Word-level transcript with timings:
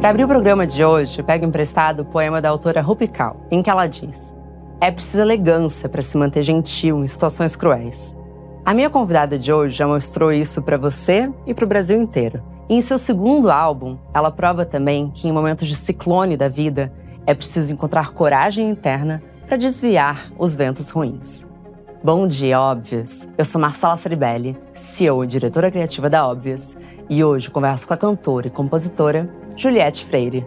Para 0.00 0.10
abrir 0.10 0.22
o 0.22 0.28
programa 0.28 0.64
de 0.64 0.84
hoje, 0.84 1.18
eu 1.18 1.24
pego 1.24 1.44
emprestado 1.44 2.00
o 2.00 2.04
poema 2.04 2.40
da 2.40 2.48
autora 2.48 2.80
Rupical, 2.80 3.44
em 3.50 3.60
que 3.60 3.68
ela 3.68 3.88
diz: 3.88 4.32
É 4.80 4.92
preciso 4.92 5.22
elegância 5.22 5.88
para 5.88 6.02
se 6.02 6.16
manter 6.16 6.44
gentil 6.44 7.02
em 7.02 7.08
situações 7.08 7.56
cruéis. 7.56 8.16
A 8.64 8.72
minha 8.72 8.88
convidada 8.88 9.36
de 9.36 9.52
hoje 9.52 9.76
já 9.76 9.88
mostrou 9.88 10.32
isso 10.32 10.62
para 10.62 10.78
você 10.78 11.28
e 11.44 11.52
para 11.52 11.64
o 11.64 11.68
Brasil 11.68 12.00
inteiro. 12.00 12.40
E 12.68 12.76
em 12.76 12.80
seu 12.80 12.96
segundo 12.96 13.50
álbum, 13.50 13.98
ela 14.14 14.30
prova 14.30 14.64
também 14.64 15.10
que 15.10 15.26
em 15.26 15.32
momentos 15.32 15.66
de 15.66 15.74
ciclone 15.74 16.36
da 16.36 16.48
vida 16.48 16.92
é 17.26 17.34
preciso 17.34 17.72
encontrar 17.72 18.12
coragem 18.12 18.68
interna 18.70 19.20
para 19.48 19.56
desviar 19.56 20.30
os 20.38 20.54
ventos 20.54 20.90
ruins. 20.90 21.44
Bom 22.04 22.28
dia, 22.28 22.60
Óbvios! 22.60 23.28
Eu 23.36 23.44
sou 23.44 23.60
Marcela 23.60 23.96
Ceribelli, 23.96 24.56
CEO 24.76 25.24
e 25.24 25.26
diretora 25.26 25.72
criativa 25.72 26.08
da 26.08 26.24
Óbvios, 26.24 26.76
e 27.10 27.24
hoje 27.24 27.50
converso 27.50 27.88
com 27.88 27.94
a 27.94 27.96
cantora 27.96 28.46
e 28.46 28.50
compositora 28.50 29.28
Juliette 29.58 30.04
Freire. 30.04 30.46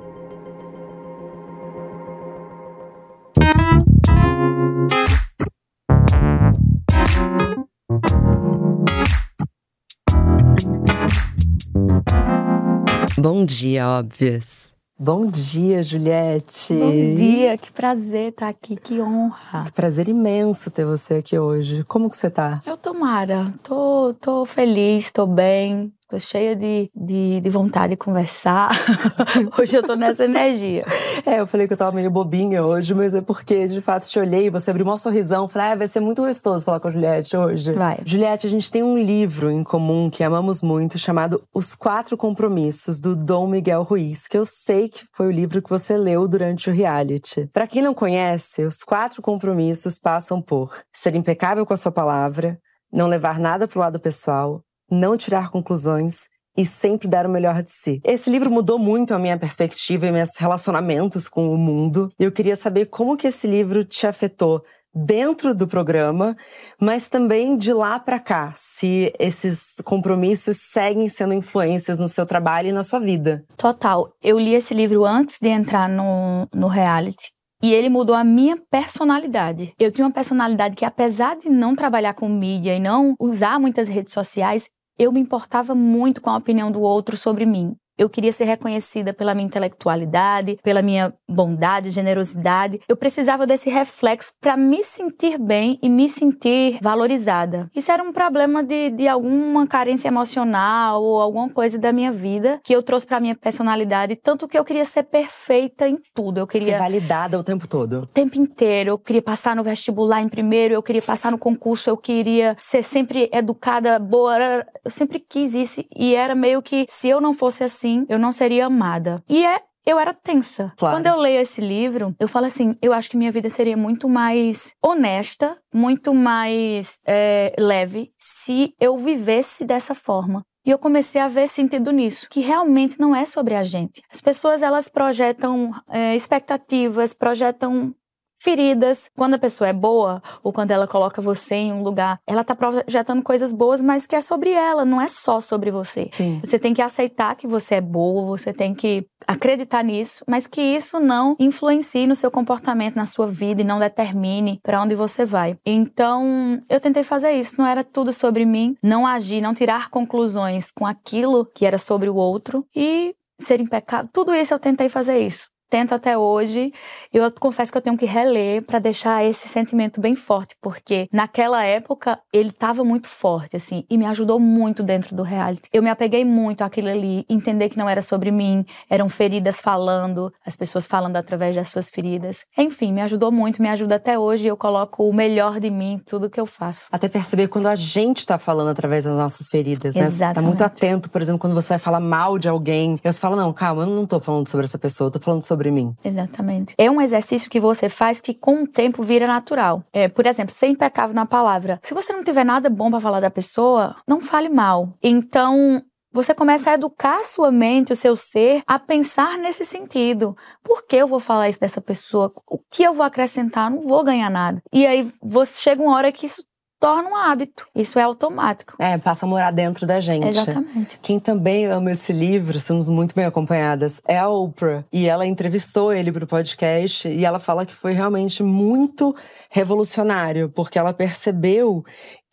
Bom 13.18 13.44
dia, 13.44 13.90
óbvias. 13.90 14.74
Bom 14.98 15.26
dia, 15.26 15.84
Juliette. 15.84 16.74
Bom 16.74 17.16
dia, 17.16 17.58
que 17.58 17.70
prazer 17.70 18.30
estar 18.30 18.48
aqui, 18.48 18.78
que 18.78 19.02
honra. 19.02 19.66
Que 19.66 19.74
prazer 19.74 20.08
imenso 20.08 20.72
ter 20.72 20.86
você 20.86 21.16
aqui 21.16 21.38
hoje. 21.38 21.84
Como 21.84 22.10
que 22.10 22.16
você 22.16 22.30
tá? 22.30 22.62
Eu 22.66 22.78
tô 22.78 22.94
Mara, 22.94 23.54
tô, 23.62 24.16
tô 24.22 24.46
feliz, 24.46 25.12
tô 25.12 25.26
bem, 25.26 25.92
Tô 26.12 26.20
cheia 26.20 26.58
de, 26.58 26.92
de, 26.94 27.40
de, 27.40 27.50
vontade 27.50 27.92
de 27.92 27.96
conversar. 27.96 28.70
hoje 29.58 29.78
eu 29.78 29.82
tô 29.82 29.96
nessa 29.96 30.26
energia. 30.26 30.84
É, 31.26 31.40
eu 31.40 31.48
falei 31.48 31.68
que 31.68 31.72
eu 31.72 31.78
tava 31.78 31.94
meio 31.94 32.12
bobinha 32.12 32.66
hoje, 32.66 32.94
mas 32.94 33.14
é 33.14 33.22
porque, 33.22 33.66
de 33.66 33.80
fato, 33.80 34.06
te 34.06 34.20
olhei, 34.20 34.50
você 34.50 34.72
abriu 34.72 34.86
um 34.86 34.98
sorrisão. 34.98 35.48
Falei, 35.48 35.70
ah, 35.70 35.76
vai 35.76 35.88
ser 35.88 36.02
muito 36.02 36.22
gostoso 36.22 36.66
falar 36.66 36.82
com 36.82 36.90
a 36.90 36.92
Juliette 36.92 37.38
hoje. 37.38 37.72
Vai. 37.72 38.00
Juliette, 38.04 38.46
a 38.46 38.50
gente 38.50 38.70
tem 38.70 38.84
um 38.84 38.98
livro 38.98 39.50
em 39.50 39.64
comum 39.64 40.10
que 40.10 40.22
amamos 40.22 40.62
muito, 40.62 41.00
chamado 41.00 41.42
Os 41.56 41.74
Quatro 41.74 42.18
Compromissos, 42.18 43.00
do 43.00 43.16
Dom 43.16 43.48
Miguel 43.48 43.84
Ruiz, 43.84 44.28
que 44.28 44.38
eu 44.38 44.44
sei 44.44 44.90
que 44.90 45.06
foi 45.14 45.28
o 45.28 45.32
livro 45.32 45.62
que 45.62 45.70
você 45.70 45.98
leu 45.98 46.28
durante 46.28 46.70
o 46.70 46.74
reality. 46.74 47.50
Para 47.54 47.68
quem 47.68 47.82
não 47.82 47.94
conhece, 47.94 48.64
os 48.64 48.84
quatro 48.84 49.22
compromissos 49.22 49.98
passam 49.98 50.42
por 50.42 50.76
ser 50.94 51.16
impecável 51.16 51.66
com 51.66 51.74
a 51.74 51.78
sua 51.78 51.90
palavra, 51.90 52.60
não 52.92 53.08
levar 53.08 53.40
nada 53.40 53.66
pro 53.66 53.80
lado 53.80 53.98
pessoal, 53.98 54.62
não 54.92 55.16
tirar 55.16 55.50
conclusões 55.50 56.28
e 56.58 56.66
sempre 56.66 57.08
dar 57.08 57.26
o 57.26 57.30
melhor 57.30 57.64
de 57.64 57.72
si. 57.72 58.02
Esse 58.04 58.30
livro 58.30 58.52
mudou 58.52 58.78
muito 58.78 59.14
a 59.14 59.20
minha 59.20 59.38
perspectiva 59.38 60.06
e 60.08 60.12
meus 60.12 60.36
relacionamentos 60.38 61.30
com 61.30 61.54
o 61.54 61.58
mundo. 61.58 62.12
E 62.20 62.24
eu 62.24 62.32
queria 62.32 62.56
saber 62.56 62.88
como 62.88 63.16
que 63.16 63.28
esse 63.28 63.48
livro 63.48 63.86
te 63.86 64.06
afetou 64.06 64.62
dentro 64.94 65.56
do 65.56 65.68
programa, 65.68 66.36
mas 66.80 67.08
também 67.08 67.58
de 67.58 67.72
lá 67.72 67.98
para 67.98 68.20
cá, 68.20 68.54
se 68.58 69.14
esses 69.18 69.76
compromissos 69.86 70.58
seguem 70.58 71.08
sendo 71.08 71.34
influências 71.34 71.98
no 71.98 72.10
seu 72.10 72.26
trabalho 72.26 72.68
e 72.68 72.74
na 72.74 72.84
sua 72.84 73.00
vida. 73.00 73.46
Total. 73.56 74.12
Eu 74.22 74.38
li 74.38 74.54
esse 74.54 74.74
livro 74.74 75.06
antes 75.06 75.38
de 75.42 75.48
entrar 75.48 75.88
no, 75.88 76.46
no 76.54 76.68
reality 76.68 77.32
e 77.64 77.74
ele 77.74 77.90
mudou 77.90 78.16
a 78.16 78.24
minha 78.24 78.58
personalidade. 78.70 79.74
Eu 79.80 79.92
tinha 79.92 80.06
uma 80.06 80.14
personalidade 80.14 80.76
que, 80.76 80.84
apesar 80.84 81.38
de 81.38 81.48
não 81.48 81.76
trabalhar 81.76 82.14
com 82.14 82.28
mídia 82.28 82.76
e 82.76 82.80
não 82.80 83.16
usar 83.20 83.60
muitas 83.60 83.88
redes 83.88 84.14
sociais, 84.14 84.70
eu 84.98 85.12
me 85.12 85.20
importava 85.20 85.76
muito 85.76 86.22
com 86.22 86.30
a 86.30 86.38
opinião 86.38 86.72
do 86.72 86.82
outro 86.82 87.18
sobre 87.18 87.46
mim. 87.46 87.76
Eu 88.02 88.10
queria 88.10 88.34
ser 88.34 88.46
reconhecida 88.46 89.14
pela 89.14 89.36
minha 89.36 89.46
intelectualidade, 89.46 90.58
pela 90.64 90.82
minha 90.82 91.14
bondade, 91.30 91.92
generosidade. 91.92 92.82
Eu 92.90 92.98
precisava 92.98 93.46
desse 93.46 93.70
reflexo 93.70 94.32
para 94.42 94.58
me 94.58 94.84
sentir 94.84 95.38
bem 95.38 95.78
e 95.84 95.88
me 95.88 96.10
sentir 96.10 96.80
valorizada. 96.82 97.70
Isso 97.76 97.92
era 97.92 98.02
um 98.02 98.12
problema 98.12 98.64
de, 98.64 98.90
de 98.90 99.08
alguma 99.08 99.68
carência 99.68 100.08
emocional 100.08 101.04
ou 101.04 101.22
alguma 101.22 101.48
coisa 101.52 101.78
da 101.78 101.94
minha 101.94 102.12
vida 102.12 102.60
que 102.64 102.74
eu 102.74 102.82
trouxe 102.82 103.06
para 103.06 103.20
minha 103.20 103.36
personalidade, 103.36 104.16
tanto 104.16 104.48
que 104.48 104.58
eu 104.58 104.66
queria 104.66 104.84
ser 104.84 105.04
perfeita 105.04 105.88
em 105.88 106.00
tudo. 106.12 106.40
Eu 106.40 106.48
queria 106.48 106.74
ser 106.74 106.80
validada 106.80 107.38
o 107.38 107.44
tempo 107.44 107.68
todo. 107.68 108.00
O 108.00 108.08
tempo 108.08 108.36
inteiro. 108.36 108.90
Eu 108.90 108.98
queria 108.98 109.22
passar 109.22 109.56
no 109.56 109.62
vestibular 109.62 110.22
em 110.22 110.28
primeiro, 110.28 110.74
eu 110.74 110.82
queria 110.82 111.04
passar 111.04 111.32
no 111.32 111.38
concurso, 111.38 111.88
eu 111.88 111.98
queria 111.98 112.58
ser 112.60 112.84
sempre 112.84 113.30
educada, 113.32 114.00
boa. 114.00 114.66
Eu 114.84 114.90
sempre 114.90 115.20
quis 115.20 115.54
isso 115.54 115.86
e 115.96 116.16
era 116.16 116.34
meio 116.34 116.64
que 116.64 116.88
se 116.90 117.08
eu 117.08 117.22
não 117.22 117.36
fosse 117.36 117.64
assim 117.64 117.91
assim, 117.92 118.06
eu 118.10 118.20
não 118.20 118.32
seria 118.32 118.66
amada. 118.66 119.24
E 119.30 119.46
é 119.46 119.62
eu 119.84 120.00
era 120.00 120.14
tensa. 120.14 120.72
Claro. 120.78 120.96
Quando 120.96 121.08
eu 121.08 121.16
leio 121.16 121.42
esse 121.42 121.60
livro, 121.60 122.16
eu 122.20 122.28
falo 122.28 122.46
assim: 122.46 122.76
eu 122.82 122.94
acho 122.94 123.10
que 123.10 123.18
minha 123.18 123.32
vida 123.32 123.50
seria 123.50 123.76
muito 123.76 124.08
mais 124.08 124.76
honesta, 124.84 125.58
muito 125.74 126.14
mais 126.14 127.00
é, 127.06 127.54
leve 127.58 128.12
se 128.18 128.76
eu 128.80 128.98
vivesse 128.98 129.66
dessa 129.66 129.96
forma. 129.96 130.44
E 130.64 130.70
eu 130.70 130.78
comecei 130.78 131.20
a 131.20 131.28
ver 131.28 131.48
sentido 131.48 131.90
nisso, 131.92 132.28
que 132.30 132.40
realmente 132.42 133.00
não 133.00 133.16
é 133.16 133.26
sobre 133.26 133.56
a 133.56 133.64
gente. 133.64 134.04
As 134.12 134.22
pessoas 134.22 134.62
elas 134.62 134.88
projetam 134.88 135.72
é, 135.90 136.16
expectativas, 136.16 137.16
projetam 137.16 137.96
feridas. 138.42 139.10
Quando 139.16 139.36
a 139.36 139.40
pessoa 139.40 139.68
é 139.68 139.74
boa, 139.74 140.22
ou 140.44 140.52
quando 140.52 140.72
ela 140.72 140.88
coloca 140.88 141.22
você 141.22 141.56
em 141.56 141.72
um 141.72 141.84
lugar, 141.84 142.20
ela 142.28 142.44
tá 142.44 142.56
projetando 142.56 143.24
coisas 143.24 143.54
boas, 143.54 143.82
mas 143.82 144.08
que 144.08 144.16
é 144.16 144.22
sobre 144.22 144.52
ela, 144.52 144.84
não 144.84 145.00
é 145.00 145.08
só 145.08 145.40
sobre 145.40 145.72
você. 145.72 146.10
Sim. 146.12 146.42
Você 146.44 146.58
tem 146.58 146.74
que 146.74 146.82
aceitar 146.82 147.36
que 147.36 147.48
você 147.48 147.76
é 147.76 147.82
boa, 147.82 148.26
você 148.26 148.52
tem 148.52 148.74
que 148.74 149.06
acreditar 149.28 149.84
nisso, 149.84 150.24
mas 150.28 150.48
que 150.48 150.62
isso 150.62 151.00
não 151.00 151.36
influencie 151.40 152.08
no 152.08 152.16
seu 152.16 152.32
comportamento, 152.32 152.96
na 152.96 153.06
sua 153.06 153.28
vida 153.28 153.62
e 153.62 153.66
não 153.66 153.80
determine 153.80 154.60
para 154.64 154.82
onde 154.82 154.96
você 154.96 155.24
vai. 155.24 155.56
Então, 155.66 156.60
eu 156.68 156.80
tentei 156.80 157.04
fazer 157.04 157.34
isso, 157.34 157.56
não 157.58 157.68
era 157.68 157.84
tudo 157.84 158.12
sobre 158.12 158.46
mim, 158.46 158.76
não 158.82 159.06
agir, 159.06 159.42
não 159.42 159.54
tirar 159.54 159.90
conclusões 159.90 160.72
com 160.72 160.86
aquilo 160.86 161.46
que 161.46 161.66
era 161.66 161.78
sobre 161.78 162.10
o 162.10 162.16
outro 162.16 162.66
e 162.76 163.14
ser 163.40 163.60
impecável. 163.60 164.10
Tudo 164.12 164.34
isso 164.34 164.54
eu 164.54 164.60
tentei 164.60 164.90
fazer 164.90 165.20
isso 165.20 165.51
tento 165.72 165.96
até 165.96 166.18
hoje. 166.18 166.74
Eu 167.14 167.32
confesso 167.32 167.72
que 167.72 167.78
eu 167.78 167.82
tenho 167.82 167.98
que 167.98 168.06
reler 168.06 168.62
para 168.64 168.78
deixar 168.78 169.24
esse 169.24 169.48
sentimento 169.48 170.02
bem 170.02 170.16
forte, 170.16 170.56
porque 170.62 171.08
naquela 171.12 171.64
época 171.64 172.20
ele 172.32 172.50
estava 172.50 172.84
muito 172.84 173.08
forte, 173.08 173.56
assim, 173.56 173.86
e 173.90 173.98
me 173.98 174.06
ajudou 174.06 174.38
muito 174.38 174.84
dentro 174.84 175.16
do 175.16 175.24
reality. 175.24 175.70
Eu 175.72 175.82
me 175.82 175.90
apeguei 175.90 176.26
muito 176.26 176.62
àquilo 176.62 176.90
ali, 176.90 177.26
entender 177.30 177.70
que 177.70 177.78
não 177.78 177.88
era 177.88 178.02
sobre 178.02 178.32
mim, 178.32 178.66
eram 178.90 179.08
feridas 179.08 179.62
falando, 179.62 180.32
as 180.46 180.58
pessoas 180.58 180.86
falando 180.86 181.16
através 181.16 181.56
das 181.56 181.70
suas 181.70 181.90
feridas. 181.90 182.44
Enfim, 182.58 182.92
me 182.92 183.02
ajudou 183.02 183.32
muito, 183.32 183.62
me 183.62 183.70
ajuda 183.70 183.96
até 183.96 184.20
hoje. 184.20 184.48
Eu 184.48 184.58
coloco 184.58 185.08
o 185.08 185.14
melhor 185.14 185.60
de 185.60 185.70
mim 185.70 185.94
em 185.94 186.00
tudo 186.00 186.30
que 186.30 186.40
eu 186.40 186.46
faço. 186.46 186.88
Até 186.92 187.08
perceber 187.08 187.48
quando 187.48 187.68
a 187.68 187.76
gente 187.78 188.18
está 188.18 188.38
falando 188.38 188.70
através 188.70 189.06
das 189.06 189.16
nossas 189.16 189.48
feridas, 189.48 189.96
né? 189.96 190.04
Exatamente. 190.04 190.36
Tá 190.36 190.42
muito 190.42 190.64
atento, 190.64 191.10
por 191.10 191.22
exemplo, 191.22 191.40
quando 191.40 191.54
você 191.54 191.70
vai 191.70 191.80
falar 191.80 192.02
mal 192.02 192.38
de 192.38 192.50
alguém, 192.50 193.00
você 193.02 193.20
fala: 193.22 193.38
não, 193.38 193.54
calma, 193.54 193.84
eu 193.84 193.88
não 193.88 194.06
tô 194.06 194.20
falando 194.20 194.50
sobre 194.50 194.66
essa 194.66 194.78
pessoa, 194.78 195.08
eu 195.08 195.12
tô 195.12 195.20
falando 195.20 195.44
sobre 195.44 195.61
sobre 195.62 195.70
mim. 195.70 195.96
Exatamente. 196.04 196.74
É 196.78 196.90
um 196.90 197.00
exercício 197.00 197.50
que 197.50 197.60
você 197.60 197.88
faz 197.88 198.20
que 198.20 198.34
com 198.34 198.64
o 198.64 198.68
tempo 198.68 199.04
vira 199.04 199.28
natural. 199.28 199.84
É, 199.94 200.08
por 200.08 200.26
exemplo, 200.26 200.54
ser 200.54 200.68
impecável 200.68 201.14
na 201.14 201.26
palavra. 201.26 201.80
Se 201.84 201.94
você 201.94 202.12
não 202.12 202.24
tiver 202.24 202.44
nada 202.44 202.70
bom 202.70 202.90
para 202.90 203.00
falar 203.00 203.20
da 203.20 203.30
pessoa, 203.30 203.96
não 204.08 204.20
fale 204.20 204.50
mal. 204.50 204.90
Então, 205.04 205.84
você 206.12 206.34
começa 206.34 206.72
a 206.72 206.74
educar 206.74 207.24
sua 207.24 207.52
mente, 207.52 207.94
o 207.94 207.96
seu 207.96 208.16
ser, 208.16 208.64
a 208.66 208.80
pensar 208.80 209.38
nesse 209.38 209.64
sentido. 209.64 210.36
Por 210.64 210.86
que 210.86 210.96
eu 210.96 211.08
vou 211.08 211.20
falar 211.20 211.48
isso 211.48 211.60
dessa 211.60 211.80
pessoa? 211.80 212.34
O 212.50 212.58
que 212.58 212.84
eu 212.84 212.94
vou 212.94 213.06
acrescentar? 213.06 213.72
Eu 213.72 213.76
não 213.78 213.88
vou 213.88 214.04
ganhar 214.04 214.30
nada. 214.30 214.62
E 214.74 214.86
aí 214.86 215.10
você 215.22 215.60
chega 215.60 215.82
uma 215.82 215.96
hora 215.96 216.12
que 216.12 216.26
isso 216.26 216.44
torna 216.82 217.10
um 217.10 217.16
hábito. 217.16 217.68
Isso 217.76 218.00
é 218.00 218.02
automático. 218.02 218.74
É, 218.80 218.98
passa 218.98 219.26
a 219.26 219.30
morar 219.30 219.52
dentro 219.52 219.86
da 219.86 220.00
gente. 220.00 220.28
Exatamente. 220.28 220.98
Quem 221.00 221.20
também 221.20 221.68
ama 221.68 221.92
esse 221.92 222.12
livro, 222.12 222.60
somos 222.60 222.90
muito 222.90 223.14
bem 223.14 223.24
acompanhadas, 223.24 224.02
é 224.08 224.18
a 224.18 224.28
Oprah. 224.28 224.84
E 224.92 225.08
ela 225.08 225.26
entrevistou 225.26 225.94
ele 225.94 226.12
para 226.12 226.24
o 226.24 226.28
podcast 226.28 227.08
e 227.08 227.24
ela 227.24 227.40
fala 227.40 227.68
que 227.68 227.76
foi 227.76 227.94
realmente 227.94 228.42
muito 228.42 229.16
revolucionário, 229.52 230.50
porque 230.50 230.80
ela 230.80 230.92
percebeu 230.92 231.84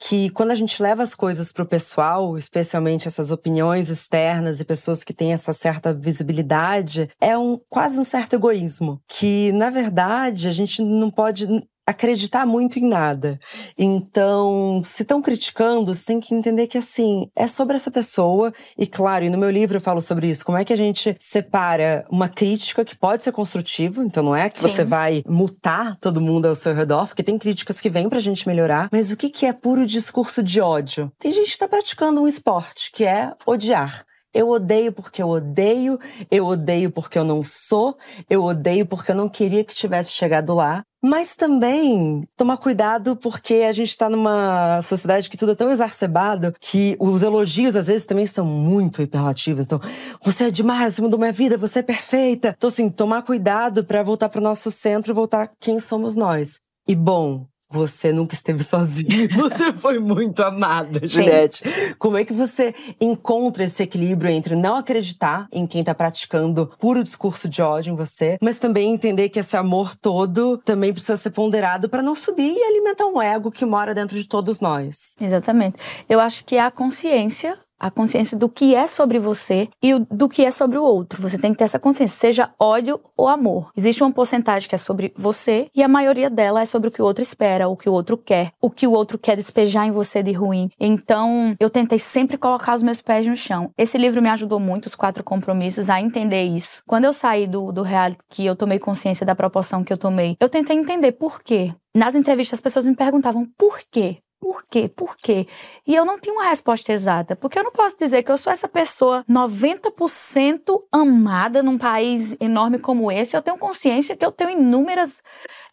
que 0.01 0.31
quando 0.31 0.53
a 0.53 0.55
gente 0.55 0.81
leva 0.81 1.03
as 1.03 1.15
coisas 1.15 1.53
para 1.53 1.65
o 1.65 1.69
pessoal, 1.69 2.39
especialmente 2.39 3.09
essas 3.09 3.31
opiniões 3.31 3.91
externas 3.91 4.61
e 4.61 4.65
pessoas 4.65 5.03
que 5.03 5.13
têm 5.13 5.33
essa 5.33 5.53
certa 5.53 5.93
visibilidade, 5.93 7.11
é 7.21 7.37
um 7.37 7.59
quase 7.69 7.99
um 7.99 8.05
certo 8.05 8.35
egoísmo, 8.35 9.01
que 9.09 9.53
na 9.53 9.69
verdade 9.69 10.49
a 10.49 10.53
gente 10.53 10.83
não 10.83 11.11
pode 11.11 11.47
acreditar 11.89 12.45
muito 12.45 12.79
em 12.79 12.87
nada. 12.87 13.41
Então, 13.77 14.83
se 14.85 15.03
estão 15.03 15.23
criticando, 15.23 15.95
você 15.95 16.05
tem 16.05 16.21
que 16.21 16.35
entender 16.35 16.67
que 16.67 16.77
assim, 16.77 17.31
é 17.35 17.49
sobre 17.49 17.77
essa 17.77 17.91
pessoa 17.91 18.53
e 18.77 18.87
claro, 18.87 19.25
e 19.25 19.31
no 19.31 19.39
meu 19.39 19.51
livro 19.51 19.79
eu 19.79 19.81
falo 19.81 20.03
sobre 20.03 20.27
isso, 20.27 20.45
como 20.45 20.59
é 20.59 20.65
que 20.65 20.73
a 20.73 20.77
gente 20.77 21.17
separa 21.19 22.05
uma 22.11 22.29
crítica 22.29 22.85
que 22.85 22.95
pode 22.95 23.23
ser 23.23 23.33
construtiva, 23.33 24.05
então 24.05 24.23
não 24.23 24.37
é 24.37 24.51
que 24.51 24.61
Sim. 24.61 24.69
você 24.69 24.85
vai 24.85 25.23
mutar 25.27 25.97
todo 25.97 26.21
mundo 26.21 26.47
ao 26.47 26.55
seu 26.55 26.75
redor, 26.75 27.07
porque 27.07 27.23
tem 27.23 27.39
críticas 27.39 27.81
que 27.81 27.89
vêm 27.89 28.09
pra 28.09 28.21
gente 28.21 28.47
melhorar, 28.47 28.91
mas 28.93 29.11
o 29.11 29.17
que 29.17 29.31
que 29.31 29.47
é 29.47 29.53
puro 29.55 29.87
discurso 29.87 30.43
de 30.43 30.61
ódio? 30.61 31.11
Tem 31.19 31.33
gente 31.33 31.53
que 31.53 31.59
tá 31.59 31.69
praticando 31.69 32.21
um 32.21 32.29
esporte, 32.29 32.93
que 32.93 33.05
é 33.05 33.33
odiar. 33.47 34.08
Eu 34.33 34.49
odeio 34.49 34.93
porque 34.93 35.23
eu 35.23 35.29
odeio, 35.29 35.99
eu 36.31 36.47
odeio 36.47 36.91
porque 36.91 37.19
eu 37.19 37.25
não 37.25 37.43
sou, 37.43 37.97
eu 38.29 38.45
odeio 38.45 38.85
porque 38.87 39.11
eu 39.11 39.17
não 39.17 39.29
queria 39.29 39.65
que 39.65 39.75
tivesse 39.75 40.13
chegado 40.13 40.55
lá. 40.55 40.83
Mas 41.01 41.37
também 41.37 42.25
tomar 42.37 42.57
cuidado 42.57 43.15
porque 43.15 43.65
a 43.69 43.73
gente 43.73 43.91
está 43.91 44.11
numa 44.11 44.83
sociedade 44.83 45.31
que 45.31 45.37
tudo 45.37 45.53
é 45.53 45.55
tão 45.55 45.71
exacerbado 45.71 46.53
que 46.59 46.97
os 46.99 47.23
elogios 47.23 47.77
às 47.77 47.87
vezes 47.87 48.05
também 48.05 48.27
são 48.27 48.45
muito 48.45 49.01
hiperlativos. 49.01 49.65
Então, 49.65 49.81
você 50.25 50.45
é 50.45 50.51
demais, 50.51 50.95
você 50.95 51.03
mudou 51.03 51.19
minha 51.19 51.33
vida, 51.33 51.57
você 51.57 51.79
é 51.79 51.83
perfeita. 51.83 52.55
Então, 52.57 52.69
assim, 52.69 52.91
tomar 52.91 53.23
cuidado 53.23 53.85
para 53.85 54.03
voltar 54.03 54.29
para 54.29 54.41
o 54.41 54.43
nosso 54.43 54.73
centro 54.73 55.13
e 55.13 55.15
voltar 55.15 55.53
quem 55.61 55.79
somos 55.79 56.17
nós. 56.17 56.59
E 56.89 56.97
bom, 56.97 57.47
você 57.71 58.13
nunca 58.13 58.35
esteve 58.35 58.63
sozinha, 58.63 59.29
você 59.37 59.73
foi 59.73 59.99
muito 59.99 60.43
amada, 60.43 61.07
Juliette. 61.07 61.63
Como 61.99 62.17
é 62.17 62.25
que 62.25 62.33
você 62.33 62.75
encontra 63.01 63.65
esse 63.65 63.83
equilíbrio 63.83 64.31
entre 64.31 64.57
não 64.57 64.77
acreditar 64.77 65.47
em 65.53 65.67
quem 65.67 65.81
está 65.81 65.95
praticando 65.95 66.71
puro 66.79 67.05
discurso 67.05 67.49
de 67.49 67.61
ódio 67.61 67.93
em 67.93 67.97
você, 67.97 68.39
mas 68.41 68.59
também 68.59 68.93
entender 68.93 69.29
que 69.29 69.39
esse 69.39 69.57
amor 69.57 69.95
todo 69.95 70.57
também 70.59 70.93
precisa 70.93 71.17
ser 71.17 71.31
ponderado 71.31 71.89
para 71.89 72.03
não 72.03 72.15
subir 72.15 72.55
e 72.57 72.63
alimentar 72.63 73.07
um 73.07 73.21
ego 73.21 73.51
que 73.51 73.67
mora 73.67 73.95
dentro 73.95 74.17
de 74.17 74.27
todos 74.27 74.61
nós? 74.61 75.15
Exatamente. 75.21 75.79
Eu 76.09 76.21
acho 76.21 76.45
que 76.45 76.57
a 76.57 76.71
consciência 76.71 77.59
a 77.79 77.91
consciência 77.91 78.37
do 78.37 78.49
que 78.49 78.75
é 78.75 78.87
sobre 78.87 79.19
você 79.19 79.69
e 79.83 79.99
do 80.11 80.29
que 80.29 80.45
é 80.45 80.51
sobre 80.51 80.79
o 80.79 80.83
outro. 80.83 81.23
Você 81.23 81.39
tem 81.39 81.53
que 81.53 81.59
ter 81.59 81.65
essa 81.65 81.79
consciência, 81.79 82.19
seja 82.19 82.51
ódio 82.59 83.01
ou 83.17 83.29
amor. 83.29 83.71
Existe 83.77 84.03
uma 84.03 84.13
porcentagem 84.13 84.69
que 84.69 84.75
é 84.75 84.79
sobre 84.79 85.13
você 85.17 85.69
e 85.75 85.83
a 85.83 85.89
maioria 85.89 86.29
dela 86.29 86.61
é 86.61 86.67
sobre 86.67 86.89
o 86.89 86.91
que 86.91 87.03
o 87.03 87.05
outro 87.05 87.23
espera, 87.23 87.69
o 87.69 87.77
que 87.77 87.89
o 87.89 87.93
outro 87.93 88.17
quer, 88.17 88.53
o 88.61 88.71
que 88.71 88.87
o 88.87 88.93
outro 88.93 89.19
quer 89.19 89.37
despejar 89.37 89.87
em 89.87 89.93
você 89.93 90.23
de 90.23 90.33
ruim. 90.33 90.71
Então, 90.79 91.55
eu 91.61 91.71
tentei 91.71 91.99
sempre 91.99 92.37
colocar 92.37 92.75
os 92.75 92.83
meus 92.83 93.01
pés 93.01 93.27
no 93.27 93.37
chão. 93.37 93.71
Esse 93.77 93.99
livro 93.99 94.23
me 94.23 94.29
ajudou 94.29 94.59
muito, 94.59 94.87
Os 94.87 94.95
Quatro 94.95 95.23
Compromissos, 95.23 95.89
a 95.89 96.01
entender 96.01 96.43
isso. 96.45 96.83
Quando 96.87 97.05
eu 97.05 97.13
saí 97.13 97.47
do, 97.47 97.73
do 97.73 97.83
reality, 97.83 98.23
que 98.29 98.45
eu 98.45 98.57
tomei 98.57 98.79
consciência 98.79 99.25
da 99.25 99.35
proporção 99.35 99.85
que 99.85 99.93
eu 99.93 99.99
tomei, 99.99 100.37
eu 100.41 100.49
tentei 100.49 100.77
entender 100.77 101.13
por 101.13 101.43
quê. 101.43 101.75
Nas 101.95 102.15
entrevistas, 102.15 102.59
as 102.59 102.63
pessoas 102.63 102.87
me 102.87 102.95
perguntavam 102.95 103.47
por 103.57 103.81
quê? 103.91 104.19
Por 104.41 104.65
quê? 104.71 104.89
Por 104.89 105.17
quê? 105.17 105.47
E 105.87 105.95
eu 105.95 106.05
não 106.05 106.19
tinha 106.19 106.33
uma 106.35 106.49
resposta 106.49 106.93
exata, 106.93 107.35
porque 107.35 107.59
eu 107.59 107.65
não 107.65 107.73
posso 107.73 107.99
dizer 107.99 108.23
que 108.23 108.31
eu 108.31 108.39
sou 108.39 108.53
essa 108.53 108.69
pessoa 108.69 109.25
90% 109.29 110.85
amada 110.93 111.63
num 111.63 111.77
país 111.77 112.37
enorme 112.41 112.79
como 112.79 113.11
esse. 113.11 113.37
Eu 113.37 113.43
tenho 113.43 113.59
consciência 113.59 114.17
que 114.17 114.25
eu 114.25 114.31
tenho 114.31 114.51
inúmeras, 114.51 115.23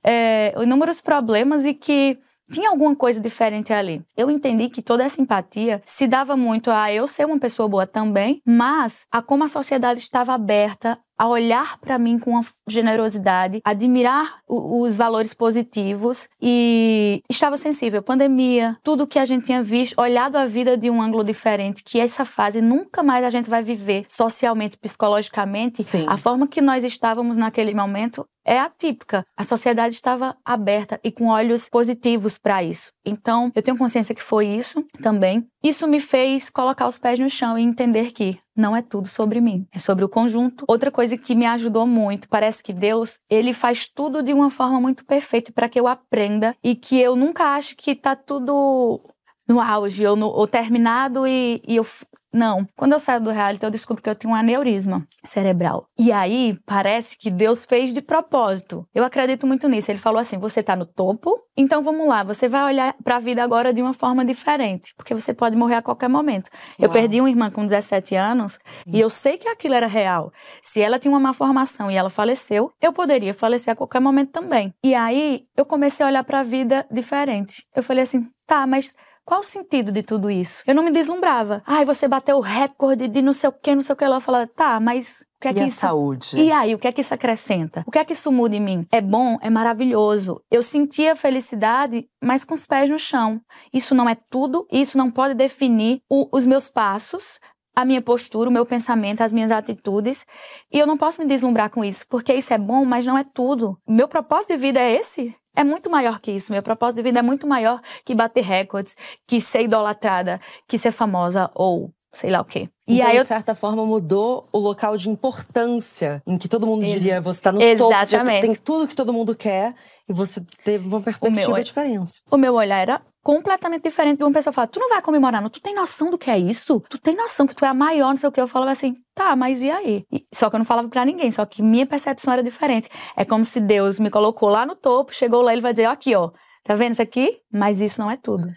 é, 0.03 0.53
inúmeros 0.61 0.99
problemas 0.99 1.63
e 1.63 1.73
que 1.73 2.17
tinha 2.51 2.69
alguma 2.69 2.95
coisa 2.95 3.19
diferente 3.19 3.73
ali. 3.73 4.03
Eu 4.15 4.29
entendi 4.29 4.69
que 4.69 4.81
toda 4.81 5.03
essa 5.03 5.21
empatia 5.21 5.81
se 5.85 6.07
dava 6.07 6.35
muito 6.35 6.69
a 6.69 6.93
eu 6.93 7.07
ser 7.07 7.25
uma 7.25 7.39
pessoa 7.39 7.67
boa 7.67 7.87
também, 7.87 8.41
mas 8.45 9.07
a 9.11 9.21
como 9.21 9.43
a 9.43 9.47
sociedade 9.47 9.99
estava 9.99 10.33
aberta 10.33 10.99
a 11.17 11.27
olhar 11.27 11.77
para 11.79 11.97
mim 11.97 12.19
com 12.19 12.41
generosidade, 12.67 13.61
admirar 13.63 14.39
os 14.47 14.95
valores 14.97 15.33
positivos 15.33 16.27
e 16.41 17.21
estava 17.29 17.57
sensível. 17.57 18.01
Pandemia, 18.01 18.77
tudo 18.83 19.07
que 19.07 19.19
a 19.19 19.25
gente 19.25 19.45
tinha 19.45 19.63
visto, 19.63 19.99
olhado 19.99 20.35
a 20.35 20.45
vida 20.45 20.77
de 20.77 20.89
um 20.89 21.01
ângulo 21.01 21.23
diferente, 21.23 21.83
que 21.83 21.99
essa 21.99 22.25
fase 22.25 22.61
nunca 22.61 23.01
mais 23.01 23.23
a 23.23 23.29
gente 23.29 23.49
vai 23.49 23.63
viver 23.63 24.05
socialmente, 24.09 24.77
psicologicamente. 24.77 25.83
Sim. 25.83 26.05
A 26.07 26.17
forma 26.17 26.47
que 26.47 26.61
nós 26.61 26.83
estávamos 26.83 27.37
naquele 27.37 27.73
momento 27.73 28.25
é 28.45 28.59
atípica. 28.59 29.25
A 29.35 29.43
sociedade 29.43 29.95
estava 29.95 30.37
aberta 30.45 30.99
e 31.03 31.11
com 31.11 31.27
olhos 31.27 31.67
positivos 31.67 32.37
para 32.37 32.63
isso. 32.63 32.91
Então, 33.03 33.51
eu 33.55 33.63
tenho 33.63 33.77
consciência 33.77 34.13
que 34.13 34.21
foi 34.21 34.47
isso 34.47 34.85
também. 35.01 35.47
Isso 35.63 35.87
me 35.87 35.99
fez 35.99 36.49
colocar 36.49 36.87
os 36.87 36.97
pés 36.97 37.19
no 37.19 37.29
chão 37.29 37.57
e 37.57 37.63
entender 37.63 38.11
que 38.11 38.37
não 38.55 38.75
é 38.75 38.81
tudo 38.81 39.07
sobre 39.07 39.41
mim, 39.41 39.67
é 39.71 39.79
sobre 39.79 40.05
o 40.05 40.09
conjunto. 40.09 40.63
Outra 40.67 40.89
coisa 40.89 41.17
que 41.17 41.35
me 41.35 41.45
ajudou 41.45 41.85
muito, 41.85 42.29
parece 42.29 42.63
que 42.63 42.71
Deus, 42.71 43.19
ele 43.29 43.53
faz 43.53 43.87
tudo 43.87 44.23
de 44.23 44.33
uma 44.33 44.49
forma 44.49 44.79
muito 44.79 45.05
perfeita 45.05 45.51
para 45.51 45.67
que 45.67 45.79
eu 45.79 45.87
aprenda 45.87 46.55
e 46.63 46.75
que 46.75 46.99
eu 46.99 47.15
nunca 47.15 47.55
ache 47.55 47.75
que 47.75 47.93
tá 47.95 48.15
tudo 48.15 49.01
no 49.47 49.59
auge 49.61 50.05
ou, 50.07 50.15
no, 50.15 50.27
ou 50.27 50.47
terminado 50.47 51.27
e, 51.27 51.61
e 51.67 51.75
eu 51.75 51.85
não. 52.35 52.67
Quando 52.75 52.93
eu 52.93 52.99
saio 52.99 53.21
do 53.21 53.31
reality, 53.31 53.63
eu 53.63 53.71
descubro 53.71 54.03
que 54.03 54.09
eu 54.09 54.15
tenho 54.15 54.33
um 54.33 54.35
aneurisma 54.35 55.07
cerebral. 55.23 55.87
E 55.97 56.11
aí, 56.11 56.57
parece 56.65 57.17
que 57.17 57.31
Deus 57.31 57.65
fez 57.65 57.93
de 57.93 58.01
propósito. 58.01 58.85
Eu 58.93 59.03
acredito 59.03 59.47
muito 59.47 59.67
nisso. 59.67 59.89
Ele 59.89 59.99
falou 59.99 60.19
assim: 60.19 60.37
você 60.37 60.61
tá 60.61 60.75
no 60.75 60.85
topo, 60.85 61.35
então 61.57 61.81
vamos 61.81 62.07
lá, 62.07 62.23
você 62.23 62.49
vai 62.49 62.65
olhar 62.65 62.95
para 63.03 63.15
a 63.15 63.19
vida 63.19 63.41
agora 63.41 63.73
de 63.73 63.81
uma 63.81 63.93
forma 63.93 64.25
diferente, 64.25 64.93
porque 64.97 65.13
você 65.13 65.33
pode 65.33 65.55
morrer 65.55 65.75
a 65.75 65.81
qualquer 65.81 66.09
momento. 66.09 66.49
Uau. 66.51 66.75
Eu 66.79 66.89
perdi 66.89 67.21
uma 67.21 67.29
irmã 67.29 67.49
com 67.49 67.65
17 67.65 68.15
anos 68.15 68.59
Sim. 68.65 68.91
e 68.91 68.99
eu 68.99 69.09
sei 69.09 69.37
que 69.37 69.47
aquilo 69.47 69.73
era 69.73 69.87
real. 69.87 70.31
Se 70.61 70.81
ela 70.81 70.99
tinha 70.99 71.11
uma 71.11 71.19
má 71.19 71.33
formação 71.33 71.89
e 71.89 71.95
ela 71.95 72.09
faleceu, 72.09 72.71
eu 72.81 72.91
poderia 72.91 73.33
falecer 73.33 73.71
a 73.71 73.75
qualquer 73.75 74.01
momento 74.01 74.31
também. 74.31 74.73
E 74.83 74.93
aí, 74.93 75.45
eu 75.55 75.65
comecei 75.65 76.05
a 76.05 76.09
olhar 76.09 76.23
para 76.23 76.41
a 76.41 76.43
vida 76.43 76.85
diferente. 76.91 77.65
Eu 77.73 77.81
falei 77.81 78.03
assim: 78.03 78.27
tá, 78.45 78.67
mas 78.67 78.93
qual 79.25 79.39
o 79.39 79.43
sentido 79.43 79.91
de 79.91 80.03
tudo 80.03 80.29
isso? 80.29 80.63
Eu 80.67 80.75
não 80.75 80.83
me 80.83 80.91
deslumbrava. 80.91 81.63
Ai, 81.65 81.83
você 81.83 82.07
bateu 82.07 82.37
o 82.37 82.41
recorde 82.41 83.07
de 83.07 83.23
não 83.23 83.33
sei 83.33 83.49
o 83.49 83.51
que, 83.51 83.73
não 83.73 83.81
sei 83.81 83.93
o 83.93 83.95
que. 83.95 84.03
Ela 84.03 84.21
falava, 84.21 84.47
tá, 84.47 84.79
mas 84.79 85.25
o 85.37 85.41
que 85.41 85.47
é 85.47 85.51
e 85.51 85.53
que 85.55 85.59
a 85.61 85.65
isso... 85.65 85.77
saúde? 85.77 86.37
E 86.37 86.51
aí, 86.51 86.75
o 86.75 86.77
que 86.77 86.87
é 86.87 86.91
que 86.91 87.01
isso 87.01 87.13
acrescenta? 87.13 87.83
O 87.87 87.91
que 87.91 87.97
é 87.97 88.05
que 88.05 88.13
isso 88.13 88.31
muda 88.31 88.55
em 88.55 88.61
mim? 88.61 88.87
É 88.91 89.01
bom, 89.01 89.39
é 89.41 89.49
maravilhoso. 89.49 90.39
Eu 90.51 90.61
sentia 90.61 91.15
felicidade, 91.15 92.07
mas 92.23 92.45
com 92.45 92.53
os 92.53 92.67
pés 92.67 92.89
no 92.89 92.99
chão. 92.99 93.41
Isso 93.73 93.95
não 93.95 94.07
é 94.07 94.15
tudo, 94.29 94.67
isso 94.71 94.95
não 94.95 95.09
pode 95.09 95.33
definir 95.33 96.01
o, 96.07 96.29
os 96.31 96.45
meus 96.45 96.67
passos, 96.67 97.39
a 97.75 97.83
minha 97.83 98.03
postura, 98.03 98.49
o 98.49 98.53
meu 98.53 98.65
pensamento, 98.65 99.21
as 99.21 99.33
minhas 99.33 99.49
atitudes. 99.49 100.23
E 100.71 100.77
eu 100.77 100.85
não 100.85 100.97
posso 100.97 101.19
me 101.19 101.27
deslumbrar 101.27 101.71
com 101.71 101.83
isso, 101.83 102.05
porque 102.07 102.33
isso 102.33 102.53
é 102.53 102.59
bom, 102.59 102.85
mas 102.85 103.05
não 103.05 103.17
é 103.17 103.23
tudo. 103.23 103.75
Meu 103.87 104.07
propósito 104.07 104.53
de 104.53 104.57
vida 104.57 104.79
é 104.79 104.93
esse? 104.93 105.35
É 105.55 105.63
muito 105.63 105.89
maior 105.89 106.19
que 106.19 106.31
isso. 106.31 106.51
Meu 106.51 106.61
propósito 106.61 106.97
de 106.97 107.03
vida 107.03 107.19
é 107.19 107.21
muito 107.21 107.47
maior 107.47 107.81
que 108.03 108.13
bater 108.13 108.43
recordes, 108.43 108.95
que 109.27 109.39
ser 109.39 109.63
idolatrada, 109.63 110.39
que 110.67 110.77
ser 110.77 110.91
famosa 110.91 111.49
ou 111.53 111.91
sei 112.13 112.31
lá 112.31 112.41
o 112.41 112.45
quê. 112.45 112.69
E 112.87 112.95
então, 112.95 113.07
aí, 113.07 113.17
eu... 113.17 113.21
de 113.21 113.27
certa 113.27 113.53
forma, 113.53 113.85
mudou 113.85 114.47
o 114.51 114.57
local 114.57 114.95
de 114.97 115.09
importância 115.09 116.21
em 116.25 116.37
que 116.37 116.47
todo 116.47 116.65
mundo 116.65 116.85
diria 116.85 117.19
você 117.19 117.39
está 117.39 117.51
no 117.51 117.61
Exatamente. 117.61 118.09
topo, 118.09 118.25
você 118.25 118.41
tem 118.41 118.55
tudo 118.55 118.87
que 118.87 118.95
todo 118.95 119.13
mundo 119.13 119.35
quer 119.35 119.75
e 120.07 120.13
você 120.13 120.41
teve 120.63 120.87
uma 120.87 121.01
perspectiva 121.01 121.53
meu, 121.53 121.63
diferente. 121.63 122.21
O 122.29 122.37
meu 122.37 122.53
olhar 122.53 122.79
era 122.79 123.01
completamente 123.25 123.81
diferente 123.81 124.19
de 124.19 124.23
uma 124.23 124.31
pessoa 124.31 124.53
falar, 124.53 124.67
tu 124.67 124.79
não 124.79 124.87
vai 124.87 125.01
comemorar, 125.01 125.41
não? 125.41 125.49
Tu 125.49 125.59
tem 125.59 125.73
noção 125.73 126.11
do 126.11 126.17
que 126.17 126.29
é 126.29 126.37
isso? 126.37 126.79
Tu 126.87 126.99
tem 126.99 127.15
noção 127.15 127.47
que 127.47 127.55
tu 127.55 127.65
é 127.65 127.67
a 127.67 127.73
maior, 127.73 128.09
não 128.09 128.17
sei 128.17 128.29
o 128.29 128.31
que? 128.31 128.39
Eu 128.39 128.47
falava 128.47 128.71
assim, 128.71 128.93
tá, 129.15 129.35
mas 129.35 129.63
e 129.63 129.71
aí? 129.71 130.05
E, 130.11 130.27
só 130.31 130.47
que 130.47 130.55
eu 130.55 130.59
não 130.59 130.65
falava 130.65 130.87
para 130.87 131.03
ninguém, 131.03 131.31
só 131.31 131.43
que 131.43 131.63
minha 131.63 131.87
percepção 131.87 132.31
era 132.31 132.43
diferente. 132.43 132.87
É 133.17 133.25
como 133.25 133.43
se 133.43 133.59
Deus 133.59 133.97
me 133.97 134.11
colocou 134.11 134.47
lá 134.47 134.63
no 134.63 134.75
topo, 134.75 135.11
chegou 135.11 135.41
lá 135.41 135.53
ele 135.53 135.61
vai 135.63 135.73
dizer, 135.73 135.87
ó, 135.87 135.91
aqui, 135.91 136.13
ó, 136.13 136.29
tá 136.63 136.75
vendo 136.75 136.91
isso 136.91 137.01
aqui? 137.01 137.39
Mas 137.51 137.81
isso 137.81 137.99
não 137.99 138.11
é 138.11 138.15
tudo. 138.15 138.47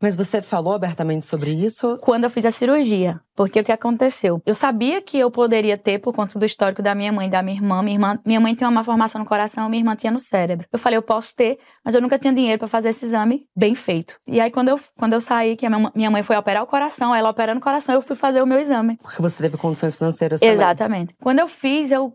Mas 0.00 0.16
você 0.16 0.40
falou 0.40 0.72
abertamente 0.72 1.26
sobre 1.26 1.50
isso? 1.50 1.98
Quando 1.98 2.24
eu 2.24 2.30
fiz 2.30 2.44
a 2.46 2.50
cirurgia. 2.50 3.20
Porque 3.36 3.60
o 3.60 3.64
que 3.64 3.72
aconteceu? 3.72 4.40
Eu 4.46 4.54
sabia 4.54 5.00
que 5.00 5.18
eu 5.18 5.30
poderia 5.30 5.76
ter, 5.76 5.98
por 5.98 6.14
conta 6.14 6.38
do 6.38 6.44
histórico 6.44 6.82
da 6.82 6.94
minha 6.94 7.12
mãe 7.12 7.28
e 7.28 7.30
da 7.30 7.42
minha 7.42 7.56
irmã. 7.56 7.82
Minha, 7.82 7.96
irmã. 7.96 8.18
minha 8.24 8.40
mãe 8.40 8.54
tem 8.54 8.66
uma 8.66 8.82
formação 8.82 9.18
no 9.18 9.26
coração, 9.26 9.68
minha 9.68 9.80
irmã 9.80 9.94
tinha 9.94 10.10
no 10.10 10.18
cérebro. 10.18 10.66
Eu 10.72 10.78
falei, 10.78 10.96
eu 10.96 11.02
posso 11.02 11.34
ter, 11.34 11.58
mas 11.84 11.94
eu 11.94 12.00
nunca 12.00 12.18
tinha 12.18 12.32
dinheiro 12.32 12.58
para 12.58 12.68
fazer 12.68 12.90
esse 12.90 13.04
exame 13.04 13.46
bem 13.56 13.74
feito. 13.74 14.16
E 14.26 14.40
aí, 14.40 14.50
quando 14.50 14.68
eu, 14.68 14.80
quando 14.98 15.12
eu 15.12 15.20
saí, 15.20 15.56
que 15.56 15.66
a 15.66 15.70
minha 15.70 16.10
mãe 16.10 16.22
foi 16.22 16.36
operar 16.36 16.62
o 16.62 16.66
coração, 16.66 17.14
ela 17.14 17.30
operando 17.30 17.60
o 17.60 17.62
coração, 17.62 17.94
eu 17.94 18.02
fui 18.02 18.16
fazer 18.16 18.42
o 18.42 18.46
meu 18.46 18.58
exame. 18.58 18.98
Porque 19.02 19.20
você 19.20 19.42
teve 19.42 19.56
condições 19.56 19.96
financeiras 19.96 20.40
também. 20.40 20.54
Exatamente. 20.54 21.14
Quando 21.20 21.38
eu 21.38 21.48
fiz, 21.48 21.90
eu, 21.90 22.12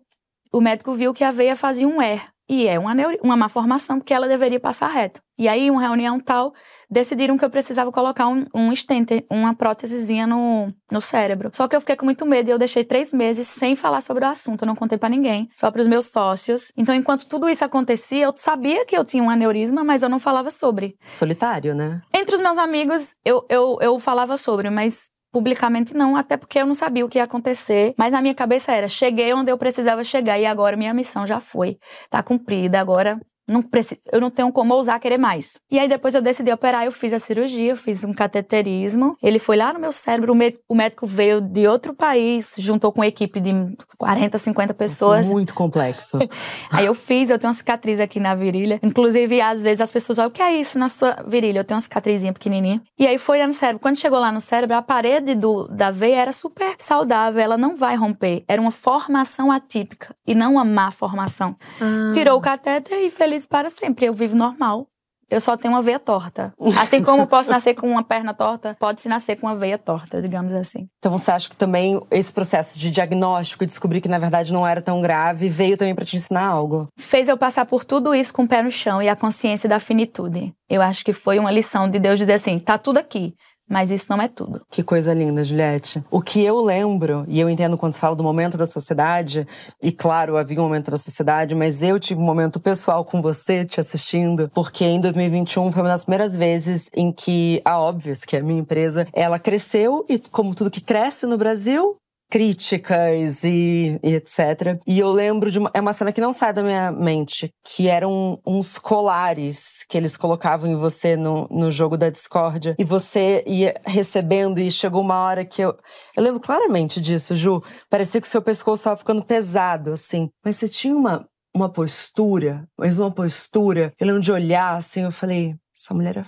o 0.51 0.60
médico 0.62 0.94
viu 0.94 1.13
que 1.13 1.24
a 1.24 1.32
veia 1.32 1.56
fazia 1.56 1.88
um 1.88 2.01
ER. 2.01 2.22
E 2.48 2.68
é 2.68 2.77
uma, 2.77 2.94
uma 3.24 3.36
má 3.36 3.50
formação, 3.50 3.98
porque 4.00 4.13
ela 4.13 4.27
deveria 4.27 4.60
passar 4.60 4.88
reto. 4.89 5.20
E 5.38 5.48
aí, 5.48 5.72
uma 5.72 5.82
reunião 5.82 6.20
tal, 6.20 6.54
decidiram 6.89 7.38
que 7.38 7.46
eu 7.46 7.50
precisava 7.50 7.92
colocar 7.92 8.27
um, 8.27 8.46
um 8.54 8.75
stent, 8.75 9.25
uma 9.30 9.54
prótesezinha 9.56 10.27
no, 10.27 10.74
no 10.92 11.01
cérebro. 11.01 11.50
Só 11.54 11.68
que 11.68 11.75
eu 11.75 11.82
fiquei 11.82 11.96
com 11.96 12.06
muito 12.06 12.25
medo 12.25 12.50
e 12.50 12.51
eu 12.51 12.60
deixei 12.60 12.84
três 12.84 13.12
meses 13.12 13.48
sem 13.48 13.75
falar 13.75 14.01
sobre 14.01 14.25
o 14.25 14.27
assunto. 14.27 14.63
Eu 14.63 14.68
não 14.68 14.75
contei 14.75 14.98
para 14.98 15.10
ninguém, 15.10 15.50
só 15.56 15.72
para 15.72 15.82
os 15.82 15.88
meus 15.88 16.08
sócios. 16.08 16.72
Então, 16.77 16.94
enquanto 16.94 17.25
tudo 17.25 17.50
isso 17.50 17.63
acontecia, 17.63 18.25
eu 18.25 18.34
sabia 18.38 18.86
que 18.86 18.98
eu 18.98 19.06
tinha 19.06 19.24
um 19.24 19.30
aneurisma, 19.30 19.84
mas 19.84 20.04
eu 20.04 20.10
não 20.10 20.20
falava 20.20 20.51
sobre. 20.51 20.96
Solitário, 21.06 21.74
né? 21.75 22.01
Entre 22.13 22.36
os 22.36 22.42
meus 22.42 22.58
amigos, 22.58 23.15
eu, 23.24 23.46
eu, 23.50 23.77
eu 23.82 24.00
falava 24.00 24.38
sobre, 24.38 24.70
mas 24.70 25.10
publicamente 25.36 25.94
não, 25.94 26.15
até 26.15 26.38
porque 26.38 26.60
eu 26.60 26.65
não 26.65 26.74
sabia 26.74 27.06
o 27.06 27.10
que 27.10 27.18
ia 27.18 27.25
acontecer, 27.25 27.94
mas 27.98 28.13
na 28.13 28.22
minha 28.22 28.34
cabeça 28.34 28.72
era, 28.72 28.88
cheguei 28.88 29.34
onde 29.34 29.51
eu 29.51 29.58
precisava 29.58 30.01
chegar 30.01 30.39
e 30.39 30.46
agora 30.46 30.77
minha 30.77 30.94
missão 30.94 31.27
já 31.27 31.42
foi, 31.42 31.77
tá 32.10 32.24
cumprida, 32.24 32.80
agora 32.80 33.20
Não 33.48 33.62
preciso, 33.62 34.02
eu 34.12 34.20
não 34.20 34.32
tenho 34.32 34.52
como 34.52 34.74
ousar 34.74 35.00
querer 35.00 35.18
mais. 35.18 35.54
E 35.70 35.78
aí 35.78 35.88
depois 35.88 36.16
eu 36.16 36.22
decidi 36.22 36.52
operar, 36.52 36.86
eu 36.86 36.92
fiz 36.92 37.14
a 37.14 37.20
cirurgia, 37.20 37.72
eu 37.72 37.78
fiz 37.78 38.04
um 38.04 38.14
cateterismo. 38.14 39.16
Ele 39.22 39.38
foi 39.38 39.56
lá 39.56 39.72
no 39.72 39.80
meu 39.80 39.92
cérebro, 39.92 40.34
o 40.68 40.75
médico 40.75 41.06
veio 41.06 41.40
de 41.40 41.68
outro 41.68 41.94
país, 41.94 42.56
juntou 42.58 42.92
com 42.92 43.02
uma 43.02 43.08
equipe 43.08 43.40
de 43.40 43.52
40, 43.98 44.38
50 44.38 44.74
pessoas. 44.74 45.28
Muito 45.28 45.54
complexo. 45.54 46.18
aí 46.74 46.86
eu 46.86 46.96
fiz, 46.96 47.30
eu 47.30 47.38
tenho 47.38 47.50
uma 47.50 47.58
cicatriz 47.58 48.00
aqui 48.00 48.20
na 48.20 48.34
virilha. 48.34 48.80
Inclusive, 48.82 49.40
às 49.42 49.62
vezes 49.62 49.82
as 49.82 49.92
pessoas 49.92 50.18
olham, 50.18 50.30
o 50.30 50.32
que 50.32 50.42
é 50.42 50.60
isso 50.60 50.80
na 50.80 50.90
sua 50.90 51.24
virilha? 51.28 51.60
Eu 51.60 51.64
tenho 51.64 51.75
uma 51.75 51.82
cicatrizinha 51.82 52.34
pequenininha. 52.34 52.82
E 52.98 53.06
aí 53.06 53.18
foi 53.18 53.40
lá 53.40 53.48
no 53.48 53.54
cérebro. 53.54 53.80
Quando 53.80 53.98
chegou 53.98 54.20
lá 54.20 54.32
no 54.32 54.42
cérebro, 54.42 54.75
a 54.75 54.82
parede 54.82 55.36
do, 55.36 55.68
da 55.68 55.92
veia 55.92 56.22
era 56.22 56.32
super 56.32 56.75
saudável, 56.80 57.42
ela 57.42 57.58
não 57.58 57.75
vai 57.75 57.96
romper. 57.96 58.44
Era 58.48 58.62
uma 58.62 58.72
formação 58.72 59.52
atípica 59.52 60.16
e 60.25 60.34
não 60.34 60.54
uma 60.54 60.66
má 60.66 60.90
formação. 60.90 61.56
Ah. 61.80 62.12
Tirou 62.14 62.38
o 62.38 62.42
catéter 62.42 62.98
e 63.06 63.10
feliz 63.10 63.35
feliz 63.36 63.46
para 63.46 63.70
sempre. 63.70 64.06
Eu 64.06 64.13
vivo 64.13 64.36
normal. 64.36 64.88
Eu 65.27 65.42
só 65.42 65.58
tenho 65.58 65.74
uma 65.74 65.82
veia 65.82 66.00
torta. 66.00 66.54
Assim 66.80 67.01
como 67.01 67.25
posso 67.25 67.50
nascer 67.50 67.74
com 67.74 67.89
uma 67.89 68.04
perna 68.04 68.32
torta, 68.32 68.77
pode-se 68.80 69.10
nascer 69.10 69.36
com 69.36 69.48
uma 69.48 69.56
veia 69.56 69.75
torta, 69.75 70.22
digamos 70.22 70.54
assim. 70.54 70.88
Então 71.00 71.12
você 71.12 71.32
acha 71.32 71.50
que 71.50 71.56
também 71.56 72.00
esse 72.12 72.32
processo 72.32 72.77
de 72.77 72.92
diagnóstico 72.92 73.63
e 73.63 73.68
descobrir 73.68 74.01
que 74.01 74.08
na 74.08 74.20
verdade 74.20 74.54
não 74.54 74.68
era 74.68 74.84
tão 74.84 75.01
grave 75.01 75.50
veio 75.50 75.77
também 75.77 75.96
para 75.96 76.06
te 76.06 76.15
ensinar 76.15 76.46
algo? 76.46 76.88
Fez 77.00 77.27
eu 77.27 77.38
passar 77.38 77.65
por 77.65 77.84
tudo 77.84 78.13
isso 78.13 78.32
com 78.32 78.44
o 78.44 78.48
pé 78.48 78.62
no 78.62 78.72
chão 78.72 79.01
e 79.01 79.10
a 79.10 79.15
consciência 79.15 79.68
da 79.68 79.80
finitude. 79.80 80.54
Eu 80.70 80.84
acho 80.84 81.04
que 81.04 81.12
foi 81.12 81.39
uma 81.39 81.51
lição 81.51 81.89
de 81.89 81.98
Deus 81.98 82.20
dizer 82.20 82.34
assim: 82.34 82.60
tá 82.60 82.77
tudo 82.77 83.00
aqui. 83.00 83.34
Mas 83.69 83.89
isso 83.89 84.05
não 84.10 84.22
é 84.22 84.27
tudo. 84.27 84.62
Que 84.69 84.84
coisa 84.84 85.13
linda, 85.13 85.43
Juliette. 85.43 86.03
O 86.12 86.22
que 86.22 86.43
eu 86.43 86.62
lembro, 86.62 87.25
e 87.27 87.39
eu 87.39 87.50
entendo 87.50 87.77
quando 87.77 87.93
se 87.93 88.00
fala 88.00 88.15
do 88.15 88.24
momento 88.24 88.57
da 88.57 88.65
sociedade, 88.65 89.48
e 89.81 89.91
claro, 89.91 90.38
havia 90.38 90.60
um 90.60 90.63
momento 90.63 90.91
da 90.91 90.98
sociedade, 90.98 91.55
mas 91.55 91.81
eu 91.81 92.00
tive 92.00 92.22
um 92.22 92.25
momento 92.25 92.60
pessoal 92.60 93.03
com 93.03 93.22
você, 93.22 93.65
te 93.65 93.79
assistindo, 93.79 94.50
porque 94.53 94.86
em 94.86 95.01
2021 95.01 95.72
foi 95.72 95.81
uma 95.81 95.89
das 95.89 96.05
primeiras 96.05 96.38
vezes 96.38 96.89
em 96.95 97.12
que 97.12 97.62
a 97.65 97.79
Óbvias, 97.79 98.24
que 98.24 98.36
é 98.36 98.39
a 98.39 98.43
minha 98.43 98.60
empresa, 98.60 99.07
ela 99.12 99.39
cresceu 99.39 100.05
e, 100.07 100.19
como 100.19 100.53
tudo 100.53 100.69
que 100.69 100.81
cresce 100.81 101.25
no 101.25 101.38
Brasil, 101.38 101.95
críticas 102.29 103.44
e, 103.44 104.00
e, 104.03 104.15
etc. 104.15 104.79
E 104.88 105.00
eu 105.00 105.12
lembro 105.12 105.51
de 105.51 105.60
uma, 105.60 105.72
é 105.74 105.79
uma 105.79 105.94
cena 105.94 106.12
que 106.12 106.22
não 106.22 106.34
sai 106.34 106.53
da 106.53 106.63
minha 106.63 106.91
mente, 106.91 107.51
que 107.63 107.88
eram 107.88 108.39
uns 108.46 108.77
colares 108.77 109.86
que 109.89 109.98
eles 109.98 110.17
colocavam 110.17 110.70
em 110.70 110.75
você 110.75 111.15
no, 111.15 111.48
no 111.50 111.72
jogo 111.72 111.98
da 111.98 112.10
discórdia. 112.10 112.75
E 112.77 112.84
você 112.84 113.44
ia 113.46 113.74
recebendo 113.86 114.60
e 114.60 114.72
chegou 114.72 115.01
uma 115.01 115.20
hora 115.20 115.46
que 115.46 115.62
eu. 115.62 115.75
Eu 116.15 116.24
lembro 116.24 116.39
claramente 116.39 117.00
disso, 117.00 117.36
Ju. 117.36 117.62
Parecia 117.89 118.22
que 118.22 118.27
o 118.27 118.29
seu 118.29 118.41
pescoço 118.41 118.82
estava 118.82 118.98
ficando 118.98 119.24
pesado, 119.24 119.94
assim. 119.94 120.29
Mas 120.44 120.55
você 120.55 120.67
tinha 120.67 120.96
uma, 120.96 121.27
uma 121.55 121.72
postura, 121.72 122.67
mas 122.77 123.00
uma 123.00 123.12
postura. 123.12 123.94
Eu 124.00 124.08
lembro 124.08 124.22
de 124.22 124.32
olhar 124.32 124.77
assim, 124.77 125.01
eu 125.01 125.12
falei, 125.12 125.55
essa 125.75 125.94
mulher 125.94 126.17
é 126.17 126.24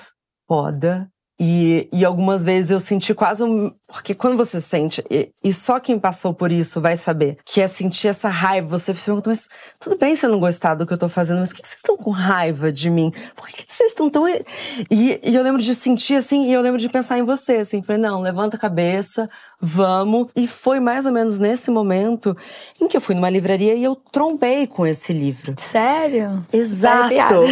foda. 0.47 1.09
E, 1.39 1.87
e 1.93 2.03
algumas 2.03 2.43
vezes 2.43 2.71
eu 2.71 2.79
senti 2.79 3.13
quase 3.13 3.43
um. 3.43 3.71
Porque 3.87 4.15
quando 4.15 4.35
você 4.35 4.59
sente, 4.59 5.03
e, 5.09 5.31
e, 5.43 5.53
só 5.53 5.79
quem 5.79 5.99
passou 5.99 6.33
por 6.33 6.51
isso 6.51 6.81
vai 6.81 6.97
saber, 6.97 7.37
que 7.45 7.61
é 7.61 7.67
sentir 7.67 8.07
essa 8.07 8.27
raiva. 8.27 8.67
Você 8.67 8.93
se 8.95 9.05
pergunta, 9.05 9.29
mas 9.29 9.47
tudo 9.79 9.97
bem 9.97 10.15
você 10.15 10.27
não 10.27 10.39
gostar 10.39 10.73
do 10.73 10.85
que 10.85 10.93
eu 10.93 10.97
tô 10.97 11.07
fazendo, 11.07 11.39
mas 11.39 11.53
por 11.53 11.61
que, 11.61 11.67
vocês 11.67 11.77
estão 11.77 11.95
com 11.95 12.09
raiva 12.09 12.71
de 12.71 12.89
mim? 12.89 13.11
Por 13.35 13.47
que, 13.47 13.65
vocês 13.67 13.91
estão 13.91 14.09
tão. 14.09 14.27
E, 14.27 15.21
e 15.23 15.35
eu 15.35 15.43
lembro 15.43 15.61
de 15.61 15.75
sentir 15.75 16.15
assim, 16.15 16.45
e 16.47 16.53
eu 16.53 16.61
lembro 16.61 16.79
de 16.79 16.89
pensar 16.89 17.19
em 17.19 17.23
você, 17.23 17.57
assim. 17.57 17.83
Falei, 17.83 18.01
não, 18.01 18.19
levanta 18.19 18.57
a 18.57 18.59
cabeça, 18.59 19.29
vamos. 19.59 20.27
E 20.35 20.47
foi 20.47 20.79
mais 20.79 21.05
ou 21.05 21.11
menos 21.11 21.39
nesse 21.39 21.71
momento 21.71 22.35
em 22.79 22.87
que 22.87 22.97
eu 22.97 23.01
fui 23.01 23.15
numa 23.15 23.29
livraria 23.29 23.75
e 23.75 23.83
eu 23.83 23.95
trombei 23.95 24.67
com 24.67 24.85
esse 24.85 25.11
livro. 25.13 25.55
Sério? 25.57 26.39
Exato. 26.51 27.43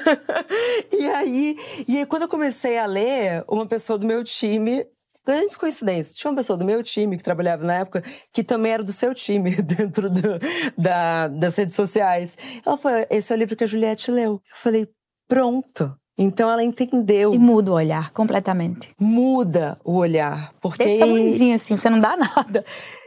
e 0.92 1.08
aí, 1.08 1.56
e 1.86 1.98
aí, 1.98 2.06
quando 2.06 2.22
eu 2.22 2.28
comecei 2.28 2.78
a 2.78 2.86
ler, 2.86 3.44
uma 3.48 3.66
pessoa 3.66 3.98
do 3.98 4.06
meu 4.06 4.24
time 4.24 4.86
grandes 5.24 5.56
coincidências. 5.56 6.16
Tinha 6.16 6.30
uma 6.30 6.36
pessoa 6.36 6.56
do 6.56 6.64
meu 6.64 6.82
time 6.82 7.16
que 7.16 7.22
trabalhava 7.22 7.64
na 7.64 7.78
época 7.78 8.02
que 8.32 8.42
também 8.42 8.72
era 8.72 8.82
do 8.82 8.92
seu 8.92 9.14
time 9.14 9.54
dentro 9.62 10.10
do, 10.10 10.38
da, 10.76 11.28
das 11.28 11.56
redes 11.56 11.76
sociais. 11.76 12.36
Ela 12.64 12.76
falou: 12.76 13.06
Esse 13.10 13.32
é 13.32 13.36
o 13.36 13.38
livro 13.38 13.56
que 13.56 13.64
a 13.64 13.66
Juliette 13.66 14.10
leu. 14.10 14.32
Eu 14.32 14.56
falei: 14.56 14.88
Pronto. 15.28 15.96
Então 16.18 16.50
ela 16.50 16.62
entendeu. 16.62 17.34
E 17.34 17.38
muda 17.38 17.70
o 17.70 17.74
olhar 17.74 18.10
completamente. 18.12 18.90
Muda 19.00 19.78
o 19.84 19.96
olhar. 19.96 20.52
Porque. 20.60 20.84
Desse 20.84 20.98
tamanhozinho 20.98 21.54
assim, 21.54 21.76
você 21.76 21.88
não 21.88 22.00
dá 22.00 22.16
nada. 22.16 22.64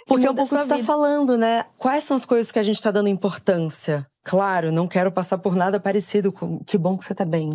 Porque 0.08 0.26
é 0.26 0.32
um 0.32 0.36
pouco 0.36 0.54
o 0.54 0.58
que 0.58 0.64
você 0.64 0.74
está 0.74 0.86
falando, 0.86 1.38
né? 1.38 1.66
Quais 1.78 2.04
são 2.04 2.16
as 2.16 2.26
coisas 2.26 2.52
que 2.52 2.60
a 2.60 2.64
gente 2.64 2.78
está 2.78 2.92
dando 2.92 3.10
importância? 3.10 4.06
Claro, 4.27 4.72
não 4.72 4.88
quero 4.88 5.12
passar 5.12 5.38
por 5.38 5.55
nada 5.55 5.79
parecido 5.79 6.32
com. 6.32 6.58
Que 6.65 6.79
bom 6.79 6.98
que 6.98 7.05
você 7.05 7.13
tá 7.13 7.24
bem. 7.24 7.53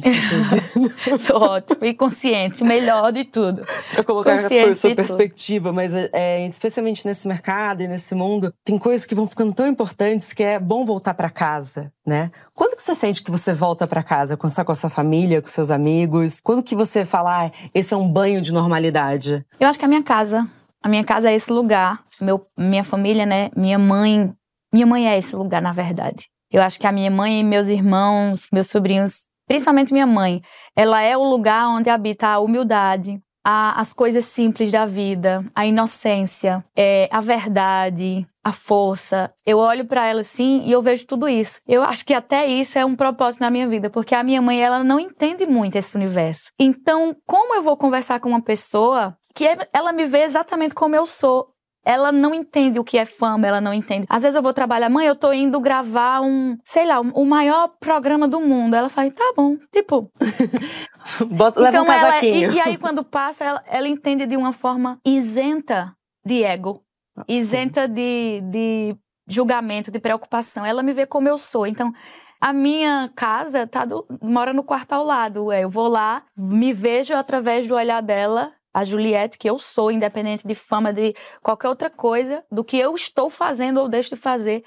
Tô 1.27 1.35
ótimo. 1.37 1.85
E 1.85 1.93
consciente, 1.93 2.63
melhor 2.63 3.13
de 3.13 3.25
tudo. 3.25 3.63
Pra 3.93 4.05
colocar 4.05 4.35
as 4.35 4.47
coisas 4.47 4.79
sua 4.79 4.95
perspectiva, 4.95 5.73
mas 5.73 5.93
é, 5.93 6.47
especialmente 6.47 7.05
nesse 7.05 7.27
mercado 7.27 7.83
e 7.83 7.89
nesse 7.89 8.15
mundo, 8.15 8.55
tem 8.65 8.79
coisas 8.79 9.05
que 9.05 9.17
vão 9.17 9.27
ficando 9.27 9.53
tão 9.53 9.67
importantes 9.67 10.33
que 10.33 10.45
é 10.45 10.61
bom 10.61 10.85
voltar 10.85 11.13
para 11.15 11.29
casa, 11.29 11.93
né? 12.07 12.31
Quando 12.55 12.77
que 12.77 12.85
você 12.85 12.95
sente 12.95 13.21
que 13.21 13.33
você 13.33 13.53
volta 13.53 13.85
para 13.85 14.05
casa? 14.05 14.37
Quando 14.37 14.51
você 14.53 14.57
tá 14.57 14.65
com 14.65 14.71
a 14.71 14.77
sua 14.77 14.91
família, 14.91 15.43
com 15.43 15.49
seus 15.49 15.73
amigos? 15.73 16.39
Quando 16.41 16.63
que 16.63 16.77
você 16.77 17.05
fala, 17.05 17.47
ah, 17.47 17.51
esse 17.75 17.93
é 17.93 17.97
um 17.97 18.09
banho 18.09 18.41
de 18.41 18.53
normalidade? 18.53 19.45
Eu 19.59 19.67
acho 19.67 19.77
que 19.77 19.85
é 19.85 19.87
a 19.87 19.89
minha 19.89 20.05
casa. 20.05 20.49
A 20.81 20.89
minha 20.89 21.03
casa 21.03 21.33
é 21.33 21.35
esse 21.35 21.53
lugar. 21.53 22.05
Meu, 22.21 22.47
minha 22.57 22.85
família, 22.85 23.27
né? 23.27 23.51
Minha 23.57 23.79
mãe. 23.79 24.33
Minha 24.73 24.87
mãe 24.87 25.09
é 25.09 25.19
esse 25.19 25.35
lugar, 25.35 25.61
na 25.61 25.73
verdade. 25.73 26.31
Eu 26.51 26.63
acho 26.63 26.79
que 26.79 26.87
a 26.87 26.93
minha 26.93 27.11
mãe 27.11 27.41
e 27.41 27.45
meus 27.45 27.69
irmãos, 27.69 28.49
meus 28.53 28.69
sobrinhos, 28.69 29.27
principalmente 29.47 29.93
minha 29.93 30.07
mãe, 30.07 30.43
ela 30.75 31.01
é 31.01 31.17
o 31.17 31.25
lugar 31.25 31.69
onde 31.69 31.89
habita 31.89 32.29
a 32.29 32.41
humildade, 32.41 33.21
a, 33.45 33.81
as 33.81 33.93
coisas 33.93 34.25
simples 34.25 34.71
da 34.71 34.85
vida, 34.85 35.45
a 35.55 35.65
inocência, 35.67 36.65
é, 36.77 37.09
a 37.11 37.21
verdade, 37.21 38.27
a 38.45 38.53
força. 38.53 39.33
Eu 39.47 39.59
olho 39.59 39.85
para 39.85 40.07
ela 40.07 40.21
assim 40.21 40.63
e 40.67 40.73
eu 40.73 40.83
vejo 40.83 41.07
tudo 41.07 41.29
isso. 41.29 41.61
Eu 41.67 41.83
acho 41.83 42.05
que 42.05 42.15
até 42.15 42.47
isso 42.47 42.79
é 42.79 42.85
um 42.85 42.97
propósito 42.97 43.41
na 43.41 43.51
minha 43.51 43.69
vida, 43.69 43.89
porque 43.89 44.15
a 44.15 44.23
minha 44.23 44.43
mãe 44.43 44.61
ela 44.61 44.83
não 44.83 44.99
entende 44.99 45.47
muito 45.47 45.77
esse 45.77 45.97
universo. 45.97 46.51
Então, 46.59 47.17
como 47.27 47.55
eu 47.55 47.63
vou 47.63 47.77
conversar 47.77 48.21
com 48.21 48.29
uma 48.29 48.43
pessoa 48.43 49.17
que 49.35 49.47
é, 49.47 49.69
ela 49.73 49.93
me 49.93 50.07
vê 50.07 50.23
exatamente 50.23 50.75
como 50.75 50.97
eu 50.97 51.07
sou? 51.07 51.55
Ela 51.85 52.13
não 52.13 52.35
entende 52.35 52.79
o 52.79 52.85
que 52.85 52.99
é 52.99 53.05
fama, 53.05 53.47
ela 53.47 53.61
não 53.61 53.73
entende. 53.73 54.07
Às 54.09 54.23
vezes 54.23 54.37
eu 54.37 54.43
vou 54.43 54.53
trabalhar, 54.53 54.91
mãe, 54.91 55.07
eu 55.07 55.17
tô 55.17 55.33
indo 55.33 55.59
gravar 55.61 56.21
um, 56.21 56.59
sei 56.65 56.87
lá, 56.87 57.01
o 57.01 57.25
maior 57.25 57.69
programa 57.81 58.29
do 58.29 58.41
mundo. 58.41 58.75
Ela 58.75 58.89
fala, 58.89 59.11
tá 59.11 59.33
bom, 59.37 59.57
tipo. 59.73 60.11
Bota, 61.31 61.61
leva 61.61 61.79
então, 61.79 61.85
um 61.85 61.87
casaquinho. 61.87 62.45
Ela, 62.45 62.53
e, 62.53 62.57
e, 62.57 62.61
aí 62.61 62.77
quando 62.77 63.03
passa, 63.03 63.45
ela, 63.45 63.63
ela 63.67 63.89
entende 63.89 64.27
de 64.27 64.37
uma 64.37 64.53
forma 64.53 64.99
isenta 65.05 65.95
de 66.25 66.43
ego, 66.43 66.83
ah, 67.17 67.25
isenta 67.27 67.89
de, 67.89 68.43
de 68.43 68.97
julgamento, 69.27 69.91
de 69.91 69.99
preocupação. 69.99 70.65
Ela 70.67 70.83
me 70.83 70.93
vê 70.93 71.07
como 71.07 71.29
eu 71.29 71.39
sou. 71.39 71.67
Então, 71.67 71.93
a 72.41 72.53
minha 72.53 73.11
casa 73.15 73.67
tá 73.67 73.85
do, 73.85 74.07
mora 74.23 74.53
no 74.53 74.63
quarto 74.63 74.93
ao 74.93 75.05
lado. 75.05 75.53
Eu 75.53 75.71
vou 75.71 75.89
lá, 75.89 76.25
me 76.37 76.73
vejo 76.73 77.15
através 77.15 77.67
do 77.67 77.75
olhar 77.75 78.03
dela 78.03 78.53
a 78.73 78.85
Juliette 78.85 79.39
que 79.39 79.49
eu 79.49 79.59
sou, 79.59 79.91
independente 79.91 80.47
de 80.47 80.55
fama, 80.55 80.93
de 80.93 81.15
qualquer 81.43 81.69
outra 81.69 81.91
coisa, 81.91 82.45
do 82.51 82.65
que 82.65 82.77
eu 82.77 82.95
estou 82.95 83.29
fazendo 83.29 83.81
ou 83.81 83.89
deixo 83.89 84.11
de 84.11 84.21
fazer, 84.21 84.65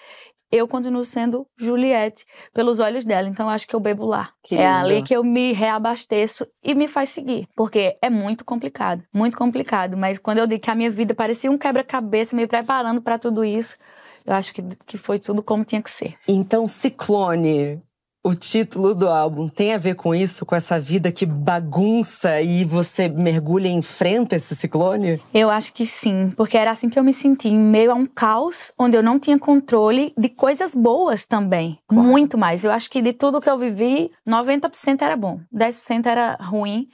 eu 0.52 0.68
continuo 0.68 1.04
sendo 1.04 1.48
Juliette 1.58 2.26
pelos 2.54 2.80
olhos 2.80 3.04
dela. 3.04 3.28
Então 3.28 3.50
acho 3.50 3.68
que 3.68 3.76
eu 3.76 3.80
bebo 3.80 4.06
lá. 4.06 4.30
Que 4.44 4.56
é 4.56 4.68
ali 4.68 5.02
que 5.02 5.16
eu 5.16 5.24
me 5.24 5.52
reabasteço 5.52 6.46
e 6.64 6.76
me 6.76 6.88
faz 6.88 7.10
seguir. 7.10 7.48
Porque 7.56 7.98
é 8.00 8.10
muito 8.10 8.46
complicado, 8.46 9.04
muito 9.12 9.36
complicado. 9.36 9.98
Mas 9.98 10.20
quando 10.20 10.38
eu 10.38 10.46
digo 10.46 10.62
que 10.62 10.70
a 10.70 10.76
minha 10.76 10.92
vida 10.92 11.16
parecia 11.16 11.50
um 11.50 11.58
quebra-cabeça 11.58 12.36
me 12.36 12.46
preparando 12.46 13.02
para 13.02 13.18
tudo 13.18 13.44
isso, 13.44 13.78
eu 14.24 14.34
acho 14.34 14.54
que, 14.54 14.62
que 14.86 14.98
foi 14.98 15.18
tudo 15.18 15.42
como 15.42 15.66
tinha 15.66 15.82
que 15.82 15.90
ser. 15.90 16.16
Então, 16.28 16.68
Ciclone 16.68 17.82
o 18.24 18.34
título 18.34 18.96
do 18.96 19.10
álbum 19.10 19.50
tem 19.50 19.74
a 19.74 19.78
ver 19.78 19.96
com 19.96 20.16
isso, 20.16 20.46
com 20.46 20.56
essa 20.56 20.80
vida 20.80 21.12
que 21.12 21.26
bagunça 21.26 22.42
e 22.42 22.64
você 22.64 23.10
mergulha 23.10 23.68
e 23.68 23.72
enfrenta 23.72 24.38
esse 24.38 24.56
ciclone? 24.56 25.22
Eu 25.34 25.50
acho 25.50 25.74
que 25.74 25.86
sim, 25.86 26.32
porque 26.38 26.58
era 26.58 26.72
assim 26.72 26.90
que 26.90 26.98
eu 26.98 27.04
me 27.04 27.14
senti, 27.14 27.50
em 27.50 27.60
meio 27.60 27.92
a 27.92 27.96
um 27.96 28.06
caos 28.06 28.72
onde 28.80 28.96
eu 28.96 29.04
não 29.04 29.20
tinha 29.20 29.38
controle 29.38 30.14
de 30.18 30.30
coisas 30.30 30.74
boas 30.74 31.26
também. 31.26 31.78
Claro. 31.86 32.08
Muito 32.08 32.38
mais. 32.38 32.64
Eu 32.64 32.72
acho 32.72 32.90
que 32.90 33.02
de 33.02 33.12
tudo 33.12 33.42
que 33.42 33.50
eu 33.50 33.60
vivi, 33.60 34.10
90% 34.26 35.02
era 35.02 35.18
bom, 35.18 35.42
10% 35.54 36.06
era 36.06 36.38
ruim. 36.40 36.88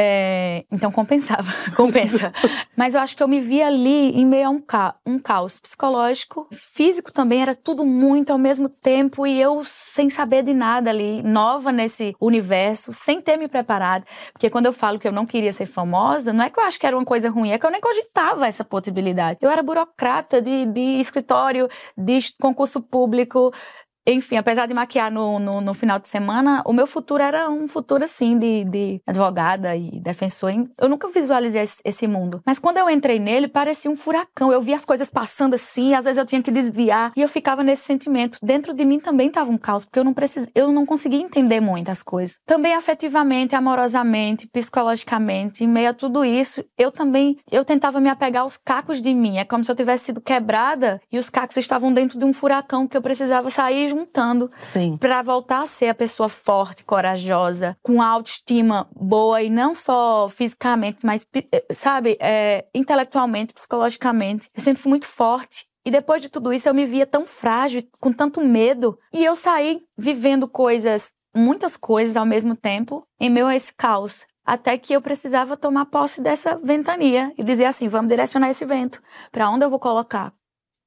É, 0.00 0.64
então 0.70 0.92
compensava, 0.92 1.52
compensa. 1.74 2.32
Mas 2.76 2.94
eu 2.94 3.00
acho 3.00 3.16
que 3.16 3.22
eu 3.22 3.26
me 3.26 3.40
vi 3.40 3.60
ali 3.60 4.16
em 4.16 4.24
meio 4.24 4.46
a 4.46 4.50
um, 4.50 4.60
ca 4.60 4.94
um 5.04 5.18
caos 5.18 5.58
psicológico, 5.58 6.46
físico 6.52 7.12
também, 7.12 7.42
era 7.42 7.52
tudo 7.52 7.84
muito 7.84 8.30
ao 8.30 8.38
mesmo 8.38 8.68
tempo 8.68 9.26
e 9.26 9.40
eu 9.40 9.64
sem 9.64 10.08
saber 10.08 10.44
de 10.44 10.54
nada 10.54 10.90
ali, 10.90 11.20
nova 11.24 11.72
nesse 11.72 12.14
universo, 12.20 12.92
sem 12.92 13.20
ter 13.20 13.36
me 13.36 13.48
preparado. 13.48 14.04
Porque 14.32 14.48
quando 14.48 14.66
eu 14.66 14.72
falo 14.72 15.00
que 15.00 15.08
eu 15.08 15.10
não 15.10 15.26
queria 15.26 15.52
ser 15.52 15.66
famosa, 15.66 16.32
não 16.32 16.44
é 16.44 16.50
que 16.50 16.60
eu 16.60 16.64
acho 16.64 16.78
que 16.78 16.86
era 16.86 16.96
uma 16.96 17.04
coisa 17.04 17.28
ruim, 17.28 17.50
é 17.50 17.58
que 17.58 17.66
eu 17.66 17.70
nem 17.70 17.80
cogitava 17.80 18.46
essa 18.46 18.64
possibilidade. 18.64 19.40
Eu 19.42 19.50
era 19.50 19.64
burocrata 19.64 20.40
de, 20.40 20.64
de 20.66 21.00
escritório, 21.00 21.68
de 21.96 22.20
concurso 22.40 22.80
público, 22.80 23.52
enfim, 24.14 24.36
apesar 24.36 24.66
de 24.66 24.74
maquiar 24.74 25.10
no, 25.10 25.38
no, 25.38 25.60
no, 25.60 25.74
final 25.74 25.98
de 25.98 26.08
semana, 26.08 26.62
o 26.64 26.72
meu 26.72 26.86
futuro 26.86 27.22
era 27.22 27.50
um 27.50 27.68
futuro 27.68 28.04
assim 28.04 28.38
de, 28.38 28.64
de 28.64 29.02
advogada 29.06 29.76
e 29.76 30.00
defensor. 30.00 30.48
Eu 30.80 30.88
nunca 30.88 31.08
visualizei 31.08 31.62
esse, 31.62 31.80
esse, 31.84 32.06
mundo. 32.06 32.40
Mas 32.46 32.58
quando 32.58 32.78
eu 32.78 32.88
entrei 32.88 33.18
nele, 33.18 33.48
parecia 33.48 33.90
um 33.90 33.96
furacão. 33.96 34.50
Eu 34.50 34.62
via 34.62 34.76
as 34.76 34.84
coisas 34.84 35.10
passando 35.10 35.54
assim, 35.54 35.94
às 35.94 36.04
vezes 36.04 36.16
eu 36.16 36.24
tinha 36.24 36.42
que 36.42 36.50
desviar 36.50 37.12
e 37.14 37.20
eu 37.20 37.28
ficava 37.28 37.62
nesse 37.62 37.82
sentimento. 37.82 38.38
Dentro 38.42 38.72
de 38.72 38.84
mim 38.84 38.98
também 38.98 39.28
estava 39.28 39.50
um 39.50 39.58
caos, 39.58 39.84
porque 39.84 39.98
eu 39.98 40.04
não 40.04 40.14
precis... 40.14 40.48
eu 40.54 40.72
não 40.72 40.86
conseguia 40.86 41.20
entender 41.20 41.60
muitas 41.60 42.02
coisas. 42.02 42.38
Também 42.46 42.74
afetivamente, 42.74 43.54
amorosamente, 43.54 44.46
psicologicamente, 44.46 45.64
em 45.64 45.66
meio 45.66 45.90
a 45.90 45.94
tudo 45.94 46.24
isso, 46.24 46.64
eu 46.78 46.90
também 46.90 47.38
eu 47.50 47.64
tentava 47.64 48.00
me 48.00 48.08
apegar 48.08 48.42
aos 48.42 48.56
cacos 48.56 49.02
de 49.02 49.12
mim. 49.12 49.36
É 49.36 49.44
como 49.44 49.64
se 49.64 49.70
eu 49.70 49.76
tivesse 49.76 50.06
sido 50.06 50.20
quebrada 50.20 51.00
e 51.12 51.18
os 51.18 51.28
cacos 51.28 51.56
estavam 51.58 51.92
dentro 51.92 52.18
de 52.18 52.24
um 52.24 52.32
furacão 52.32 52.86
que 52.86 52.96
eu 52.96 53.02
precisava 53.02 53.50
sair 53.50 53.97
juntando 53.98 54.50
para 54.98 55.22
voltar 55.22 55.62
a 55.62 55.66
ser 55.66 55.88
a 55.88 55.94
pessoa 55.94 56.28
forte, 56.28 56.84
corajosa, 56.84 57.76
com 57.82 58.00
autoestima 58.00 58.88
boa 58.94 59.42
e 59.42 59.50
não 59.50 59.74
só 59.74 60.28
fisicamente, 60.28 60.98
mas, 61.02 61.26
eh, 61.34 61.64
sabe, 61.72 62.16
é, 62.20 62.66
intelectualmente, 62.74 63.52
psicologicamente. 63.52 64.48
Eu 64.54 64.62
sempre 64.62 64.82
fui 64.82 64.90
muito 64.90 65.06
forte. 65.06 65.66
E 65.84 65.90
depois 65.90 66.20
de 66.20 66.28
tudo 66.28 66.52
isso, 66.52 66.68
eu 66.68 66.74
me 66.74 66.84
via 66.84 67.06
tão 67.06 67.24
frágil, 67.24 67.82
com 67.98 68.12
tanto 68.12 68.44
medo. 68.44 68.98
E 69.12 69.24
eu 69.24 69.34
saí 69.34 69.80
vivendo 69.96 70.46
coisas, 70.46 71.12
muitas 71.34 71.76
coisas 71.76 72.16
ao 72.16 72.26
mesmo 72.26 72.54
tempo, 72.54 73.02
em 73.18 73.30
meio 73.30 73.46
a 73.46 73.56
esse 73.56 73.72
caos. 73.74 74.20
Até 74.44 74.78
que 74.78 74.94
eu 74.94 75.02
precisava 75.02 75.56
tomar 75.56 75.86
posse 75.86 76.20
dessa 76.22 76.56
ventania 76.56 77.32
e 77.36 77.44
dizer 77.44 77.66
assim: 77.66 77.88
vamos 77.88 78.08
direcionar 78.08 78.48
esse 78.48 78.64
vento. 78.64 79.00
Para 79.30 79.50
onde 79.50 79.64
eu 79.64 79.70
vou 79.70 79.78
colocar? 79.78 80.32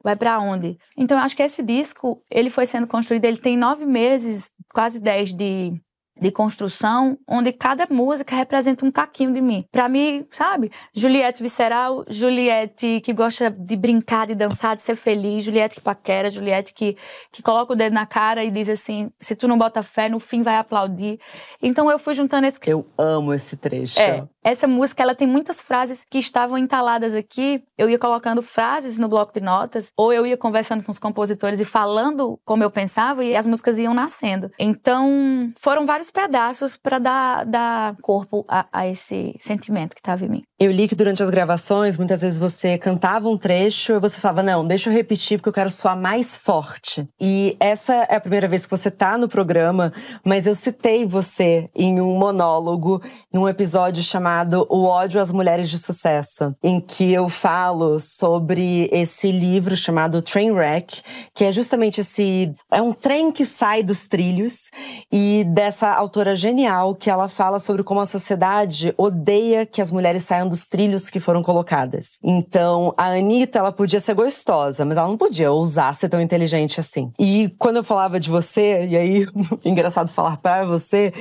Vai 0.03 0.15
para 0.15 0.39
onde? 0.39 0.77
Então 0.97 1.17
eu 1.17 1.23
acho 1.23 1.35
que 1.35 1.43
esse 1.43 1.63
disco, 1.63 2.23
ele 2.29 2.49
foi 2.49 2.65
sendo 2.65 2.87
construído, 2.87 3.25
ele 3.25 3.37
tem 3.37 3.57
nove 3.57 3.85
meses, 3.85 4.51
quase 4.73 4.99
dez 4.99 5.33
de 5.33 5.73
de 6.19 6.31
construção, 6.31 7.17
onde 7.27 7.51
cada 7.51 7.87
música 7.89 8.35
representa 8.35 8.85
um 8.85 8.91
caquinho 8.91 9.33
de 9.33 9.41
mim. 9.41 9.65
Para 9.71 9.89
mim, 9.89 10.25
sabe? 10.31 10.71
Juliette 10.93 11.41
visceral, 11.41 12.05
Juliette 12.07 13.01
que 13.03 13.13
gosta 13.13 13.49
de 13.49 13.75
brincar, 13.75 14.27
de 14.27 14.35
dançar, 14.35 14.75
de 14.75 14.81
ser 14.81 14.95
feliz, 14.95 15.43
Juliette 15.43 15.75
que 15.75 15.81
paquera, 15.81 16.29
Juliette 16.29 16.73
que, 16.73 16.95
que 17.31 17.41
coloca 17.41 17.73
o 17.73 17.75
dedo 17.75 17.93
na 17.93 18.05
cara 18.05 18.43
e 18.43 18.51
diz 18.51 18.69
assim: 18.69 19.11
se 19.19 19.35
tu 19.35 19.47
não 19.47 19.57
bota 19.57 19.81
fé, 19.81 20.09
no 20.09 20.19
fim 20.19 20.43
vai 20.43 20.57
aplaudir. 20.57 21.19
Então 21.61 21.89
eu 21.89 21.97
fui 21.97 22.13
juntando 22.13 22.47
esse. 22.47 22.59
Eu 22.65 22.85
amo 22.97 23.33
esse 23.33 23.57
trecho. 23.57 23.99
É. 23.99 24.27
Essa 24.43 24.67
música, 24.67 25.03
ela 25.03 25.13
tem 25.13 25.27
muitas 25.27 25.61
frases 25.61 26.03
que 26.03 26.17
estavam 26.17 26.57
entaladas 26.57 27.13
aqui. 27.13 27.63
Eu 27.77 27.87
ia 27.89 27.99
colocando 27.99 28.41
frases 28.41 28.97
no 28.97 29.07
bloco 29.07 29.31
de 29.31 29.39
notas, 29.39 29.91
ou 29.95 30.11
eu 30.11 30.25
ia 30.25 30.35
conversando 30.35 30.83
com 30.83 30.91
os 30.91 30.97
compositores 30.97 31.59
e 31.59 31.65
falando 31.65 32.39
como 32.43 32.63
eu 32.63 32.71
pensava, 32.71 33.23
e 33.23 33.35
as 33.35 33.45
músicas 33.45 33.77
iam 33.77 33.93
nascendo. 33.93 34.49
Então, 34.57 35.53
foram 35.59 35.85
vários 35.85 36.00
pedaços 36.09 36.75
para 36.77 36.97
dar, 36.99 37.45
dar 37.45 37.95
corpo 38.01 38.45
a, 38.47 38.65
a, 38.71 38.87
esse 38.87 39.35
sentimento 39.39 39.93
que 39.93 39.99
estava 39.99 40.25
em 40.25 40.29
mim. 40.29 40.43
Eu 40.61 40.71
li 40.71 40.87
que 40.87 40.93
durante 40.93 41.23
as 41.23 41.31
gravações, 41.31 41.97
muitas 41.97 42.21
vezes 42.21 42.37
você 42.37 42.77
cantava 42.77 43.27
um 43.27 43.35
trecho 43.35 43.93
e 43.93 43.99
você 43.99 44.19
falava: 44.19 44.43
Não, 44.43 44.63
deixa 44.63 44.91
eu 44.91 44.93
repetir 44.93 45.39
porque 45.39 45.49
eu 45.49 45.53
quero 45.53 45.71
soar 45.71 45.97
mais 45.97 46.37
forte. 46.37 47.09
E 47.19 47.57
essa 47.59 47.95
é 48.07 48.15
a 48.15 48.19
primeira 48.19 48.47
vez 48.47 48.67
que 48.67 48.69
você 48.69 48.91
tá 48.91 49.17
no 49.17 49.27
programa, 49.27 49.91
mas 50.23 50.45
eu 50.45 50.53
citei 50.53 51.03
você 51.03 51.67
em 51.75 51.99
um 51.99 52.15
monólogo, 52.15 53.01
num 53.33 53.49
episódio 53.49 54.03
chamado 54.03 54.67
O 54.69 54.83
ódio 54.83 55.19
às 55.19 55.31
mulheres 55.31 55.67
de 55.67 55.79
sucesso, 55.79 56.55
em 56.61 56.79
que 56.79 57.11
eu 57.11 57.27
falo 57.27 57.99
sobre 57.99 58.87
esse 58.91 59.31
livro 59.31 59.75
chamado 59.75 60.21
Trainwreck, 60.21 61.01
que 61.33 61.43
é 61.43 61.51
justamente 61.51 62.01
esse 62.01 62.53
é 62.69 62.79
um 62.83 62.93
trem 62.93 63.31
que 63.31 63.45
sai 63.45 63.81
dos 63.81 64.07
trilhos 64.07 64.69
e 65.11 65.43
dessa 65.43 65.91
autora 65.91 66.35
genial 66.35 66.93
que 66.93 67.09
ela 67.09 67.27
fala 67.27 67.57
sobre 67.57 67.83
como 67.83 67.99
a 67.99 68.05
sociedade 68.05 68.93
odeia 68.95 69.65
que 69.65 69.81
as 69.81 69.89
mulheres 69.89 70.21
saiam 70.21 70.50
dos 70.51 70.67
trilhos 70.67 71.09
que 71.09 71.19
foram 71.19 71.41
colocadas. 71.41 72.19
Então, 72.23 72.93
a 72.95 73.05
Anitta, 73.13 73.59
ela 73.59 73.71
podia 73.71 73.99
ser 73.99 74.13
gostosa, 74.13 74.85
mas 74.85 74.97
ela 74.97 75.07
não 75.07 75.17
podia 75.17 75.51
ousar 75.51 75.95
ser 75.95 76.09
tão 76.09 76.21
inteligente 76.21 76.79
assim. 76.79 77.11
E 77.17 77.49
quando 77.57 77.77
eu 77.77 77.83
falava 77.83 78.19
de 78.19 78.29
você, 78.29 78.85
e 78.85 78.95
aí, 78.95 79.25
engraçado 79.65 80.11
falar 80.11 80.37
para 80.37 80.65
você, 80.65 81.11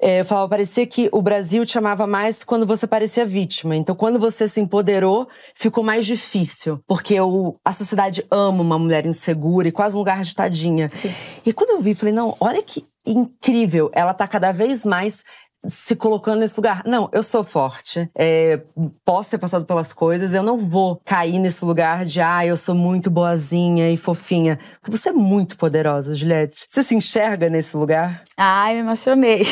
é, 0.00 0.20
eu 0.20 0.24
falava, 0.24 0.48
parecia 0.48 0.86
que 0.86 1.08
o 1.12 1.20
Brasil 1.20 1.66
te 1.66 1.76
amava 1.76 2.06
mais 2.06 2.42
quando 2.42 2.66
você 2.66 2.86
parecia 2.86 3.26
vítima. 3.26 3.76
Então, 3.76 3.94
quando 3.94 4.18
você 4.18 4.48
se 4.48 4.60
empoderou, 4.60 5.28
ficou 5.54 5.84
mais 5.84 6.06
difícil. 6.06 6.80
Porque 6.86 7.20
o, 7.20 7.56
a 7.64 7.72
sociedade 7.72 8.24
ama 8.30 8.62
uma 8.62 8.78
mulher 8.78 9.04
insegura 9.04 9.68
e 9.68 9.72
quase 9.72 9.96
um 9.96 9.98
lugar 9.98 10.22
de 10.22 10.34
tadinha. 10.34 10.90
Sim. 11.02 11.12
E 11.44 11.52
quando 11.52 11.70
eu 11.70 11.80
vi, 11.80 11.94
falei, 11.94 12.14
não, 12.14 12.36
olha 12.40 12.62
que 12.62 12.86
incrível. 13.06 13.88
Ela 13.92 14.12
tá 14.12 14.26
cada 14.26 14.52
vez 14.52 14.84
mais 14.84 15.22
se 15.68 15.96
colocando 15.96 16.40
nesse 16.40 16.56
lugar. 16.56 16.82
Não, 16.84 17.08
eu 17.12 17.22
sou 17.22 17.44
forte. 17.44 18.10
É, 18.14 18.60
posso 19.04 19.30
ter 19.30 19.38
passado 19.38 19.64
pelas 19.64 19.92
coisas, 19.92 20.34
eu 20.34 20.42
não 20.42 20.58
vou 20.58 21.00
cair 21.04 21.38
nesse 21.38 21.64
lugar 21.64 22.04
de, 22.04 22.20
ah, 22.20 22.44
eu 22.44 22.56
sou 22.56 22.74
muito 22.74 23.10
boazinha 23.10 23.90
e 23.90 23.96
fofinha. 23.96 24.58
Porque 24.80 24.96
você 24.96 25.10
é 25.10 25.12
muito 25.12 25.56
poderosa, 25.56 26.14
Juliette. 26.14 26.66
Você 26.68 26.82
se 26.82 26.94
enxerga 26.94 27.48
nesse 27.48 27.76
lugar? 27.76 28.24
Ai, 28.36 28.74
me 28.74 28.80
emocionei. 28.80 29.42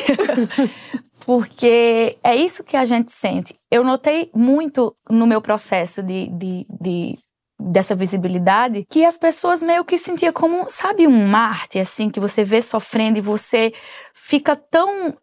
porque 1.25 2.19
é 2.23 2.37
isso 2.37 2.63
que 2.63 2.77
a 2.77 2.85
gente 2.85 3.13
sente. 3.13 3.55
Eu 3.71 3.83
notei 3.83 4.31
muito 4.35 4.95
no 5.09 5.27
meu 5.27 5.41
processo 5.41 6.03
de, 6.03 6.29
de, 6.29 6.67
de 6.81 7.19
dessa 7.59 7.95
visibilidade 7.95 8.85
que 8.91 9.05
as 9.05 9.17
pessoas 9.17 9.63
meio 9.63 9.85
que 9.85 9.97
sentiam 9.97 10.33
como, 10.33 10.69
sabe, 10.69 11.07
um 11.07 11.27
Marte, 11.27 11.79
assim, 11.79 12.11
que 12.11 12.21
você 12.21 12.45
vê 12.45 12.61
sofrendo 12.61 13.19
e 13.19 13.23
você 13.23 13.73
fica 14.15 14.55
tão. 14.55 15.17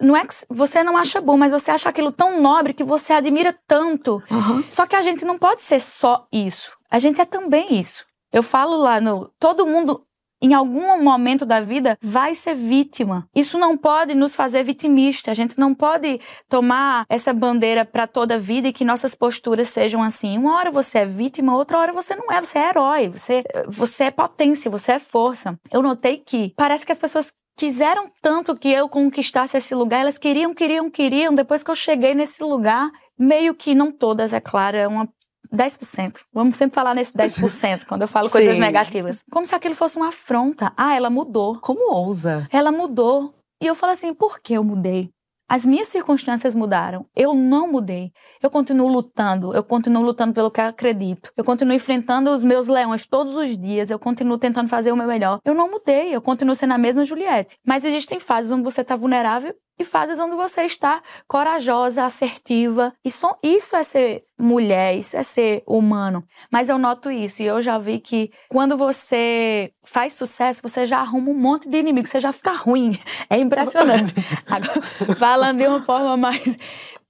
Não 0.00 0.16
é 0.16 0.24
que 0.24 0.34
você 0.48 0.82
não 0.82 0.96
acha 0.96 1.20
bom, 1.20 1.36
mas 1.36 1.52
você 1.52 1.70
acha 1.70 1.88
aquilo 1.88 2.10
tão 2.10 2.40
nobre 2.40 2.72
que 2.72 2.84
você 2.84 3.12
admira 3.12 3.54
tanto. 3.66 4.22
Uhum. 4.30 4.64
Só 4.68 4.86
que 4.86 4.96
a 4.96 5.02
gente 5.02 5.24
não 5.24 5.38
pode 5.38 5.62
ser 5.62 5.80
só 5.80 6.26
isso. 6.32 6.72
A 6.90 6.98
gente 6.98 7.20
é 7.20 7.24
também 7.24 7.78
isso. 7.78 8.04
Eu 8.32 8.42
falo 8.42 8.76
lá 8.76 9.00
no. 9.00 9.30
Todo 9.38 9.66
mundo 9.66 10.04
em 10.42 10.54
algum 10.54 11.02
momento 11.02 11.44
da 11.44 11.60
vida 11.60 11.98
vai 12.00 12.34
ser 12.34 12.54
vítima. 12.54 13.28
Isso 13.34 13.58
não 13.58 13.76
pode 13.76 14.14
nos 14.14 14.34
fazer 14.34 14.64
vitimista. 14.64 15.30
A 15.30 15.34
gente 15.34 15.58
não 15.58 15.74
pode 15.74 16.18
tomar 16.48 17.04
essa 17.08 17.32
bandeira 17.32 17.84
para 17.84 18.06
toda 18.06 18.36
a 18.36 18.38
vida 18.38 18.68
e 18.68 18.72
que 18.72 18.84
nossas 18.84 19.14
posturas 19.14 19.68
sejam 19.68 20.02
assim. 20.02 20.38
Uma 20.38 20.56
hora 20.56 20.70
você 20.70 21.00
é 21.00 21.04
vítima, 21.04 21.54
outra 21.54 21.78
hora 21.78 21.92
você 21.92 22.16
não 22.16 22.32
é. 22.32 22.40
Você 22.40 22.58
é 22.58 22.68
herói. 22.70 23.08
Você, 23.08 23.44
você 23.68 24.04
é 24.04 24.10
potência, 24.10 24.70
você 24.70 24.92
é 24.92 24.98
força. 24.98 25.58
Eu 25.70 25.82
notei 25.82 26.16
que 26.16 26.54
parece 26.56 26.86
que 26.86 26.92
as 26.92 26.98
pessoas 26.98 27.32
quiseram 27.60 28.10
tanto 28.22 28.56
que 28.56 28.72
eu 28.72 28.88
conquistasse 28.88 29.54
esse 29.54 29.74
lugar. 29.74 30.00
Elas 30.00 30.16
queriam, 30.16 30.54
queriam, 30.54 30.88
queriam. 30.88 31.34
Depois 31.34 31.62
que 31.62 31.70
eu 31.70 31.74
cheguei 31.74 32.14
nesse 32.14 32.42
lugar, 32.42 32.90
meio 33.18 33.54
que 33.54 33.74
não 33.74 33.92
todas, 33.92 34.32
é 34.32 34.40
claro, 34.40 34.78
é 34.78 34.88
uma 34.88 35.06
10%. 35.52 36.20
Vamos 36.32 36.56
sempre 36.56 36.74
falar 36.74 36.94
nesse 36.94 37.12
10% 37.12 37.84
quando 37.84 38.00
eu 38.00 38.08
falo 38.08 38.30
coisas 38.32 38.58
negativas. 38.58 39.22
Como 39.30 39.44
se 39.44 39.54
aquilo 39.54 39.74
fosse 39.74 39.98
uma 39.98 40.08
afronta. 40.08 40.72
Ah, 40.74 40.96
ela 40.96 41.10
mudou. 41.10 41.60
Como 41.60 41.92
ousa? 41.94 42.48
Ela 42.50 42.72
mudou. 42.72 43.34
E 43.60 43.66
eu 43.66 43.74
falo 43.74 43.92
assim, 43.92 44.14
por 44.14 44.40
que 44.40 44.54
eu 44.54 44.64
mudei? 44.64 45.10
As 45.50 45.64
minhas 45.64 45.88
circunstâncias 45.88 46.54
mudaram. 46.54 47.06
Eu 47.16 47.34
não 47.34 47.72
mudei. 47.72 48.12
Eu 48.40 48.48
continuo 48.48 48.86
lutando. 48.86 49.52
Eu 49.52 49.64
continuo 49.64 50.00
lutando 50.00 50.32
pelo 50.32 50.48
que 50.48 50.60
acredito. 50.60 51.32
Eu 51.36 51.44
continuo 51.44 51.74
enfrentando 51.74 52.30
os 52.30 52.44
meus 52.44 52.68
leões 52.68 53.04
todos 53.04 53.34
os 53.34 53.58
dias. 53.58 53.90
Eu 53.90 53.98
continuo 53.98 54.38
tentando 54.38 54.68
fazer 54.68 54.92
o 54.92 54.96
meu 54.96 55.08
melhor. 55.08 55.40
Eu 55.44 55.52
não 55.52 55.68
mudei. 55.68 56.14
Eu 56.14 56.22
continuo 56.22 56.54
sendo 56.54 56.74
a 56.74 56.78
mesma 56.78 57.04
Juliette. 57.04 57.58
Mas 57.66 57.84
existem 57.84 58.20
fases 58.20 58.52
onde 58.52 58.62
você 58.62 58.82
está 58.82 58.94
vulnerável 58.94 59.52
e 59.80 59.84
fases 59.84 60.18
onde 60.20 60.36
você 60.36 60.64
está 60.64 61.02
corajosa, 61.26 62.04
assertiva. 62.04 62.92
E 63.02 63.10
só 63.10 63.38
isso 63.42 63.74
é 63.74 63.82
ser 63.82 64.24
mulher, 64.38 64.94
isso 64.94 65.16
é 65.16 65.22
ser 65.22 65.62
humano. 65.66 66.22
Mas 66.52 66.68
eu 66.68 66.76
noto 66.76 67.10
isso 67.10 67.42
e 67.42 67.46
eu 67.46 67.62
já 67.62 67.78
vi 67.78 67.98
que 67.98 68.30
quando 68.50 68.76
você 68.76 69.72
faz 69.82 70.12
sucesso, 70.12 70.60
você 70.62 70.84
já 70.84 70.98
arruma 70.98 71.30
um 71.30 71.34
monte 71.34 71.66
de 71.66 71.78
inimigos, 71.78 72.10
você 72.10 72.20
já 72.20 72.30
fica 72.30 72.52
ruim. 72.52 72.92
É 73.30 73.38
impressionante. 73.38 74.12
Agora, 74.46 74.82
falando 75.16 75.56
de 75.56 75.66
uma 75.66 75.82
forma 75.82 76.14
mais. 76.14 76.58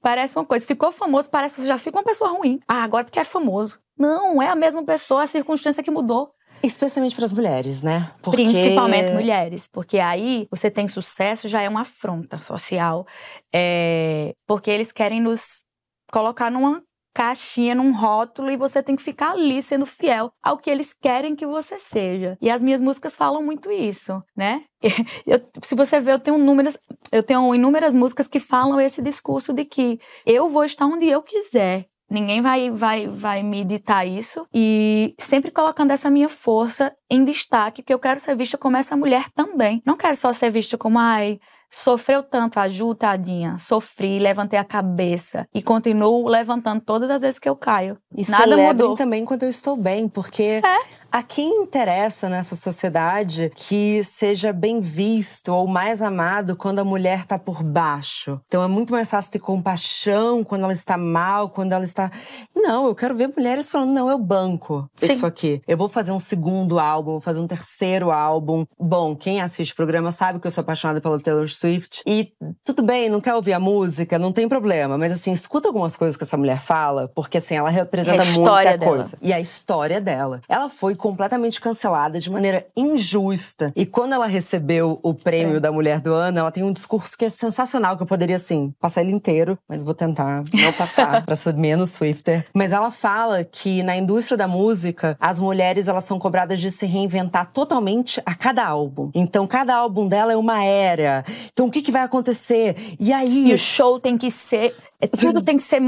Parece 0.00 0.38
uma 0.38 0.46
coisa. 0.46 0.64
Ficou 0.64 0.92
famoso, 0.92 1.28
parece 1.28 1.56
que 1.56 1.60
você 1.62 1.66
já 1.66 1.76
fica 1.76 1.98
uma 1.98 2.04
pessoa 2.04 2.30
ruim. 2.30 2.58
Ah, 2.66 2.84
agora 2.84 3.04
porque 3.04 3.18
é 3.18 3.24
famoso. 3.24 3.80
Não, 3.98 4.40
é 4.40 4.48
a 4.48 4.56
mesma 4.56 4.82
pessoa, 4.82 5.24
a 5.24 5.26
circunstância 5.26 5.82
que 5.82 5.90
mudou. 5.90 6.32
Especialmente 6.62 7.14
para 7.16 7.24
as 7.24 7.32
mulheres, 7.32 7.82
né? 7.82 8.10
Porque... 8.22 8.42
Principalmente 8.42 9.12
mulheres, 9.12 9.68
porque 9.68 9.98
aí 9.98 10.46
você 10.50 10.70
tem 10.70 10.88
sucesso 10.88 11.48
já 11.48 11.62
é 11.62 11.68
uma 11.68 11.82
afronta 11.82 12.38
social, 12.42 13.06
é... 13.52 14.34
porque 14.46 14.70
eles 14.70 14.92
querem 14.92 15.20
nos 15.20 15.62
colocar 16.10 16.50
numa 16.50 16.82
caixinha, 17.12 17.74
num 17.74 17.92
rótulo 17.92 18.50
e 18.50 18.56
você 18.56 18.82
tem 18.82 18.94
que 18.94 19.02
ficar 19.02 19.32
ali 19.32 19.62
sendo 19.62 19.84
fiel 19.84 20.32
ao 20.42 20.56
que 20.56 20.70
eles 20.70 20.94
querem 20.94 21.34
que 21.34 21.46
você 21.46 21.78
seja. 21.78 22.38
E 22.40 22.48
as 22.48 22.62
minhas 22.62 22.80
músicas 22.80 23.16
falam 23.16 23.42
muito 23.42 23.70
isso, 23.70 24.22
né? 24.36 24.62
Eu, 25.26 25.40
se 25.62 25.74
você 25.74 26.00
ver, 26.00 26.12
eu 26.12 26.18
tenho 26.18 26.38
números, 26.38 26.78
eu 27.12 27.22
tenho 27.22 27.54
inúmeras 27.54 27.94
músicas 27.94 28.28
que 28.28 28.40
falam 28.40 28.80
esse 28.80 29.02
discurso 29.02 29.52
de 29.52 29.64
que 29.64 30.00
eu 30.24 30.48
vou 30.48 30.64
estar 30.64 30.86
onde 30.86 31.06
eu 31.06 31.22
quiser 31.22 31.86
Ninguém 32.10 32.42
vai, 32.42 32.70
vai, 32.70 33.06
vai 33.06 33.42
me 33.42 33.64
ditar 33.64 34.06
isso. 34.06 34.44
E 34.52 35.14
sempre 35.18 35.50
colocando 35.50 35.92
essa 35.92 36.10
minha 36.10 36.28
força 36.28 36.92
em 37.08 37.24
destaque, 37.24 37.82
que 37.82 37.94
eu 37.94 37.98
quero 37.98 38.18
ser 38.18 38.34
vista 38.36 38.58
como 38.58 38.76
essa 38.76 38.96
mulher 38.96 39.30
também. 39.34 39.80
Não 39.86 39.96
quero 39.96 40.16
só 40.16 40.32
ser 40.32 40.50
vista 40.50 40.76
como, 40.76 40.98
ai, 40.98 41.38
sofreu 41.70 42.22
tanto, 42.22 42.58
a 42.58 42.68
Ju, 42.68 42.94
tadinha. 42.94 43.56
Sofri, 43.58 44.18
levantei 44.18 44.58
a 44.58 44.64
cabeça 44.64 45.46
e 45.54 45.62
continuo 45.62 46.26
levantando 46.26 46.80
todas 46.80 47.10
as 47.10 47.22
vezes 47.22 47.38
que 47.38 47.48
eu 47.48 47.54
caio. 47.54 47.96
E 48.14 48.28
Nada 48.28 48.56
mudou. 48.56 48.96
também 48.96 49.24
quando 49.24 49.44
eu 49.44 49.50
estou 49.50 49.76
bem, 49.76 50.08
porque 50.08 50.60
é. 50.64 50.80
A 51.12 51.24
quem 51.24 51.62
interessa 51.62 52.28
nessa 52.28 52.54
sociedade 52.54 53.50
que 53.56 54.04
seja 54.04 54.52
bem 54.52 54.80
visto 54.80 55.48
ou 55.48 55.66
mais 55.66 56.00
amado 56.00 56.56
quando 56.56 56.78
a 56.78 56.84
mulher 56.84 57.20
está 57.20 57.36
por 57.36 57.64
baixo? 57.64 58.40
Então 58.46 58.62
é 58.62 58.68
muito 58.68 58.92
mais 58.92 59.10
fácil 59.10 59.32
ter 59.32 59.40
compaixão 59.40 60.44
quando 60.44 60.62
ela 60.62 60.72
está 60.72 60.96
mal, 60.96 61.48
quando 61.48 61.72
ela 61.72 61.84
está. 61.84 62.12
Não, 62.54 62.86
eu 62.86 62.94
quero 62.94 63.16
ver 63.16 63.32
mulheres 63.36 63.68
falando: 63.70 63.90
não, 63.92 64.08
eu 64.08 64.18
banco 64.18 64.88
Sim. 65.02 65.12
isso 65.12 65.26
aqui. 65.26 65.60
Eu 65.66 65.76
vou 65.76 65.88
fazer 65.88 66.12
um 66.12 66.18
segundo 66.18 66.78
álbum, 66.78 67.12
vou 67.12 67.20
fazer 67.20 67.40
um 67.40 67.46
terceiro 67.46 68.12
álbum. 68.12 68.64
Bom, 68.78 69.16
quem 69.16 69.40
assiste 69.40 69.72
o 69.72 69.76
programa 69.76 70.12
sabe 70.12 70.38
que 70.38 70.46
eu 70.46 70.50
sou 70.50 70.62
apaixonada 70.62 71.00
pela 71.00 71.20
Taylor 71.20 71.48
Swift. 71.48 72.02
E 72.06 72.32
tudo 72.64 72.84
bem, 72.84 73.08
não 73.08 73.20
quer 73.20 73.34
ouvir 73.34 73.54
a 73.54 73.60
música, 73.60 74.16
não 74.16 74.30
tem 74.30 74.48
problema. 74.48 74.96
Mas 74.96 75.12
assim, 75.12 75.32
escuta 75.32 75.68
algumas 75.68 75.96
coisas 75.96 76.16
que 76.16 76.22
essa 76.22 76.36
mulher 76.36 76.60
fala, 76.60 77.10
porque 77.16 77.38
assim, 77.38 77.56
ela 77.56 77.68
representa 77.68 78.22
é 78.22 78.26
muita 78.26 78.76
dela. 78.76 78.78
coisa. 78.78 79.18
E 79.20 79.32
a 79.32 79.40
história 79.40 80.00
dela. 80.00 80.40
Ela 80.48 80.68
foi 80.68 80.99
completamente 81.00 81.60
cancelada 81.60 82.20
de 82.20 82.30
maneira 82.30 82.66
injusta. 82.76 83.72
E 83.74 83.84
quando 83.84 84.12
ela 84.12 84.26
recebeu 84.26 85.00
o 85.02 85.14
prêmio 85.14 85.56
é. 85.56 85.60
da 85.60 85.72
Mulher 85.72 86.00
do 86.00 86.14
Ano, 86.14 86.38
ela 86.38 86.52
tem 86.52 86.62
um 86.62 86.72
discurso 86.72 87.16
que 87.16 87.24
é 87.24 87.30
sensacional, 87.30 87.96
que 87.96 88.02
eu 88.02 88.06
poderia, 88.06 88.36
assim, 88.36 88.72
passar 88.78 89.00
ele 89.00 89.12
inteiro, 89.12 89.58
mas 89.68 89.82
vou 89.82 89.94
tentar 89.94 90.44
não 90.52 90.72
passar 90.72 91.24
pra 91.26 91.34
ser 91.34 91.54
menos 91.54 91.90
Swifter. 91.90 92.46
Mas 92.54 92.72
ela 92.72 92.90
fala 92.90 93.42
que 93.44 93.82
na 93.82 93.96
indústria 93.96 94.36
da 94.36 94.46
música, 94.46 95.16
as 95.18 95.40
mulheres 95.40 95.88
elas 95.88 96.04
são 96.04 96.18
cobradas 96.18 96.60
de 96.60 96.70
se 96.70 96.86
reinventar 96.86 97.50
totalmente 97.52 98.20
a 98.24 98.34
cada 98.34 98.66
álbum. 98.66 99.10
Então, 99.14 99.46
cada 99.46 99.74
álbum 99.74 100.06
dela 100.06 100.32
é 100.32 100.36
uma 100.36 100.62
era. 100.62 101.24
Então, 101.52 101.66
o 101.66 101.70
que, 101.70 101.82
que 101.82 101.92
vai 101.92 102.02
acontecer? 102.02 102.76
E 102.98 103.12
aí. 103.12 103.50
E 103.50 103.54
o 103.54 103.58
show 103.58 103.98
tem 103.98 104.16
que 104.16 104.30
ser 104.30 104.74
tudo 105.08 105.42
tem 105.42 105.56
que 105.56 105.62
ser. 105.62 105.80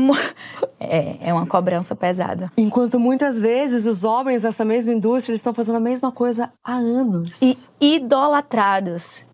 É, 0.81 1.29
é 1.29 1.35
uma 1.35 1.47
cobrança 1.47 1.95
pesada. 1.95 2.51
Enquanto 2.57 2.99
muitas 2.99 3.39
vezes 3.39 3.87
os 3.87 4.05
homens 4.05 4.43
dessa 4.43 4.65
mesma 4.65 4.93
indústria 4.93 5.35
estão 5.35 5.53
fazendo 5.55 5.77
a 5.77 5.81
mesma 5.81 6.11
coisa 6.11 6.53
há 6.65 6.75
anos. 6.75 7.41
E 7.43 7.57
idolatrados. 7.81 9.25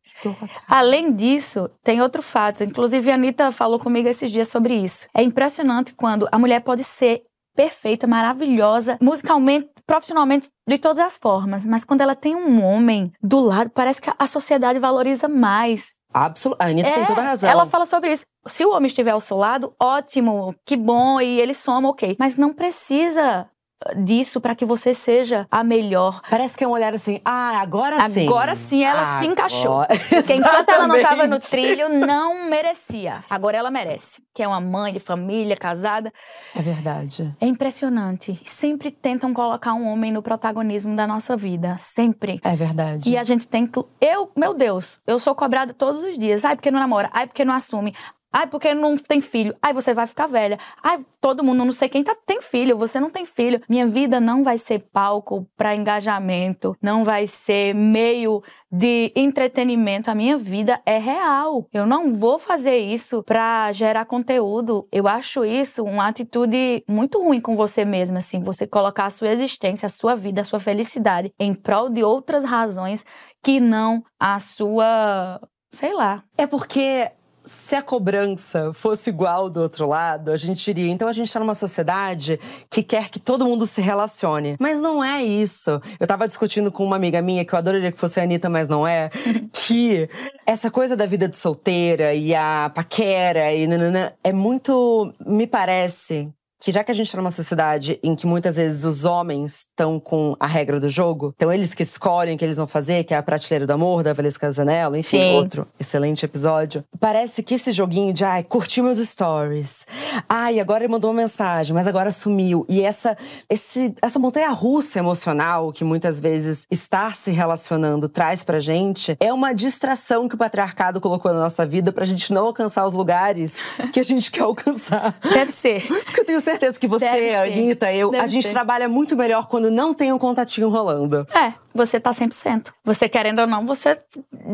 Além 0.67 1.13
disso, 1.13 1.71
tem 1.83 2.03
outro 2.03 2.23
fato. 2.23 2.65
Inclusive, 2.65 3.11
a 3.11 3.15
Anitta 3.15 3.53
falou 3.53 3.79
comigo 3.79 4.09
esses 4.09 4.31
dias 4.31 4.49
sobre 4.49 4.75
isso. 4.75 5.07
É 5.15 5.23
impressionante 5.23 5.95
quando 5.95 6.29
a 6.33 6.39
mulher 6.39 6.61
pode 6.61 6.83
ser 6.83 7.23
perfeita, 7.55 8.07
maravilhosa, 8.07 8.97
musicalmente, 9.03 9.69
profissionalmente, 9.85 10.49
de 10.67 10.79
todas 10.79 11.05
as 11.05 11.19
formas. 11.19 11.67
Mas 11.67 11.85
quando 11.85 12.03
ela 12.03 12.15
tem 12.15 12.37
um 12.37 12.63
homem 12.63 13.13
do 13.21 13.41
lado, 13.41 13.71
parece 13.71 14.01
que 14.01 14.13
a 14.17 14.27
sociedade 14.29 14.79
valoriza 14.79 15.27
mais. 15.27 15.93
Absolutamente. 16.13 16.69
A 16.69 16.89
Anitta 16.89 16.89
é, 16.89 16.95
tem 16.95 17.07
toda 17.07 17.21
a 17.21 17.25
razão. 17.25 17.51
Ela 17.51 17.67
fala 17.67 17.87
sobre 17.87 18.13
isso. 18.13 18.25
Se 18.47 18.65
o 18.65 18.73
homem 18.73 18.87
estiver 18.87 19.11
ao 19.11 19.21
seu 19.21 19.37
lado, 19.37 19.75
ótimo, 19.81 20.55
que 20.65 20.77
bom, 20.77 21.21
e 21.21 21.41
ele 21.41 21.55
soma, 21.55 21.89
ok. 21.91 22.17
Mas 22.19 22.37
não 22.37 22.53
precisa 22.53 23.49
disso 23.97 24.41
para 24.41 24.55
que 24.55 24.65
você 24.65 24.93
seja 24.93 25.47
a 25.51 25.63
melhor. 25.63 26.21
Parece 26.29 26.57
que 26.57 26.65
é 26.65 26.69
um 26.69 26.71
olhar 26.71 26.95
assim, 26.95 27.21
ah, 27.25 27.61
agora 27.61 28.09
sim. 28.09 28.27
Agora 28.27 28.55
sim 28.55 28.85
ela 28.85 29.03
agora. 29.03 29.19
se 29.19 29.27
encaixou. 29.27 29.87
Porque 29.87 30.35
enquanto 30.35 30.69
ela 30.69 30.87
não 30.87 30.97
estava 30.97 31.27
no 31.27 31.39
trilho, 31.39 31.89
não 31.89 32.49
merecia. 32.49 33.25
Agora 33.29 33.57
ela 33.57 33.71
merece. 33.71 34.23
Que 34.35 34.43
é 34.43 34.49
uma 34.49 34.61
mãe 34.61 34.93
de 34.93 35.01
família, 35.01 35.57
casada. 35.57 36.13
É 36.55 36.63
verdade. 36.63 37.35
É 37.41 37.47
impressionante. 37.47 38.41
Sempre 38.45 38.91
tentam 38.91 39.33
colocar 39.33 39.75
um 39.75 39.87
homem 39.89 40.13
no 40.13 40.23
protagonismo 40.23 40.95
da 40.95 41.07
nossa 41.07 41.37
vida. 41.37 41.77
Sempre. 41.79 42.41
É 42.45 42.55
verdade. 42.55 43.11
E 43.11 43.17
a 43.17 43.25
gente 43.25 43.47
tem 43.47 43.67
que. 43.67 43.81
Eu, 44.01 44.31
meu 44.37 44.55
Deus, 44.55 45.01
eu 45.07 45.19
sou 45.19 45.35
cobrada 45.35 45.73
todos 45.73 46.03
os 46.05 46.19
dias. 46.19 46.45
Ai, 46.45 46.57
porque 46.57 46.71
não 46.71 46.79
namora. 46.79 47.11
Ai, 47.13 47.27
porque 47.27 47.45
não 47.45 47.55
assume. 47.55 47.95
Ai, 48.33 48.47
porque 48.47 48.75
não 48.75 48.97
tem 48.97 49.21
filho. 49.21 49.57
Ai, 49.63 49.73
você 49.73 49.95
vai 49.95 50.07
ficar 50.07 50.27
velha. 50.27 50.59
Ai, 50.83 51.05
todo 51.21 51.43
mundo, 51.43 51.65
não 51.65 51.73
sei 51.73 51.89
quem 51.89 52.05
tá, 52.05 52.15
tem 52.27 52.43
filho, 52.43 52.77
você 52.77 53.01
não 53.01 53.11
tem 53.11 53.25
filho. 53.25 53.61
Minha 53.69 53.87
vida 53.87 54.21
não 54.21 54.45
vai 54.45 54.59
ser 54.59 54.81
palco 54.93 55.49
para 55.57 55.75
engajamento, 55.75 56.77
não 56.81 57.05
vai 57.05 57.27
ser 57.27 57.75
meio 57.75 58.43
de 58.71 59.11
entretenimento. 59.17 60.11
A 60.11 60.15
minha 60.15 60.37
vida 60.37 60.81
é 60.85 60.99
real. 60.99 61.67
Eu 61.73 61.87
não 61.87 62.13
vou 62.13 62.39
fazer 62.39 62.77
isso 62.77 63.23
para 63.23 63.73
gerar 63.73 64.05
conteúdo. 64.05 64.87
Eu 64.93 65.09
acho 65.09 65.45
isso 65.45 65.83
uma 65.83 66.09
atitude 66.09 66.85
muito 66.87 67.23
ruim 67.23 67.41
com 67.41 67.57
você 67.57 67.85
mesma, 67.85 68.19
assim, 68.19 68.41
você 68.43 68.67
colocar 68.67 69.07
a 69.07 69.11
sua 69.11 69.29
existência, 69.29 69.87
a 69.87 69.91
sua 69.91 70.15
vida, 70.15 70.43
a 70.43 70.45
sua 70.45 70.61
felicidade 70.61 71.33
em 71.39 71.55
prol 71.55 71.89
de 71.89 72.05
outras 72.05 72.45
razões 72.45 73.07
que 73.43 73.59
não 73.59 74.05
a 74.21 74.39
sua 74.39 75.41
sei 75.73 75.95
lá. 75.95 76.25
É 76.37 76.47
porque 76.47 77.11
se 77.49 77.75
a 77.75 77.83
cobrança 77.83 78.73
fosse 78.73 79.11
igual 79.11 79.49
do 79.49 79.61
outro 79.61 79.89
lado, 79.89 80.31
a 80.31 80.37
gente 80.37 80.63
diria, 80.65 80.93
então 80.93 81.09
a 81.09 81.13
gente 81.13 81.27
está 81.27 81.41
numa 81.41 81.55
sociedade 81.55 82.39
que 82.71 82.83
quer 82.83 83.09
que 83.09 83.19
todo 83.19 83.47
mundo 83.47 83.67
se 83.67 83.81
relacione. 83.81 84.57
Mas 84.61 84.81
não 84.81 85.03
é 85.03 85.25
isso. 85.25 85.81
Eu 85.99 86.07
tava 86.07 86.29
discutindo 86.29 86.71
com 86.71 86.85
uma 86.85 86.97
amiga 86.97 87.23
minha, 87.23 87.45
que 87.45 87.53
eu 87.53 87.59
adoraria 87.59 87.91
que 87.91 87.99
fosse 87.99 88.21
a 88.21 88.23
Anitta, 88.23 88.49
mas 88.49 88.69
não 88.69 88.87
é, 88.87 89.11
que 89.53 90.09
essa 90.47 90.71
coisa 90.71 90.95
da 90.97 91.07
vida 91.07 91.27
de 91.27 91.37
solteira 91.37 92.15
e 92.15 92.35
a 92.35 92.71
paquera 92.75 93.53
e 93.53 93.67
nanana, 93.67 94.15
é 94.23 94.33
muito, 94.33 95.13
me 95.27 95.47
parece, 95.47 96.33
que 96.61 96.73
já 96.73 96.83
que 96.83 96.91
a 96.91 96.95
gente 96.95 97.11
tá 97.11 97.19
numa 97.19 97.31
sociedade 97.31 97.99
em 98.03 98.15
que 98.15 98.27
muitas 98.27 98.57
vezes 98.57 98.85
os 98.85 99.05
homens 99.05 99.67
estão 99.69 100.01
com 100.01 100.37
a 100.41 100.47
regra 100.47 100.81
do 100.81 100.91
jogo, 100.91 101.33
então 101.37 101.53
eles 101.53 101.75
que 101.75 101.83
escolhem 101.83 102.35
o 102.35 102.39
que 102.39 102.45
eles 102.45 102.57
vão 102.57 102.67
fazer, 102.67 103.05
que 103.05 103.15
é 103.15 103.17
a 103.17 103.23
prateleira 103.23 103.67
do 103.67 103.73
amor, 103.73 104.03
da 104.03 104.13
Valesca 104.13 104.51
Zanello, 104.51 104.97
enfim, 104.97 105.19
Sim. 105.19 105.35
outro 105.35 105.67
excelente 105.79 106.25
episódio. 106.25 106.85
Parece 106.99 107.43
que 107.43 107.55
esse 107.55 107.73
joguinho 107.73 108.13
de, 108.13 108.25
ai, 108.25 108.43
curtiu 108.43 108.85
meus 108.85 108.99
stories. 108.99 109.87
Ai, 110.29 110.59
agora 110.61 110.85
ele 110.85 110.93
mandou 110.93 111.11
uma 111.11 111.23
mensagem, 111.23 111.75
mas 111.75 111.87
agora 111.87 112.11
sumiu. 112.11 112.67
E 112.69 112.83
essa, 112.83 113.17
esse, 113.49 113.95
essa 114.03 114.19
montanha 114.19 114.51
russa 114.51 114.99
emocional 114.99 115.73
que 115.73 115.85
muitas 115.85 116.21
vezes 116.21 116.67
estar 116.71 117.15
se 117.17 117.31
relacionando 117.31 118.09
traz 118.09 118.43
pra 118.43 118.59
gente 118.59 119.17
é 119.21 119.33
uma 119.33 119.55
distração 119.55 120.29
que 120.29 120.35
o 120.35 120.39
patriarcado 120.39 121.01
colocou 121.01 121.33
na 121.33 121.41
nossa 121.41 121.65
vida 121.65 121.93
pra 121.93 122.05
gente 122.05 122.33
não 122.33 122.47
alcançar 122.47 122.87
os 122.87 122.95
lugares 122.95 123.59
que 123.93 124.01
a 124.01 124.03
gente 124.03 124.31
quer 124.31 124.43
alcançar. 124.43 125.17
Deve 125.23 125.53
ser. 125.53 125.87
Porque 126.05 126.21
eu 126.21 126.25
tenho 126.25 126.41
certeza 126.51 126.79
que 126.79 126.87
você, 126.89 127.35
Anitta, 127.35 127.93
eu, 127.93 128.11
Deve 128.11 128.25
a 128.25 128.27
gente 128.27 128.47
ser. 128.47 128.53
trabalha 128.53 128.89
muito 128.89 129.17
melhor 129.17 129.47
quando 129.47 129.71
não 129.71 129.93
tem 129.93 130.13
um 130.13 130.19
contatinho 130.19 130.69
rolando. 130.69 131.27
É, 131.35 131.53
você 131.75 132.01
tá 132.01 132.11
100%. 132.11 132.69
Você 132.85 133.09
querendo 133.09 133.41
ou 133.41 133.47
não, 133.47 133.67
você 133.67 133.99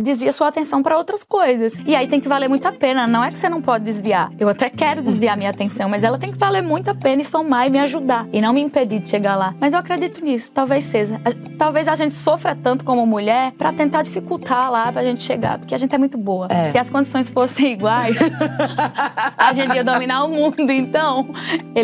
desvia 0.03 0.33
sua 0.33 0.49
atenção 0.49 0.83
para 0.83 0.99
outras 0.99 1.23
coisas. 1.25 1.75
E 1.87 1.95
aí 1.95 2.09
tem 2.09 2.21
que 2.21 2.29
valer 2.29 2.49
muito 2.49 2.67
a 2.67 2.73
pena. 2.73 3.07
Não 3.07 3.23
é 3.25 3.31
que 3.31 3.39
você 3.39 3.49
não 3.49 3.63
pode 3.63 3.85
desviar. 3.85 4.31
Eu 4.39 4.49
até 4.49 4.69
quero 4.69 5.03
desviar 5.03 5.37
minha 5.37 5.51
atenção, 5.51 5.89
mas 5.89 6.05
ela 6.05 6.19
tem 6.19 6.33
que 6.33 6.39
valer 6.39 6.63
muito 6.63 6.91
a 6.91 6.95
pena 6.95 7.23
e 7.23 7.25
somar 7.25 7.67
e 7.67 7.71
me 7.71 7.79
ajudar. 7.79 8.27
E 8.33 8.41
não 8.41 8.53
me 8.53 8.61
impedir 8.61 9.01
de 9.01 9.09
chegar 9.09 9.37
lá. 9.37 9.55
Mas 9.61 9.73
eu 9.73 9.79
acredito 9.79 10.23
nisso. 10.25 10.51
Talvez 10.53 10.85
seja. 10.85 11.21
Talvez 11.59 11.89
a 11.89 11.95
gente 11.95 12.15
sofra 12.15 12.55
tanto 12.55 12.85
como 12.85 13.07
mulher 13.07 13.53
para 13.53 13.73
tentar 13.73 14.03
dificultar 14.03 14.71
lá 14.71 14.93
pra 14.93 15.03
gente 15.03 15.21
chegar. 15.21 15.59
Porque 15.59 15.75
a 15.75 15.79
gente 15.79 15.95
é 15.95 15.99
muito 15.99 16.19
boa. 16.19 16.49
É. 16.51 16.71
Se 16.71 16.79
as 16.79 16.91
condições 16.91 17.31
fossem 17.31 17.73
iguais, 17.73 18.19
a 19.39 19.53
gente 19.55 19.75
ia 19.75 19.85
dominar 19.85 20.25
o 20.25 20.29
mundo. 20.29 20.71
Então, 20.71 21.29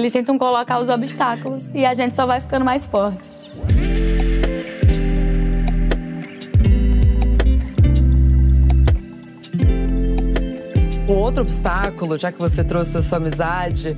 eles 0.01 0.13
tentam 0.13 0.39
colocar 0.39 0.81
os 0.81 0.89
obstáculos 0.89 1.71
e 1.75 1.85
a 1.85 1.95
gente 1.95 2.15
só 2.15 2.27
vai 2.27 2.41
ficando 2.41 2.65
mais 2.65 2.87
forte. 2.87 3.31
Um 11.09 11.15
outro 11.15 11.43
obstáculo, 11.43 12.17
já 12.17 12.31
que 12.31 12.39
você 12.39 12.63
trouxe 12.63 12.97
a 12.97 13.03
sua 13.03 13.19
amizade, 13.19 13.97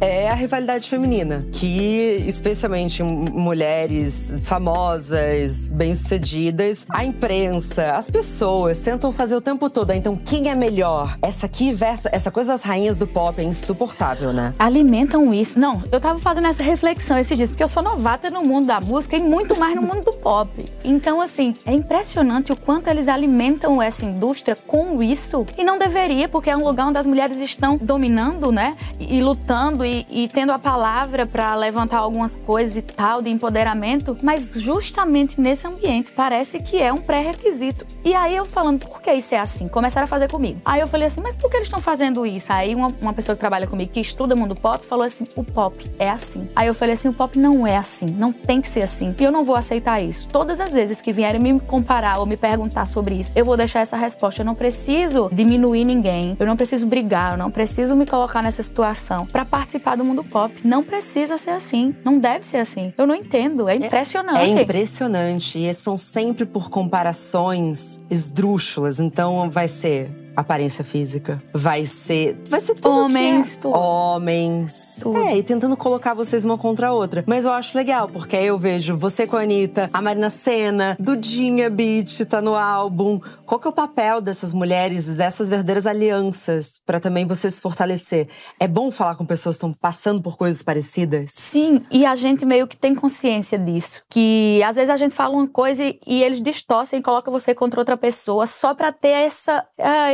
é 0.00 0.30
a 0.30 0.34
rivalidade 0.34 0.88
feminina, 0.88 1.46
que 1.52 2.24
especialmente 2.26 3.02
mulheres 3.02 4.34
famosas, 4.44 5.70
bem-sucedidas, 5.70 6.86
a 6.88 7.04
imprensa, 7.04 7.92
as 7.92 8.08
pessoas 8.08 8.78
tentam 8.80 9.12
fazer 9.12 9.36
o 9.36 9.40
tempo 9.40 9.68
todo. 9.68 9.92
Então, 9.92 10.16
quem 10.16 10.48
é 10.48 10.54
melhor? 10.54 11.18
Essa 11.20 11.46
aqui 11.46 11.72
versa, 11.72 12.08
essa 12.12 12.30
coisa 12.30 12.52
das 12.52 12.62
rainhas 12.62 12.96
do 12.96 13.06
pop 13.06 13.40
é 13.40 13.44
insuportável, 13.44 14.32
né? 14.32 14.54
Alimentam 14.58 15.34
isso. 15.34 15.58
Não, 15.58 15.82
eu 15.92 16.00
tava 16.00 16.18
fazendo 16.18 16.46
essa 16.46 16.62
reflexão 16.62 17.18
esses 17.18 17.36
dias, 17.36 17.50
porque 17.50 17.62
eu 17.62 17.68
sou 17.68 17.82
novata 17.82 18.30
no 18.30 18.42
mundo 18.42 18.66
da 18.66 18.80
música 18.80 19.16
e 19.16 19.22
muito 19.22 19.58
mais 19.58 19.74
no 19.74 19.82
mundo 19.82 20.04
do 20.04 20.12
pop. 20.12 20.50
Então, 20.82 21.20
assim, 21.20 21.54
é 21.66 21.72
impressionante 21.72 22.52
o 22.52 22.56
quanto 22.56 22.88
eles 22.88 23.08
alimentam 23.08 23.82
essa 23.82 24.04
indústria 24.04 24.56
com 24.66 25.02
isso. 25.02 25.44
E 25.58 25.64
não 25.64 25.78
deveria, 25.78 26.28
porque 26.28 26.48
é 26.48 26.56
um 26.56 26.64
lugar 26.64 26.86
onde 26.86 26.98
as 26.98 27.06
mulheres 27.06 27.38
estão 27.38 27.76
dominando, 27.76 28.50
né? 28.50 28.76
E 28.98 29.20
lutando 29.20 29.84
e 30.08 30.28
tendo 30.28 30.52
a 30.52 30.58
palavra 30.58 31.26
para 31.26 31.54
levantar 31.54 31.98
algumas 31.98 32.36
coisas 32.36 32.76
e 32.76 32.82
tal 32.82 33.22
de 33.22 33.30
empoderamento, 33.30 34.16
mas 34.22 34.54
justamente 34.54 35.40
nesse 35.40 35.66
ambiente 35.66 36.12
parece 36.12 36.60
que 36.60 36.80
é 36.80 36.92
um 36.92 36.98
pré-requisito. 36.98 37.86
E 38.04 38.14
aí 38.14 38.34
eu 38.36 38.44
falando, 38.44 38.80
por 38.86 39.00
que 39.00 39.12
isso 39.12 39.34
é 39.34 39.38
assim? 39.38 39.68
Começaram 39.68 40.04
a 40.04 40.08
fazer 40.08 40.30
comigo. 40.30 40.60
Aí 40.64 40.80
eu 40.80 40.88
falei 40.88 41.06
assim, 41.06 41.20
mas 41.20 41.36
por 41.36 41.50
que 41.50 41.56
eles 41.56 41.66
estão 41.66 41.80
fazendo 41.80 42.24
isso? 42.24 42.52
Aí 42.52 42.74
uma, 42.74 42.88
uma 43.00 43.12
pessoa 43.12 43.34
que 43.34 43.40
trabalha 43.40 43.66
comigo, 43.66 43.92
que 43.92 44.00
estuda 44.00 44.34
mundo 44.34 44.54
pop, 44.54 44.84
falou 44.84 45.04
assim, 45.04 45.24
o 45.36 45.44
pop 45.44 45.84
é 45.98 46.08
assim. 46.08 46.48
Aí 46.54 46.66
eu 46.66 46.74
falei 46.74 46.94
assim, 46.94 47.08
o 47.08 47.12
pop 47.12 47.38
não 47.38 47.66
é 47.66 47.76
assim, 47.76 48.06
não 48.06 48.32
tem 48.32 48.60
que 48.60 48.68
ser 48.68 48.82
assim. 48.82 49.14
E 49.18 49.24
eu 49.24 49.32
não 49.32 49.44
vou 49.44 49.56
aceitar 49.56 50.00
isso. 50.00 50.28
Todas 50.28 50.60
as 50.60 50.72
vezes 50.72 51.00
que 51.00 51.12
vierem 51.12 51.40
me 51.40 51.60
comparar 51.60 52.18
ou 52.18 52.26
me 52.26 52.36
perguntar 52.36 52.86
sobre 52.86 53.16
isso, 53.16 53.32
eu 53.34 53.44
vou 53.44 53.56
deixar 53.56 53.80
essa 53.80 53.96
resposta. 53.96 54.40
Eu 54.42 54.46
não 54.46 54.54
preciso 54.54 55.28
diminuir 55.32 55.84
ninguém, 55.84 56.36
eu 56.38 56.46
não 56.46 56.56
preciso 56.56 56.86
brigar, 56.86 57.32
eu 57.32 57.38
não 57.38 57.50
preciso 57.50 57.94
me 57.94 58.06
colocar 58.06 58.42
nessa 58.42 58.62
situação 58.62 59.26
para 59.26 59.44
participar 59.44 59.79
do 59.96 60.04
mundo 60.04 60.22
pop. 60.22 60.54
Não 60.64 60.84
precisa 60.84 61.36
ser 61.36 61.50
assim, 61.50 61.94
não 62.04 62.18
deve 62.18 62.46
ser 62.46 62.58
assim. 62.58 62.92
Eu 62.96 63.06
não 63.06 63.14
entendo, 63.14 63.68
é 63.68 63.76
impressionante. 63.76 64.38
É, 64.38 64.58
é 64.58 64.62
impressionante 64.62 65.58
e 65.58 65.72
são 65.74 65.96
sempre 65.96 66.46
por 66.46 66.70
comparações 66.70 68.00
esdrúxulas. 68.10 69.00
Então 69.00 69.50
vai 69.50 69.68
ser 69.68 70.10
aparência 70.36 70.84
física. 70.84 71.42
Vai 71.52 71.86
ser. 71.86 72.38
Vai 72.48 72.60
ser 72.60 72.74
tudo. 72.74 72.90
Homens, 72.90 73.56
tudo. 73.56 73.76
Homens. 73.76 74.98
Tudo. 75.00 75.18
É, 75.18 75.36
e 75.36 75.42
tentando 75.42 75.76
colocar 75.76 76.14
vocês 76.14 76.44
uma 76.44 76.56
contra 76.56 76.88
a 76.88 76.92
outra. 76.92 77.24
Mas 77.26 77.44
eu 77.44 77.52
acho 77.52 77.76
legal, 77.76 78.08
porque 78.08 78.36
aí 78.36 78.46
eu 78.46 78.58
vejo 78.58 78.96
você 78.96 79.26
com 79.26 79.36
a 79.36 79.42
Anitta, 79.42 79.90
a 79.92 80.02
Marina 80.02 80.30
Senna, 80.30 80.96
Dudinha 80.98 81.68
Beat 81.70 82.24
tá 82.26 82.40
no 82.40 82.54
álbum. 82.54 83.20
Qual 83.44 83.58
que 83.60 83.66
é 83.66 83.70
o 83.70 83.74
papel 83.74 84.20
dessas 84.20 84.52
mulheres, 84.52 85.16
dessas 85.16 85.48
verdadeiras 85.48 85.86
alianças, 85.86 86.80
para 86.84 87.00
também 87.00 87.26
você 87.26 87.50
se 87.50 87.60
fortalecer? 87.60 88.28
É 88.58 88.68
bom 88.68 88.90
falar 88.90 89.14
com 89.14 89.24
pessoas 89.24 89.56
que 89.56 89.64
estão 89.64 89.72
passando 89.72 90.22
por 90.22 90.36
coisas 90.36 90.62
parecidas? 90.62 91.30
Sim, 91.34 91.82
e 91.90 92.04
a 92.06 92.14
gente 92.14 92.44
meio 92.44 92.66
que 92.66 92.76
tem 92.76 92.94
consciência 92.94 93.58
disso. 93.58 94.02
Que 94.08 94.62
às 94.62 94.76
vezes 94.76 94.90
a 94.90 94.96
gente 94.96 95.14
fala 95.14 95.34
uma 95.34 95.48
coisa 95.48 95.84
e, 95.84 95.98
e 96.06 96.22
eles 96.22 96.40
distorcem 96.40 97.00
e 97.00 97.02
colocam 97.02 97.32
você 97.32 97.54
contra 97.54 97.80
outra 97.80 97.96
pessoa 97.96 98.46
só 98.46 98.74
pra 98.74 98.92
ter 98.92 99.08
essa. 99.08 99.64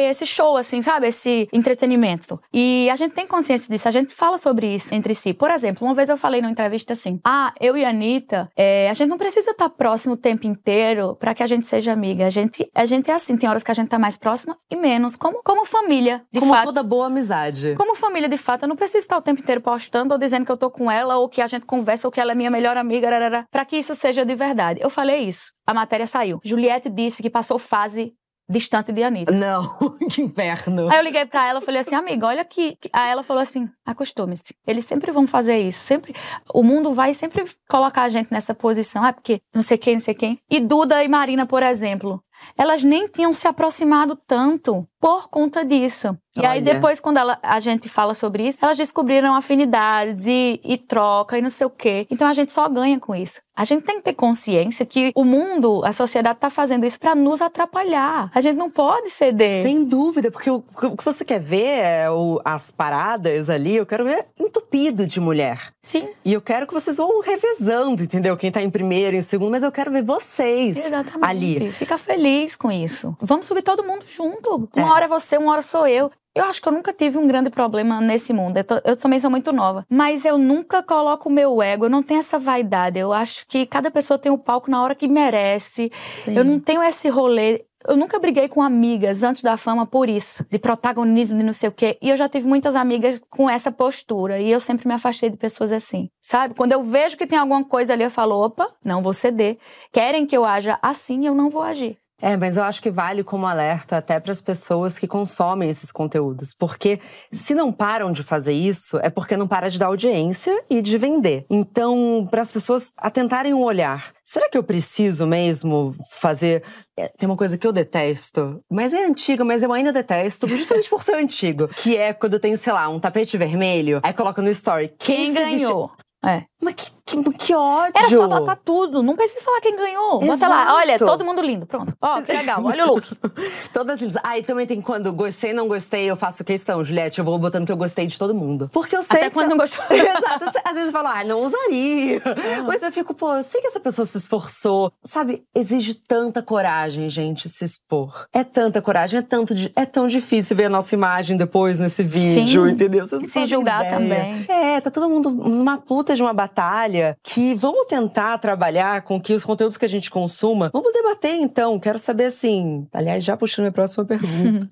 Esse 0.06 0.26
show, 0.26 0.56
assim, 0.56 0.82
sabe? 0.82 1.08
Esse 1.08 1.48
entretenimento. 1.52 2.40
E 2.52 2.88
a 2.90 2.96
gente 2.96 3.12
tem 3.12 3.26
consciência 3.26 3.68
disso, 3.70 3.88
a 3.88 3.90
gente 3.90 4.14
fala 4.14 4.38
sobre 4.38 4.74
isso 4.74 4.94
entre 4.94 5.14
si. 5.14 5.32
Por 5.32 5.50
exemplo, 5.50 5.86
uma 5.86 5.94
vez 5.94 6.08
eu 6.08 6.16
falei 6.16 6.40
numa 6.40 6.50
entrevista 6.50 6.92
assim: 6.92 7.20
ah, 7.24 7.52
eu 7.60 7.76
e 7.76 7.84
a 7.84 7.90
Anitta, 7.90 8.50
é, 8.56 8.88
a 8.88 8.94
gente 8.94 9.08
não 9.08 9.18
precisa 9.18 9.50
estar 9.50 9.68
próximo 9.70 10.14
o 10.14 10.16
tempo 10.16 10.46
inteiro 10.46 11.16
para 11.16 11.34
que 11.34 11.42
a 11.42 11.46
gente 11.46 11.66
seja 11.66 11.92
amiga. 11.92 12.26
A 12.26 12.30
gente, 12.30 12.68
a 12.74 12.86
gente 12.86 13.10
é 13.10 13.14
assim, 13.14 13.36
tem 13.36 13.48
horas 13.48 13.62
que 13.62 13.70
a 13.70 13.74
gente 13.74 13.88
tá 13.88 13.98
mais 13.98 14.16
próxima 14.16 14.56
e 14.70 14.76
menos. 14.76 15.16
Como, 15.16 15.42
como 15.42 15.64
família, 15.64 16.22
de 16.32 16.40
como 16.40 16.52
fato. 16.52 16.64
Como 16.64 16.74
toda 16.74 16.82
boa 16.82 17.06
amizade. 17.06 17.74
Como 17.76 17.94
família, 17.94 18.28
de 18.28 18.38
fato. 18.38 18.62
Eu 18.62 18.68
não 18.68 18.76
preciso 18.76 18.98
estar 18.98 19.16
o 19.16 19.22
tempo 19.22 19.40
inteiro 19.40 19.60
postando 19.60 20.12
ou 20.12 20.18
dizendo 20.18 20.44
que 20.44 20.52
eu 20.52 20.56
tô 20.56 20.70
com 20.70 20.90
ela, 20.90 21.16
ou 21.16 21.28
que 21.28 21.40
a 21.40 21.46
gente 21.46 21.66
conversa, 21.66 22.06
ou 22.06 22.12
que 22.12 22.20
ela 22.20 22.32
é 22.32 22.34
minha 22.34 22.50
melhor 22.50 22.76
amiga, 22.76 23.06
para 23.50 23.64
que 23.64 23.76
isso 23.76 23.94
seja 23.94 24.24
de 24.24 24.34
verdade. 24.34 24.80
Eu 24.82 24.90
falei 24.90 25.24
isso. 25.24 25.52
A 25.66 25.74
matéria 25.74 26.06
saiu. 26.06 26.40
Juliette 26.44 26.88
disse 26.88 27.22
que 27.22 27.30
passou 27.30 27.58
fase 27.58 28.14
distante 28.48 28.92
de 28.92 29.02
Anitta. 29.02 29.32
Não, 29.32 29.76
que 30.11 30.22
inferno. 30.22 30.90
Aí 30.90 30.98
eu 30.98 31.04
liguei 31.04 31.26
pra 31.26 31.48
ela 31.48 31.61
e 31.61 31.64
falei 31.64 31.80
assim, 31.80 31.94
amiga, 31.94 32.26
olha 32.26 32.42
aqui. 32.42 32.76
Aí 32.92 33.11
ela 33.11 33.22
falou 33.22 33.42
assim, 33.42 33.68
acostume-se. 33.85 34.54
Eles 34.66 34.85
sempre 34.85 35.11
vão 35.11 35.26
fazer 35.26 35.59
isso. 35.59 35.85
Sempre, 35.85 36.14
o 36.52 36.62
mundo 36.62 36.94
vai 36.94 37.14
sempre 37.14 37.44
colocar 37.68 38.02
a 38.02 38.09
gente 38.09 38.30
nessa 38.30 38.54
posição. 38.54 39.04
Ah, 39.04 39.12
porque 39.12 39.40
não 39.54 39.62
sei 39.62 39.78
quem, 39.78 39.94
não 39.94 40.00
sei 40.00 40.14
quem. 40.14 40.38
E 40.50 40.61
Duda 40.61 41.02
e 41.02 41.09
Marina, 41.09 41.46
por 41.46 41.62
exemplo, 41.62 42.22
elas 42.56 42.82
nem 42.82 43.09
tinham 43.09 43.32
se 43.35 43.48
aproximado 43.48 44.16
tanto 44.26 44.87
por 45.06 45.28
conta 45.28 45.64
disso. 45.64 46.18
E 46.34 46.40
Olha. 46.40 46.50
aí 46.50 46.60
depois, 46.60 46.98
quando 46.98 47.18
ela, 47.18 47.38
a 47.40 47.60
gente 47.60 47.88
fala 47.88 48.12
sobre 48.12 48.48
isso, 48.48 48.58
elas 48.60 48.76
descobriram 48.76 49.36
afinidades 49.36 50.26
e, 50.26 50.60
e, 50.64 50.76
troca 50.76 51.38
e 51.38 51.40
não 51.40 51.48
sei 51.48 51.64
o 51.64 51.70
quê. 51.70 52.08
Então 52.10 52.26
a 52.26 52.32
gente 52.32 52.52
só 52.52 52.68
ganha 52.68 52.98
com 52.98 53.14
isso. 53.14 53.40
A 53.56 53.64
gente 53.64 53.84
tem 53.84 53.96
que 53.96 54.02
ter 54.02 54.12
consciência 54.12 54.84
que 54.84 55.12
o 55.14 55.24
mundo, 55.24 55.82
a 55.82 55.92
sociedade 55.92 56.36
está 56.36 56.50
fazendo 56.50 56.84
isso 56.84 56.98
para 56.98 57.14
nos 57.14 57.40
atrapalhar. 57.40 58.30
A 58.34 58.40
gente 58.42 58.56
não 58.56 58.68
pode 58.68 59.08
ceder. 59.08 59.62
Sem 59.62 59.82
dúvida, 59.84 60.30
porque 60.30 60.50
o, 60.50 60.62
o 60.82 60.96
que 60.96 61.04
você 61.04 61.24
quer 61.24 61.40
ver 61.40 61.78
é 61.78 62.10
o, 62.10 62.38
as 62.44 62.70
paradas 62.70 63.48
ali, 63.48 63.76
eu 63.76 63.86
quero 63.86 64.04
ver 64.04 64.26
entupido 64.38 65.06
de 65.06 65.20
mulher. 65.20 65.72
Sim. 65.82 66.08
E 66.22 66.34
eu 66.34 66.42
quero 66.42 66.66
que 66.66 66.74
vocês 66.74 66.98
vão 66.98 67.22
revezando, 67.22 68.02
entendeu? 68.02 68.36
Quem 68.36 68.52
tá 68.52 68.60
em 68.60 68.68
primeiro, 68.68 69.16
em 69.16 69.22
segundo, 69.22 69.52
mas 69.52 69.62
eu 69.62 69.72
quero 69.72 69.90
ver 69.90 70.02
vocês 70.02 70.76
Exatamente. 70.76 71.24
ali. 71.24 71.72
Fica 71.72 71.96
feliz 71.96 72.56
com 72.56 72.70
isso. 72.70 73.16
Vamos 73.22 73.46
subir 73.46 73.62
todo 73.62 73.84
mundo 73.84 74.04
junto. 74.06 74.68
Uma 74.76 74.95
é. 74.95 74.95
Hora 74.96 75.04
é 75.04 75.09
você, 75.09 75.37
uma 75.37 75.52
hora 75.52 75.62
sou 75.62 75.87
eu. 75.87 76.11
Eu 76.35 76.44
acho 76.44 76.61
que 76.61 76.68
eu 76.68 76.72
nunca 76.72 76.92
tive 76.92 77.16
um 77.16 77.26
grande 77.26 77.48
problema 77.48 77.98
nesse 77.98 78.30
mundo. 78.32 78.59
Eu, 78.59 78.64
tô, 78.64 78.74
eu, 78.85 78.94
também 78.94 79.18
sou 79.18 79.30
muito 79.30 79.52
nova. 79.52 79.87
Mas 79.88 80.24
eu 80.24 80.37
nunca 80.37 80.82
coloco 80.82 81.30
o 81.30 81.32
meu 81.32 81.62
ego, 81.62 81.87
eu 81.87 81.90
não 81.90 82.02
tenho 82.02 82.20
essa 82.20 82.38
vaidade. 82.38 82.98
Eu 82.98 83.11
acho 83.11 83.46
que 83.46 83.64
cada 83.64 83.90
pessoa 83.90 84.18
tem 84.18 84.30
o 84.30 84.35
um 84.35 84.38
palco 84.38 84.70
na 84.70 84.82
hora 84.82 84.94
que 84.94 85.09
merece. 85.09 85.90
Sim. 86.11 86.37
Eu 86.37 86.44
não 86.44 86.61
tenho 86.61 86.82
esse 86.82 87.09
rolê. 87.09 87.64
Eu 87.88 87.96
nunca 87.96 88.18
briguei 88.18 88.48
com 88.48 88.61
amigas 88.61 89.22
antes 89.22 89.42
da 89.42 89.56
fama 89.56 89.87
por 89.87 90.09
isso, 90.09 90.44
de 90.50 90.59
protagonismo, 90.59 91.38
de 91.38 91.44
não 91.44 91.52
sei 91.52 91.68
o 91.68 91.72
quê. 91.72 91.96
E 92.02 92.11
eu 92.11 92.16
já 92.16 92.28
tive 92.28 92.46
muitas 92.46 92.74
amigas 92.74 93.22
com 93.30 93.48
essa 93.48 93.70
postura. 93.70 94.38
E 94.38 94.50
eu 94.50 94.61
sempre 94.61 94.88
me 94.88 94.94
afastei 94.94 95.30
de 95.30 95.37
pessoas 95.37 95.72
assim, 95.72 96.11
sabe? 96.20 96.54
Quando 96.54 96.72
eu 96.72 96.82
vejo 96.82 97.16
que 97.16 97.26
tem 97.26 97.38
alguma 97.38 97.64
coisa 97.64 97.92
ali, 97.92 98.02
eu 98.02 98.11
falo: 98.11 98.44
opa, 98.44 98.68
não 98.85 99.02
vou 99.02 99.14
ceder. 99.14 99.56
Querem 99.92 100.26
que 100.26 100.37
eu 100.37 100.44
haja 100.44 100.78
assim, 100.82 101.26
eu 101.26 101.35
não 101.35 101.48
vou 101.48 101.62
agir. 101.62 101.96
É, 102.20 102.37
mas 102.37 102.57
eu 102.57 102.62
acho 102.62 102.81
que 102.81 102.90
vale 102.90 103.22
como 103.22 103.46
alerta 103.46 103.98
até 103.98 104.18
para 104.18 104.33
as 104.33 104.40
pessoas 104.40 104.98
que 104.98 105.07
consomem 105.07 105.68
esses 105.68 105.92
conteúdos. 105.92 106.55
Porque 106.55 106.98
se 107.31 107.55
não 107.55 107.70
param 107.70 108.11
de 108.11 108.22
fazer 108.22 108.55
isso, 108.55 108.98
é 108.98 109.11
porque 109.11 109.37
não 109.37 109.46
para 109.46 109.68
de 109.68 109.79
dar 109.79 109.87
audiência 109.87 110.64
e 110.70 110.81
de 110.81 110.96
vender. 110.96 111.44
Então, 111.50 112.26
para 112.31 112.40
as 112.40 112.50
pessoas 112.50 112.92
atentarem 112.96 113.52
o 113.52 113.59
um 113.59 113.62
olhar. 113.62 114.12
Será 114.24 114.48
que 114.48 114.57
eu 114.57 114.62
preciso 114.62 115.26
mesmo 115.26 115.94
fazer. 116.11 116.62
É, 116.98 117.09
tem 117.09 117.29
uma 117.29 117.37
coisa 117.37 117.59
que 117.59 117.66
eu 117.66 117.72
detesto, 117.72 118.62
mas 118.70 118.94
é 118.94 119.05
antiga, 119.05 119.44
mas 119.44 119.62
eu 119.62 119.72
ainda 119.72 119.92
detesto, 119.92 120.48
justamente 120.57 120.88
por 120.88 121.02
ser 121.02 121.16
antigo. 121.16 121.68
Que 121.68 121.96
é 121.96 122.14
quando 122.14 122.40
tem, 122.40 122.57
sei 122.57 122.72
lá, 122.72 122.88
um 122.88 122.98
tapete 122.98 123.37
vermelho, 123.37 124.00
aí 124.02 124.14
coloca 124.14 124.40
no 124.40 124.48
story. 124.48 124.92
Quem, 124.98 125.33
quem 125.33 125.35
ganhou? 125.35 125.90
É. 126.24 126.44
Mas 126.61 126.74
que, 126.74 126.90
que, 127.06 127.22
que, 127.34 127.54
ódio! 127.54 127.92
Era 127.94 128.08
só 128.08 128.26
botar 128.26 128.56
tudo, 128.56 129.00
não 129.00 129.14
precisa 129.14 129.40
falar 129.40 129.60
quem 129.60 129.76
ganhou. 129.76 130.20
Exato. 130.20 130.38
Bota 130.40 130.48
lá, 130.48 130.74
olha, 130.74 130.98
todo 130.98 131.24
mundo 131.24 131.40
lindo, 131.40 131.64
pronto. 131.64 131.96
Ó, 132.02 132.18
oh, 132.18 132.22
que 132.22 132.32
legal, 132.32 132.60
olha 132.64 132.84
o 132.84 132.94
look. 132.94 133.16
Todas 133.72 134.00
lindas. 134.00 134.20
Ah, 134.24 134.36
e 134.36 134.42
também 134.42 134.66
tem 134.66 134.80
quando 134.80 135.12
gostei, 135.12 135.52
não 135.52 135.68
gostei, 135.68 136.10
eu 136.10 136.16
faço 136.16 136.42
questão, 136.42 136.84
Juliette, 136.84 137.20
eu 137.20 137.24
vou 137.24 137.38
botando 137.38 137.64
que 137.64 137.70
eu 137.70 137.76
gostei 137.76 138.08
de 138.08 138.18
todo 138.18 138.34
mundo. 138.34 138.68
Porque 138.72 138.96
eu 138.96 139.04
sei. 139.04 139.18
Até 139.20 139.30
quando 139.30 139.50
não 139.50 139.56
gostou. 139.56 139.84
Exato. 139.88 140.50
Às 140.64 140.72
vezes 140.72 140.86
eu 140.86 140.92
falo, 140.92 141.06
ah, 141.06 141.22
não 141.22 141.42
usaria. 141.42 142.20
Ah. 142.24 142.62
Mas 142.66 142.82
eu 142.82 142.90
fico, 142.90 143.14
pô, 143.14 143.36
eu 143.36 143.42
sei 143.44 143.60
que 143.60 143.68
essa 143.68 143.78
pessoa 143.78 144.04
se 144.04 144.18
esforçou. 144.18 144.90
Sabe, 145.04 145.44
exige 145.54 145.94
tanta 145.94 146.42
coragem, 146.42 147.08
gente, 147.08 147.48
se 147.48 147.64
expor. 147.64 148.26
É 148.32 148.42
tanta 148.42 148.82
coragem, 148.82 149.20
é 149.20 149.22
tanto 149.22 149.54
de, 149.54 149.70
é 149.76 149.86
tão 149.86 150.08
difícil 150.08 150.56
ver 150.56 150.64
a 150.64 150.70
nossa 150.70 150.92
imagem 150.92 151.36
depois 151.36 151.78
nesse 151.78 152.02
vídeo, 152.02 152.66
Sim. 152.66 152.72
entendeu? 152.72 153.06
Vocês 153.06 153.30
se 153.30 153.46
julgar 153.46 153.86
ideia. 153.86 153.96
também. 153.96 154.44
É, 154.48 154.80
tá 154.80 154.90
todo 154.90 155.08
mundo 155.08 155.30
numa 155.30 155.78
puta 155.78 156.16
de 156.16 156.22
uma 156.22 156.32
batalha 156.32 156.95
que 157.22 157.54
vamos 157.54 157.87
tentar 157.87 158.38
trabalhar 158.38 159.02
com 159.02 159.20
que 159.20 159.32
os 159.32 159.44
conteúdos 159.44 159.76
que 159.76 159.85
a 159.85 159.88
gente 159.88 160.11
consuma. 160.11 160.70
Vamos 160.72 160.92
debater 160.92 161.35
então. 161.35 161.78
Quero 161.78 161.98
saber 161.98 162.26
assim. 162.26 162.87
Aliás, 162.92 163.24
já 163.24 163.37
puxando 163.37 163.61
a 163.61 163.62
minha 163.64 163.72
próxima 163.72 164.04
pergunta. 164.06 164.68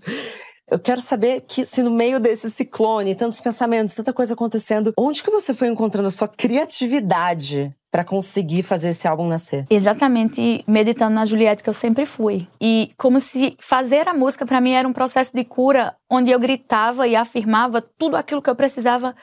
Eu 0.71 0.79
quero 0.79 1.01
saber 1.01 1.43
que 1.43 1.65
se 1.65 1.83
no 1.83 1.91
meio 1.91 2.19
desse 2.19 2.51
ciclone, 2.51 3.15
tantos 3.15 3.41
pensamentos, 3.41 3.95
tanta 3.95 4.13
coisa 4.13 4.33
acontecendo, 4.33 4.93
onde 4.99 5.23
que 5.23 5.31
você 5.31 5.53
foi 5.55 5.69
encontrando 5.69 6.09
a 6.09 6.11
sua 6.11 6.27
criatividade 6.27 7.75
para 7.95 8.03
conseguir 8.03 8.65
fazer 8.65 8.89
esse 8.89 9.07
álbum 9.07 9.29
nascer? 9.29 9.67
Exatamente, 9.71 10.65
meditando 10.67 11.15
na 11.15 11.25
Juliette 11.25 11.63
que 11.63 11.71
eu 11.71 11.75
sempre 11.75 12.05
fui. 12.05 12.49
E 12.61 12.91
como 12.99 13.21
se 13.21 13.57
fazer 13.61 14.09
a 14.09 14.13
música 14.13 14.45
para 14.45 14.61
mim 14.61 14.73
era 14.73 14.89
um 14.89 14.93
processo 14.93 15.31
de 15.33 15.45
cura 15.45 15.95
onde 16.11 16.33
eu 16.33 16.41
gritava 16.41 17.07
e 17.07 17.15
afirmava 17.15 17.81
tudo 17.81 18.17
aquilo 18.17 18.43
que 18.43 18.51
eu 18.51 18.57
precisava 18.57 19.15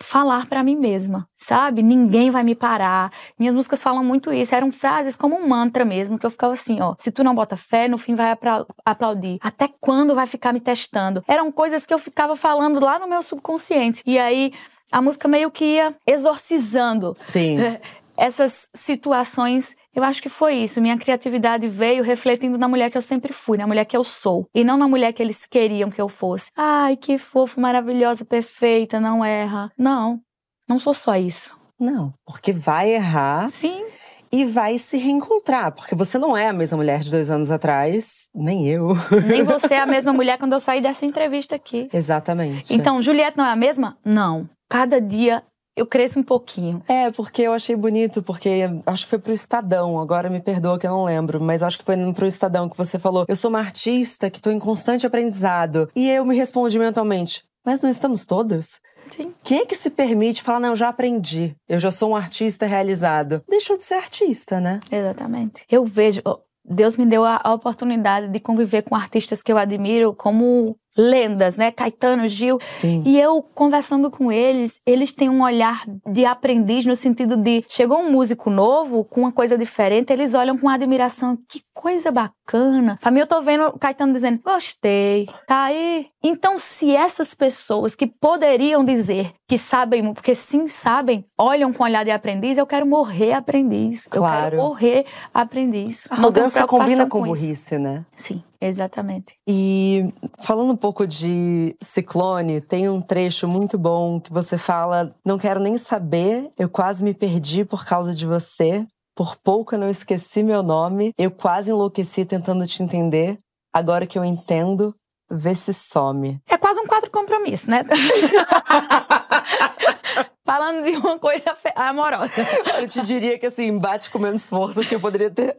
falar 0.00 0.46
para 0.46 0.64
mim 0.64 0.74
mesma, 0.74 1.28
sabe? 1.38 1.84
Ninguém 1.84 2.28
vai 2.28 2.42
me 2.42 2.56
parar. 2.56 3.12
Minhas 3.38 3.54
músicas 3.54 3.80
falam 3.80 4.02
muito 4.02 4.32
isso, 4.32 4.52
eram 4.56 4.72
frases 4.72 5.14
como 5.14 5.36
um 5.36 5.46
mantra 5.46 5.84
mesmo, 5.84 6.18
que 6.18 6.26
eu 6.26 6.30
ficava 6.30 6.54
assim, 6.54 6.80
ó, 6.80 6.96
se 6.98 7.12
tu 7.12 7.22
não 7.22 7.32
bota 7.32 7.56
fé, 7.56 7.86
no 7.86 7.96
fim 7.96 8.16
vai 8.16 8.36
aplaudir. 8.84 9.38
Até 9.40 9.70
quando 9.80 10.16
vai 10.16 10.26
ficar 10.26 10.52
me 10.52 10.58
testando? 10.58 11.22
Eram 11.28 11.52
coisas 11.52 11.86
que 11.86 11.94
eu 11.94 11.98
ficava 11.98 12.34
falando 12.34 12.80
lá 12.80 12.98
no 12.98 13.06
meu 13.06 13.22
subconsciente. 13.22 14.02
E 14.04 14.18
aí 14.18 14.52
a 14.90 15.00
música 15.00 15.28
meio 15.28 15.48
que 15.48 15.64
ia 15.64 15.94
exorcizando. 16.04 17.14
Sim. 17.16 17.58
essas 18.18 18.68
situações, 18.74 19.74
eu 19.94 20.02
acho 20.02 20.22
que 20.22 20.28
foi 20.28 20.54
isso. 20.56 20.80
Minha 20.80 20.98
criatividade 20.98 21.68
veio 21.68 22.02
refletindo 22.02 22.58
na 22.58 22.68
mulher 22.68 22.90
que 22.90 22.98
eu 22.98 23.02
sempre 23.02 23.32
fui, 23.32 23.56
na 23.56 23.66
mulher 23.66 23.84
que 23.84 23.96
eu 23.96 24.04
sou, 24.04 24.46
e 24.54 24.62
não 24.64 24.76
na 24.76 24.88
mulher 24.88 25.12
que 25.12 25.22
eles 25.22 25.46
queriam 25.46 25.90
que 25.90 26.00
eu 26.00 26.08
fosse. 26.08 26.50
Ai, 26.56 26.96
que 26.96 27.18
fofo, 27.18 27.60
maravilhosa, 27.60 28.24
perfeita, 28.24 29.00
não 29.00 29.24
erra. 29.24 29.70
Não, 29.78 30.20
não 30.68 30.78
sou 30.78 30.92
só 30.94 31.16
isso. 31.16 31.54
Não, 31.78 32.12
porque 32.24 32.52
vai 32.52 32.94
errar. 32.94 33.50
Sim. 33.50 33.84
e 34.32 34.44
vai 34.44 34.76
se 34.76 34.96
reencontrar, 34.98 35.72
porque 35.72 35.94
você 35.94 36.18
não 36.18 36.36
é 36.36 36.48
a 36.48 36.52
mesma 36.52 36.76
mulher 36.76 36.98
de 37.00 37.10
dois 37.10 37.30
anos 37.30 37.50
atrás, 37.50 38.28
nem 38.34 38.66
eu. 38.68 38.88
Nem 39.26 39.44
você 39.44 39.74
é 39.74 39.80
a 39.80 39.86
mesma 39.86 40.12
mulher 40.14 40.36
quando 40.36 40.52
eu 40.52 40.60
saí 40.60 40.82
dessa 40.82 41.06
entrevista 41.06 41.54
aqui. 41.54 41.88
Exatamente. 41.92 42.74
Então, 42.74 43.00
Juliette 43.00 43.38
não 43.38 43.44
é 43.46 43.52
a 43.52 43.56
mesma? 43.56 43.96
Não. 44.04 44.48
Cada 44.68 45.00
dia 45.00 45.42
eu 45.76 45.86
cresço 45.86 46.18
um 46.18 46.22
pouquinho. 46.22 46.82
É, 46.88 47.10
porque 47.10 47.42
eu 47.42 47.52
achei 47.52 47.76
bonito, 47.76 48.22
porque 48.22 48.62
acho 48.86 49.04
que 49.04 49.10
foi 49.10 49.18
pro 49.18 49.32
Estadão, 49.32 50.00
agora 50.00 50.30
me 50.30 50.40
perdoa 50.40 50.78
que 50.78 50.86
eu 50.86 50.90
não 50.90 51.04
lembro, 51.04 51.40
mas 51.40 51.62
acho 51.62 51.78
que 51.78 51.84
foi 51.84 51.96
pro 52.14 52.26
Estadão 52.26 52.68
que 52.68 52.76
você 52.76 52.98
falou: 52.98 53.26
eu 53.28 53.36
sou 53.36 53.50
uma 53.50 53.58
artista 53.58 54.30
que 54.30 54.40
tô 54.40 54.50
em 54.50 54.58
constante 54.58 55.06
aprendizado. 55.06 55.90
E 55.94 56.08
eu 56.08 56.24
me 56.24 56.34
respondi 56.34 56.78
mentalmente: 56.78 57.44
mas 57.64 57.82
não 57.82 57.90
estamos 57.90 58.24
todas? 58.24 58.80
Sim. 59.14 59.34
Quem 59.44 59.60
é 59.60 59.66
que 59.66 59.76
se 59.76 59.90
permite 59.90 60.42
falar, 60.42 60.58
não, 60.58 60.70
eu 60.70 60.76
já 60.76 60.88
aprendi, 60.88 61.54
eu 61.68 61.78
já 61.78 61.90
sou 61.90 62.10
um 62.10 62.16
artista 62.16 62.66
realizado? 62.66 63.42
Deixou 63.48 63.76
de 63.76 63.84
ser 63.84 63.94
artista, 63.94 64.60
né? 64.60 64.80
Exatamente. 64.90 65.64
Eu 65.70 65.84
vejo, 65.84 66.22
Deus 66.64 66.96
me 66.96 67.06
deu 67.06 67.24
a, 67.24 67.40
a 67.42 67.54
oportunidade 67.54 68.28
de 68.28 68.40
conviver 68.40 68.82
com 68.82 68.96
artistas 68.96 69.42
que 69.42 69.52
eu 69.52 69.58
admiro 69.58 70.12
como 70.12 70.76
lendas, 70.96 71.56
né? 71.56 71.70
Caetano, 71.70 72.26
Gil. 72.28 72.58
Sim. 72.66 73.02
E 73.06 73.20
eu 73.20 73.42
conversando 73.42 74.10
com 74.10 74.30
eles, 74.32 74.80
eles 74.86 75.12
têm 75.12 75.28
um 75.28 75.42
olhar 75.42 75.82
de 76.06 76.24
aprendiz 76.24 76.86
no 76.86 76.96
sentido 76.96 77.36
de 77.36 77.64
chegou 77.68 77.98
um 77.98 78.10
músico 78.10 78.50
novo 78.50 79.04
com 79.04 79.20
uma 79.22 79.32
coisa 79.32 79.56
diferente, 79.58 80.12
eles 80.12 80.34
olham 80.34 80.56
com 80.56 80.68
admiração, 80.68 81.36
que 81.48 81.62
coisa 81.74 82.10
bacana. 82.10 82.98
Pra 83.00 83.10
mim 83.10 83.20
eu 83.20 83.26
tô 83.26 83.40
vendo 83.42 83.66
o 83.66 83.78
Caetano 83.78 84.12
dizendo: 84.12 84.40
"Gostei". 84.42 85.26
Tá 85.46 85.64
aí. 85.64 86.06
Então, 86.22 86.58
se 86.58 86.94
essas 86.94 87.34
pessoas 87.34 87.94
que 87.94 88.06
poderiam 88.06 88.84
dizer 88.84 89.32
que 89.48 89.56
sabem, 89.56 90.12
porque 90.12 90.34
sim 90.34 90.66
sabem, 90.66 91.24
olham 91.38 91.72
com 91.72 91.84
olhar 91.84 92.04
de 92.04 92.10
aprendiz, 92.10 92.58
eu 92.58 92.66
quero 92.66 92.84
morrer 92.84 93.32
aprendiz. 93.32 94.06
Claro. 94.08 94.36
Eu 94.36 94.50
quero 94.50 94.62
morrer 94.62 95.06
aprendiz. 95.32 96.06
Arrogância 96.10 96.66
combina 96.66 97.04
com, 97.06 97.20
com 97.20 97.26
burrice, 97.26 97.78
né? 97.78 98.04
Sim. 98.16 98.42
Exatamente. 98.60 99.34
E 99.46 100.12
falando 100.40 100.72
um 100.72 100.76
pouco 100.76 101.06
de 101.06 101.76
Ciclone, 101.80 102.60
tem 102.60 102.88
um 102.88 103.00
trecho 103.00 103.46
muito 103.46 103.78
bom 103.78 104.18
que 104.18 104.32
você 104.32 104.56
fala: 104.56 105.14
Não 105.24 105.38
quero 105.38 105.60
nem 105.60 105.76
saber, 105.78 106.50
eu 106.58 106.68
quase 106.68 107.04
me 107.04 107.14
perdi 107.14 107.64
por 107.64 107.84
causa 107.84 108.14
de 108.14 108.26
você. 108.26 108.86
Por 109.14 109.36
pouco 109.36 109.74
eu 109.74 109.78
não 109.78 109.88
esqueci 109.88 110.42
meu 110.42 110.62
nome, 110.62 111.12
eu 111.16 111.30
quase 111.30 111.70
enlouqueci 111.70 112.24
tentando 112.24 112.66
te 112.66 112.82
entender. 112.82 113.38
Agora 113.72 114.06
que 114.06 114.18
eu 114.18 114.24
entendo, 114.24 114.94
vê 115.30 115.54
se 115.54 115.72
some. 115.72 116.40
É 116.48 116.56
quase 116.56 116.80
um 116.80 116.86
quadro 116.86 117.10
compromisso, 117.10 117.70
né? 117.70 117.84
Falando 120.44 120.84
de 120.84 120.96
uma 120.96 121.18
coisa 121.18 121.56
amorosa. 121.74 122.32
Eu 122.78 122.86
te 122.86 123.04
diria 123.04 123.36
que 123.38 123.46
assim, 123.46 123.76
bate 123.76 124.10
com 124.10 124.18
menos 124.18 124.48
força, 124.48 124.80
porque 124.80 124.94
eu 124.94 125.00
poderia 125.00 125.28
ter. 125.28 125.56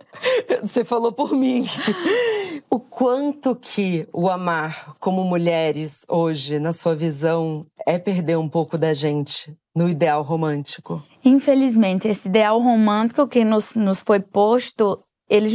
Você 0.61 0.85
falou 0.85 1.11
por 1.11 1.33
mim. 1.33 1.65
O 2.69 2.79
quanto 2.79 3.55
que 3.55 4.07
o 4.13 4.29
amar 4.29 4.95
como 4.99 5.23
mulheres 5.25 6.05
hoje, 6.07 6.57
na 6.57 6.71
sua 6.71 6.95
visão, 6.95 7.65
é 7.85 7.99
perder 7.99 8.37
um 8.37 8.47
pouco 8.47 8.77
da 8.77 8.93
gente 8.93 9.53
no 9.75 9.89
ideal 9.89 10.23
romântico? 10.23 11.03
Infelizmente, 11.23 12.07
esse 12.07 12.29
ideal 12.29 12.59
romântico 12.59 13.27
que 13.27 13.43
nos, 13.43 13.75
nos 13.75 13.99
foi 14.01 14.21
posto, 14.21 14.99
ele, 15.29 15.49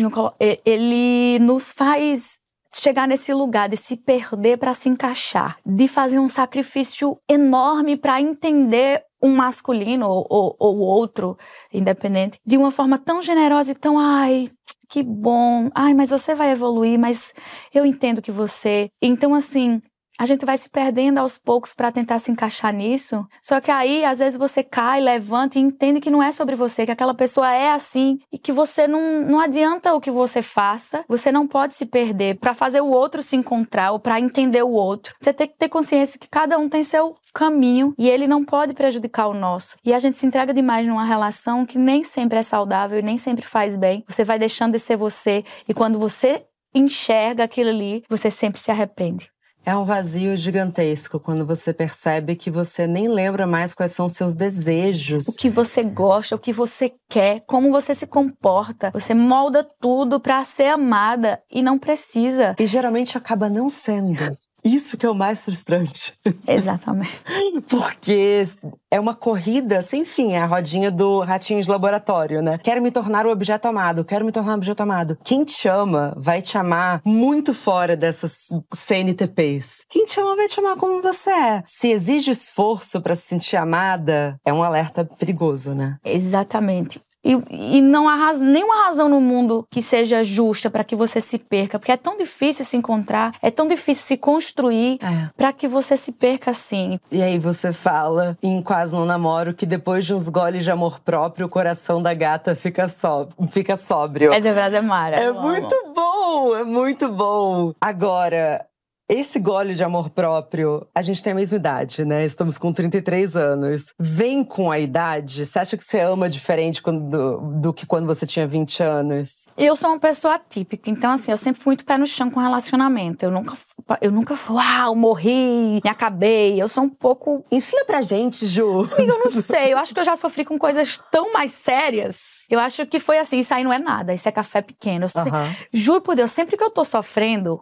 ele 0.65 1.39
nos 1.39 1.71
faz 1.71 2.32
chegar 2.75 3.07
nesse 3.07 3.33
lugar 3.33 3.69
de 3.69 3.77
se 3.77 3.97
perder 3.97 4.59
para 4.59 4.75
se 4.75 4.89
encaixar, 4.89 5.59
de 5.65 5.87
fazer 5.87 6.19
um 6.19 6.29
sacrifício 6.29 7.19
enorme 7.29 7.97
para 7.97 8.21
entender 8.21 9.05
um 9.23 9.35
masculino 9.37 10.09
ou, 10.09 10.57
ou, 10.59 10.79
outro, 10.79 11.39
independente, 11.73 12.39
de 12.45 12.57
uma 12.57 12.71
forma 12.71 12.99
tão 12.99 13.23
generosa 13.23 13.71
e 13.71 13.75
tão, 13.75 13.99
ai, 13.99 14.51
que 14.89 15.03
bom, 15.03 15.71
ai, 15.75 15.95
mas 15.95 16.11
você 16.11 16.35
vai 16.35 16.51
evoluir, 16.51 16.99
mas 16.99 17.33
eu 17.73 17.87
entendo 17.87 18.21
que 18.21 18.33
você. 18.33 18.91
Então, 19.01 19.35
assim, 19.35 19.81
a 20.23 20.27
gente 20.27 20.47
vai 20.47 20.57
se 20.57 20.71
perdendo 20.71 21.19
aos 21.19 21.37
poucos 21.37 21.75
para 21.75 21.91
tentar 21.91 22.21
se 22.21 22.31
encaixar 22.31 22.73
nisso. 22.73 23.27
Só 23.43 23.61
que 23.61 23.73
aí, 23.73 24.05
às 24.05 24.21
vezes, 24.21 24.39
você 24.39 24.63
cai, 24.63 25.01
levanta 25.01 25.59
e 25.59 25.61
entende 25.61 25.99
que 25.99 26.11
não 26.11 26.23
é 26.23 26.31
sobre 26.31 26.55
você, 26.55 26.87
que 26.87 26.93
aquela 26.93 27.13
pessoa 27.13 27.53
é 27.53 27.73
assim 27.73 28.21
e 28.33 28.39
que 28.39 28.53
você 28.53 28.87
não, 28.87 29.23
não 29.23 29.41
adianta 29.41 29.93
o 29.93 30.01
que 30.01 30.13
você 30.13 30.41
faça, 30.41 31.05
você 31.09 31.33
não 31.33 31.45
pode 31.45 31.75
se 31.75 31.85
perder 31.85 32.39
para 32.39 32.55
fazer 32.55 32.81
o 32.81 32.89
outro 32.89 33.21
se 33.21 33.35
encontrar 33.35 33.91
ou 33.91 33.99
para 33.99 34.21
entender 34.21 34.63
o 34.63 34.71
outro. 34.71 35.13
Você 35.21 35.33
tem 35.33 35.49
que 35.49 35.59
ter 35.59 35.69
consciência 35.69 36.21
que 36.21 36.29
cada 36.29 36.57
um 36.57 36.69
tem 36.69 36.85
seu 36.85 37.17
caminho 37.35 37.93
e 37.99 38.09
ele 38.09 38.29
não 38.29 38.45
pode 38.45 38.75
prejudicar 38.75 39.27
o 39.27 39.35
nosso. 39.35 39.77
E 39.85 39.93
a 39.93 39.99
gente 39.99 40.19
se 40.19 40.25
entrega 40.25 40.55
demais 40.55 40.87
numa 40.87 41.05
relação 41.05 41.67
que 41.67 41.77
nem 41.77 42.05
sempre 42.05 42.39
é 42.39 42.45
saudável 42.45 43.01
e 43.01 43.03
nem 43.03 43.19
sempre 43.19 43.45
faz 43.45 43.77
bem. 43.77 44.05
Você 44.09 44.23
vai 44.23 44.39
deixando 44.39 44.75
de 44.75 44.79
ser 44.79 44.97
você 44.97 45.45
e 45.69 45.75
quando 45.75 45.99
você 45.99 46.47
enxerga 46.73 47.43
aquilo 47.43 47.71
ali, 47.71 48.05
você 48.09 48.31
sempre 48.31 48.61
se 48.61 48.71
arrepende. 48.71 49.32
É 49.65 49.77
um 49.77 49.85
vazio 49.85 50.37
gigantesco 50.37 51.21
quando 51.21 51.47
você 51.47 51.73
percebe 51.73 52.35
que 52.35 52.51
você 52.51 52.85
nem 52.85 53.07
lembra 53.07 53.47
mais 53.47 53.73
quais 53.73 53.93
são 53.93 54.07
os 54.07 54.13
seus 54.13 54.35
desejos. 54.35 55.29
O 55.29 55.37
que 55.37 55.49
você 55.49 55.85
gosta, 55.85 56.35
o 56.35 56.39
que 56.39 56.53
você 56.53 56.93
quer, 57.09 57.43
como 57.47 57.71
você 57.71 57.95
se 57.95 58.05
comporta. 58.05 58.91
Você 58.93 59.15
molda 59.15 59.65
tudo 59.81 60.19
para 60.19 60.45
ser 60.45 60.67
amada 60.67 61.41
e 61.51 61.63
não 61.63 61.79
precisa. 61.79 62.57
E 62.59 62.67
geralmente 62.67 63.17
acaba 63.17 63.49
não 63.49 63.71
sendo. 63.71 64.37
Isso 64.65 64.97
que 64.97 65.05
é 65.05 65.11
o 65.11 65.15
mais 65.15 65.45
frustrante. 65.45 66.15
Exatamente. 66.47 67.23
Porque 67.69 68.45
é 68.91 69.01
uma 69.01 69.15
corrida 69.15 69.83
sem 69.83 70.05
fim, 70.05 70.33
é 70.33 70.39
a 70.39 70.47
rodinha 70.47 70.91
do 70.91 71.21
ratinho 71.21 71.61
de 71.61 71.69
laboratório, 71.69 72.41
né? 72.41 72.59
Quero 72.59 72.81
me 72.81 72.91
tornar 72.91 73.27
o 73.27 73.31
objeto 73.31 73.67
amado, 73.67 74.05
quero 74.05 74.25
me 74.25 74.33
tornar 74.33 74.53
o 74.53 74.57
objeto 74.57 74.83
amado. 74.83 75.19
Quem 75.25 75.45
te 75.45 75.69
ama 75.69 76.15
vai 76.17 76.41
te 76.41 76.57
amar 76.57 77.01
muito 77.05 77.53
fora 77.55 77.97
dessas 77.97 78.49
CNTPs. 78.73 79.85
Quem 79.89 80.07
te 80.07 80.21
ama 80.21 80.37
vai 80.37 80.49
te 80.49 80.61
amar 80.61 80.77
como 80.77 81.03
você 81.03 81.31
é. 81.31 81.63
Se 81.67 81.89
exige 81.89 82.31
esforço 82.31 83.01
para 83.01 83.15
se 83.15 83.23
sentir 83.23 83.57
amada, 83.57 84.37
é 84.45 84.53
um 84.53 84.63
alerta 84.63 85.05
perigoso, 85.05 85.75
né? 85.75 85.97
Exatamente. 86.05 87.01
E, 87.25 87.77
e 87.77 87.81
não 87.81 88.09
há 88.09 88.17
raz, 88.17 88.41
nenhuma 88.41 88.85
razão 88.85 89.09
no 89.09 89.21
mundo 89.21 89.65
que 89.71 89.81
seja 89.81 90.25
justa 90.25 90.69
para 90.69 90.83
que 90.83 90.97
você 90.97 91.21
se 91.21 91.39
perca, 91.39 91.79
porque 91.79 91.93
é 91.93 91.97
tão 91.97 92.17
difícil 92.17 92.65
se 92.65 92.77
encontrar, 92.77 93.35
é 93.41 93.51
tão 93.51 93.69
difícil 93.69 94.05
se 94.05 94.17
construir 94.17 94.99
é. 95.01 95.31
para 95.37 95.53
que 95.53 95.69
você 95.69 95.97
se 95.97 96.11
perca 96.11 96.51
assim. 96.51 96.99
E 97.11 97.23
aí 97.23 97.39
você 97.39 97.73
fala 97.73 98.37
em 98.43 98.61
Quase 98.61 98.95
Não 98.95 99.05
Namoro 99.05 99.55
que 99.55 99.65
depois 99.65 100.05
de 100.05 100.15
uns 100.15 100.29
goles 100.29 100.65
de 100.65 100.71
amor 100.71 101.01
próprio, 101.01 101.47
o 101.47 101.49
coração 101.49 102.03
da 102.03 102.13
gata 102.13 102.55
fica, 102.55 102.89
só, 102.89 103.29
fica 103.49 103.77
sóbrio. 103.77 104.33
Essa 104.33 104.53
frase 104.53 104.77
é 104.77 104.81
mara. 104.81 105.17
É 105.17 105.33
muito 105.33 105.93
bom, 105.95 106.57
é 106.57 106.65
muito 106.65 107.09
bom. 107.09 107.73
Agora, 107.81 108.67
esse 109.15 109.39
gole 109.39 109.75
de 109.75 109.85
amor 109.85 110.11
próprio, 110.11 110.87
a 110.95 111.03
gente 111.03 111.23
tem 111.23 111.33
a 111.33 111.37
mesma 111.37 111.57
idade, 111.57 112.05
né? 112.05 112.25
Estamos 112.25 112.59
com 112.59 112.73
33 112.73 113.37
anos. 113.37 113.93
Vem 113.99 114.45
com 114.45 114.71
a 114.71 114.79
idade? 114.79 115.45
Você 115.45 115.59
acha 115.59 115.77
que 115.77 115.85
você 115.85 116.01
ama 116.01 116.29
diferente 116.29 116.81
quando, 116.81 117.09
do, 117.09 117.61
do, 117.61 117.73
que 117.73 117.87
quando 117.87 118.07
você 118.07 118.27
tinha 118.27 118.47
20 118.47 118.83
anos? 118.83 119.49
Eu 119.57 119.77
sou 119.77 119.91
uma 119.91 119.99
pessoa 119.99 120.35
atípica, 120.35 120.91
então 120.91 121.13
assim, 121.13 121.31
eu 121.31 121.37
sempre 121.37 121.61
fui 121.61 121.73
muito 121.73 121.85
pé 121.85 121.97
no 121.97 122.07
chão 122.07 122.31
com 122.31 122.41
relacionamento. 122.41 123.25
Eu 123.25 123.31
nunca, 123.31 123.57
eu 124.01 124.11
nunca, 124.11 124.39
uau, 124.51 124.95
morri, 124.95 125.81
me 125.83 125.91
acabei. 125.91 126.61
Eu 126.61 126.69
sou 126.69 126.85
um 126.85 126.89
pouco. 126.89 127.45
Ensina 127.51 127.85
pra 127.85 128.03
gente, 128.03 128.47
Ju. 128.47 128.89
Eu 128.99 129.07
não 129.07 129.43
sei, 129.43 129.73
eu 129.73 129.79
acho 129.79 129.93
que 129.93 130.01
eu 130.01 130.05
já 130.05 130.17
sofri 130.17 130.45
com 130.45 130.59
coisas 130.59 131.01
tão 131.11 131.33
mais 131.33 131.53
sérias. 131.53 132.43
Eu 132.51 132.61
acho 132.61 132.87
que 132.87 133.01
foi 133.01 133.19
assim, 133.19 133.39
isso 133.39 133.55
aí 133.55 133.65
não 133.65 133.73
é 133.73 133.79
nada, 133.79 134.13
isso 134.13 134.29
é 134.29 134.33
café 134.33 134.61
pequeno. 134.61 135.07
Uhum. 135.17 135.55
Juro 135.73 136.01
por 136.01 136.15
Deus, 136.15 136.31
sempre 136.31 136.57
que 136.57 136.63
eu 136.63 136.71
tô 136.71 136.85
sofrendo, 136.85 137.61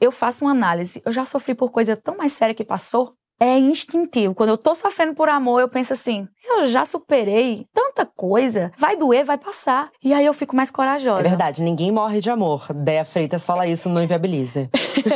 eu 0.00 0.10
faço 0.10 0.44
uma 0.44 0.52
análise. 0.52 1.02
Eu 1.04 1.12
já 1.12 1.24
sofri 1.24 1.54
por 1.54 1.70
coisa 1.70 1.96
tão 1.96 2.16
mais 2.16 2.32
séria 2.32 2.54
que 2.54 2.64
passou 2.64 3.12
é 3.40 3.58
instintivo. 3.58 4.34
Quando 4.34 4.50
eu 4.50 4.58
tô 4.58 4.74
sofrendo 4.74 5.14
por 5.14 5.28
amor, 5.28 5.60
eu 5.60 5.68
penso 5.68 5.94
assim: 5.94 6.28
eu 6.42 6.68
já 6.68 6.84
superei 6.84 7.66
tanta 7.72 8.04
coisa, 8.04 8.72
vai 8.78 8.96
doer, 8.96 9.24
vai 9.24 9.38
passar. 9.38 9.90
E 10.02 10.12
aí 10.12 10.24
eu 10.24 10.32
fico 10.32 10.56
mais 10.56 10.70
corajosa. 10.70 11.20
É 11.20 11.28
verdade, 11.28 11.62
ninguém 11.62 11.92
morre 11.92 12.20
de 12.20 12.30
amor. 12.30 12.72
Déia 12.72 13.04
Freitas 13.04 13.44
fala 13.44 13.66
isso 13.66 13.88
no 13.88 14.02
Inviabilize. 14.02 14.68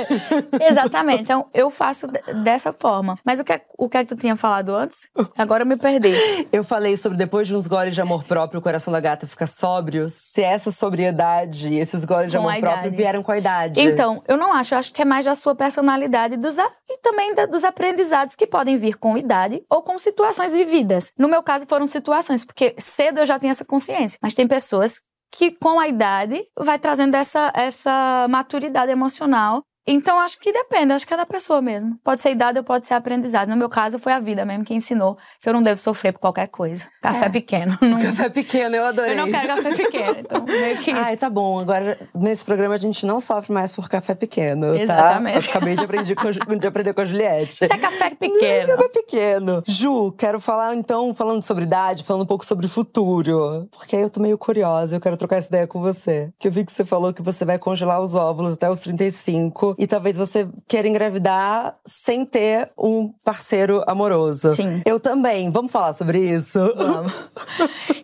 Exatamente. 0.61 1.23
Então 1.23 1.47
eu 1.53 1.71
faço 1.71 2.07
dessa 2.43 2.73
forma. 2.73 3.19
Mas 3.25 3.41
o 3.41 3.45
que, 3.45 3.53
é, 3.53 3.63
o 3.79 3.89
que 3.89 3.97
é 3.97 4.05
que 4.05 4.15
tu 4.15 4.21
tinha 4.21 4.37
falado 4.37 4.75
antes? 4.75 5.09
Agora 5.37 5.63
eu 5.63 5.67
me 5.67 5.77
perdi. 5.77 6.15
Eu 6.53 6.63
falei 6.63 6.97
sobre 6.97 7.19
depois 7.19 7.49
de 7.49 7.55
uns 7.55 7.67
goles 7.67 7.95
de 7.95 8.01
amor 8.01 8.23
próprio, 8.25 8.61
o 8.61 8.63
coração 8.63 8.93
da 8.93 9.01
gata 9.01 9.27
fica 9.27 9.47
sóbrio. 9.47 10.09
Se 10.09 10.43
essa 10.43 10.71
sobriedade, 10.71 11.75
esses 11.77 12.05
goles 12.05 12.31
de 12.31 12.37
amor 12.37 12.57
próprio 12.61 12.93
vieram 12.93 13.23
com 13.23 13.33
a 13.33 13.39
idade. 13.39 13.81
Então, 13.81 14.23
eu 14.29 14.37
não 14.37 14.53
acho. 14.53 14.75
Eu 14.75 14.79
acho 14.79 14.93
que 14.93 15.03
é 15.03 15.05
mais 15.05 15.25
da 15.25 15.35
sua 15.35 15.55
personalidade 15.55 16.37
dos, 16.37 16.57
e 16.59 16.99
também 17.03 17.35
da, 17.35 17.47
dos 17.47 17.65
aprendizados 17.65 18.37
que 18.37 18.47
podem 18.47 18.79
vir 18.79 18.97
com 18.97 19.19
idade 19.19 19.63
ou 19.69 19.83
com 19.83 19.99
situações 19.99 20.53
vividas. 20.53 21.13
No 21.19 21.29
meu 21.29 21.43
caso, 21.43 21.67
foram 21.67 21.87
situações, 21.87 22.45
porque 22.45 22.75
cedo 22.79 23.21
eu 23.21 23.27
já 23.27 23.39
tinha 23.39 23.53
essa 23.53 23.65
consciência. 23.65 24.19
Mas 24.21 24.35
tem 24.35 24.49
pessoas 24.49 25.01
que, 25.31 25.51
com 25.53 25.79
a 25.79 25.89
idade, 25.89 26.41
vai 26.59 26.79
trazendo 26.79 27.15
essa, 27.17 27.53
essa 27.55 28.27
maturidade 28.29 28.91
emocional 28.93 29.65
Então, 29.87 30.19
acho 30.19 30.39
que 30.41 30.51
depende, 30.51 30.93
acho 30.93 31.07
que 31.07 31.13
é 31.13 31.17
da 31.17 31.27
pessoa 31.27 31.61
mesmo. 31.61 31.99
Pode 32.03 32.23
ser 32.23 32.31
idade 32.31 32.59
ou 32.59 32.65
pode 32.65 32.87
ser 32.87 32.95
aprendizado. 32.95 33.49
No 33.49 33.57
meu 33.57 33.69
caso, 33.69 33.99
foi 33.99 34.13
a 34.13 34.21
vida 34.21 34.45
mesmo 34.45 34.65
que 34.65 34.73
ensinou 34.73 35.19
que 35.41 35.49
eu 35.49 35.53
não 35.53 35.63
devo 35.63 35.79
sofrer 35.79 36.13
por 36.13 36.21
qualquer 36.21 36.49
coisa. 36.49 36.87
Café 37.03 37.27
é. 37.27 37.29
pequeno. 37.29 37.79
Não... 37.83 38.01
Café 38.01 38.31
pequeno, 38.31 38.77
eu 38.77 38.85
adorei. 38.87 39.13
Eu 39.13 39.17
não 39.17 39.31
quero 39.31 39.49
café 39.49 39.75
pequeno, 39.75 40.17
então 40.19 40.45
meio 40.45 40.79
que 40.79 40.91
Ai, 40.91 41.17
tá 41.17 41.29
bom. 41.29 41.61
Agora, 41.61 41.99
nesse 42.15 42.45
programa, 42.45 42.75
a 42.75 42.79
gente 42.79 43.05
não 43.05 43.21
sofre 43.21 43.53
mais 43.53 43.71
por 43.71 43.89
café 43.89 44.15
pequeno? 44.15 44.75
Exatamente. 44.75 45.35
tá? 45.35 45.41
Eu 45.41 45.51
acabei 45.51 45.77
de 45.77 45.85
aprender 45.85 46.15
com, 46.15 46.31
de 46.31 46.67
aprender 46.67 46.95
com 46.95 47.01
a 47.01 47.05
Juliette. 47.05 47.53
Isso 47.53 47.65
é 47.65 47.79
café 47.79 48.11
pequeno. 48.11 48.69
Café 48.69 48.89
pequeno. 48.89 49.63
Ju, 49.67 50.13
quero 50.13 50.41
falar, 50.41 50.75
então, 50.75 51.15
falando 51.15 51.43
sobre 51.43 51.65
idade, 51.65 52.05
falando 52.05 52.23
um 52.23 52.27
pouco 52.27 52.47
sobre 52.47 52.67
futuro. 52.69 53.69
Porque 53.71 53.97
aí 53.97 54.03
eu 54.03 54.11
tô 54.11 54.21
meio 54.21 54.39
curiosa, 54.39 54.97
eu 54.97 55.01
quero 55.01 55.17
trocar 55.17 55.37
essa 55.37 55.49
ideia 55.49 55.67
com 55.67 55.81
você. 55.81 56.33
Que 56.39 56.49
eu 56.49 56.53
vi 56.53 56.65
que 56.65 56.73
você 56.73 56.85
falou 56.85 57.13
que 57.13 57.23
você 57.23 57.45
vai 57.45 57.59
congelar 57.59 58.01
os 58.01 58.15
óvulos 58.15 58.55
até 58.55 58.71
os 58.71 58.81
35 58.81 59.74
e 59.79 59.87
talvez 59.87 60.17
você 60.17 60.49
queira 60.69 60.89
engravidar 60.89 61.77
sem 61.85 62.25
ter 62.25 62.71
um 62.79 63.13
parceiro 63.25 63.83
amoroso. 63.87 64.55
Sim. 64.55 64.83
Eu 64.85 64.99
também. 64.99 65.51
Vamos 65.51 65.71
falar 65.71 65.93
sobre 65.93 66.19
isso? 66.19 66.59
Vamos. 66.77 67.13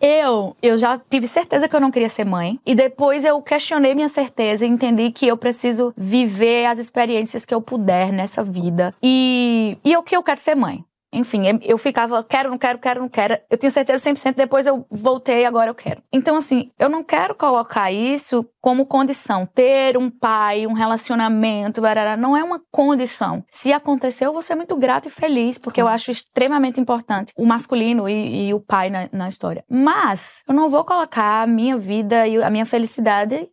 eu, 0.01 0.55
eu 0.61 0.77
já 0.77 0.99
tive 1.09 1.27
certeza 1.27 1.67
que 1.67 1.75
eu 1.75 1.79
não 1.79 1.91
queria 1.91 2.09
ser 2.09 2.25
mãe. 2.25 2.59
E 2.65 2.75
depois 2.75 3.23
eu 3.23 3.41
questionei 3.41 3.93
minha 3.93 4.09
certeza 4.09 4.65
e 4.65 4.69
entendi 4.69 5.11
que 5.11 5.27
eu 5.27 5.37
preciso 5.37 5.93
viver 5.97 6.65
as 6.65 6.79
experiências 6.79 7.45
que 7.45 7.53
eu 7.53 7.61
puder 7.61 8.11
nessa 8.11 8.43
vida. 8.43 8.93
E, 9.01 9.77
e 9.83 9.95
o 9.95 10.03
que 10.03 10.15
eu 10.15 10.23
quero 10.23 10.39
ser 10.39 10.55
mãe. 10.55 10.83
Enfim, 11.13 11.59
eu 11.63 11.77
ficava, 11.77 12.23
quero, 12.23 12.49
não 12.49 12.57
quero, 12.57 12.79
quero, 12.79 13.01
não 13.01 13.09
quero. 13.09 13.37
Eu 13.49 13.57
tinha 13.57 13.69
certeza 13.69 14.09
100%, 14.09 14.35
depois 14.35 14.65
eu 14.65 14.85
voltei, 14.89 15.45
agora 15.45 15.69
eu 15.69 15.75
quero. 15.75 16.01
Então, 16.11 16.37
assim, 16.37 16.71
eu 16.79 16.89
não 16.89 17.03
quero 17.03 17.35
colocar 17.35 17.91
isso 17.91 18.47
como 18.61 18.85
condição. 18.85 19.45
Ter 19.45 19.97
um 19.97 20.09
pai, 20.09 20.65
um 20.65 20.73
relacionamento, 20.73 21.81
barará, 21.81 22.15
não 22.15 22.37
é 22.37 22.43
uma 22.43 22.61
condição. 22.71 23.43
Se 23.51 23.73
aconteceu, 23.73 24.29
eu 24.29 24.33
vou 24.33 24.41
ser 24.41 24.55
muito 24.55 24.75
grata 24.77 25.09
e 25.09 25.11
feliz, 25.11 25.57
porque 25.57 25.81
eu 25.81 25.87
acho 25.87 26.11
extremamente 26.11 26.79
importante 26.79 27.33
o 27.35 27.45
masculino 27.45 28.07
e, 28.07 28.47
e 28.47 28.53
o 28.53 28.59
pai 28.59 28.89
na, 28.89 29.09
na 29.11 29.27
história. 29.27 29.65
Mas, 29.69 30.43
eu 30.47 30.53
não 30.53 30.69
vou 30.69 30.85
colocar 30.85 31.43
a 31.43 31.47
minha 31.47 31.77
vida 31.77 32.25
e 32.25 32.41
a 32.41 32.49
minha 32.49 32.65
felicidade 32.65 33.49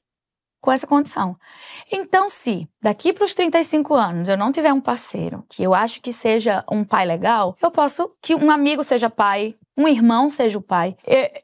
com 0.61 0.73
essa 0.73 0.87
condição. 0.87 1.37
Então, 1.91 2.29
se 2.29 2.69
daqui 2.83 3.13
para 3.13 3.25
os 3.25 3.35
35 3.35 3.95
anos 3.95 4.29
eu 4.29 4.37
não 4.37 4.53
tiver 4.53 4.73
um 4.73 4.81
parceiro 4.81 5.45
que 5.49 5.63
eu 5.63 5.75
acho 5.75 6.01
que 6.01 6.13
seja 6.13 6.65
um 6.71 6.85
pai 6.85 7.07
legal, 7.07 7.57
eu 7.63 7.71
posso 7.71 8.11
que 8.21 8.35
um 8.35 8.51
amigo 8.51 8.83
seja 8.83 9.09
pai, 9.09 9.55
um 9.77 9.87
irmão 9.87 10.29
seja 10.29 10.59
o 10.59 10.63
pai. 10.63 10.97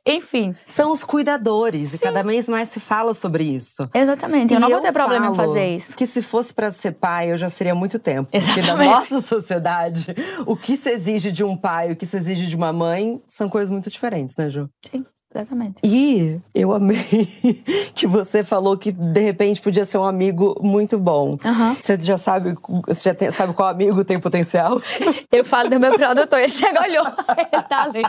enfim. 0.05 0.57
São 0.67 0.91
os 0.91 1.05
cuidadores 1.05 1.91
Sim. 1.91 1.97
e 1.97 1.99
cada 2.01 2.23
vez 2.25 2.49
mais 2.49 2.69
se 2.69 2.81
fala 2.81 3.15
sobre 3.15 3.45
isso. 3.45 3.89
Exatamente. 3.95 4.53
Eu 4.53 4.59
e 4.59 4.61
não 4.61 4.69
vou 4.69 4.81
ter 4.81 4.93
problema 4.93 5.29
em 5.29 5.35
fazer 5.37 5.77
isso. 5.77 5.97
Que 5.97 6.07
se 6.07 6.21
fosse 6.21 6.53
para 6.53 6.71
ser 6.73 6.93
pai, 6.93 7.31
eu 7.31 7.39
já 7.39 7.49
seria 7.49 7.75
muito 7.75 7.99
tempo. 8.01 8.29
Exatamente. 8.33 8.67
Porque 8.67 8.85
na 8.85 8.97
nossa 8.97 9.21
sociedade, 9.21 10.15
o 10.45 10.57
que 10.57 10.77
se 10.77 10.91
exige 10.91 11.31
de 11.31 11.45
um 11.45 11.57
pai, 11.57 11.93
o 11.93 11.97
que 11.97 12.05
se 12.05 12.17
exige 12.17 12.47
de 12.47 12.57
uma 12.57 12.73
mãe, 12.73 13.23
são 13.29 13.49
coisas 13.49 13.71
muito 13.71 13.89
diferentes, 13.89 14.37
né, 14.37 14.51
Ju? 14.51 14.69
Sim. 14.91 15.07
Exatamente. 15.35 15.76
E 15.82 16.39
eu 16.55 16.72
amei 16.72 16.97
que 17.93 18.07
você 18.07 18.45
falou 18.45 18.76
que 18.76 18.93
de 18.93 19.20
repente 19.20 19.61
podia 19.61 19.85
ser 19.85 19.99
um 19.99 20.05
amigo 20.05 20.57
muito 20.62 20.97
bom. 20.97 21.30
Uhum. 21.45 21.74
Você 21.74 21.99
já 22.01 22.16
sabe, 22.16 22.55
você 22.87 23.11
já 23.11 23.14
tem, 23.14 23.30
sabe 23.32 23.53
qual 23.53 23.68
amigo 23.68 24.05
tem 24.05 24.20
potencial? 24.20 24.80
Eu 25.32 25.45
falo 25.45 25.68
do 25.68 25.80
meu 25.80 25.93
produtor, 25.95 26.39
ele 26.39 26.49
chega 26.49 26.80
olhou, 26.80 27.05
ele 27.37 27.62
tá 27.68 27.82
ali. 27.82 28.03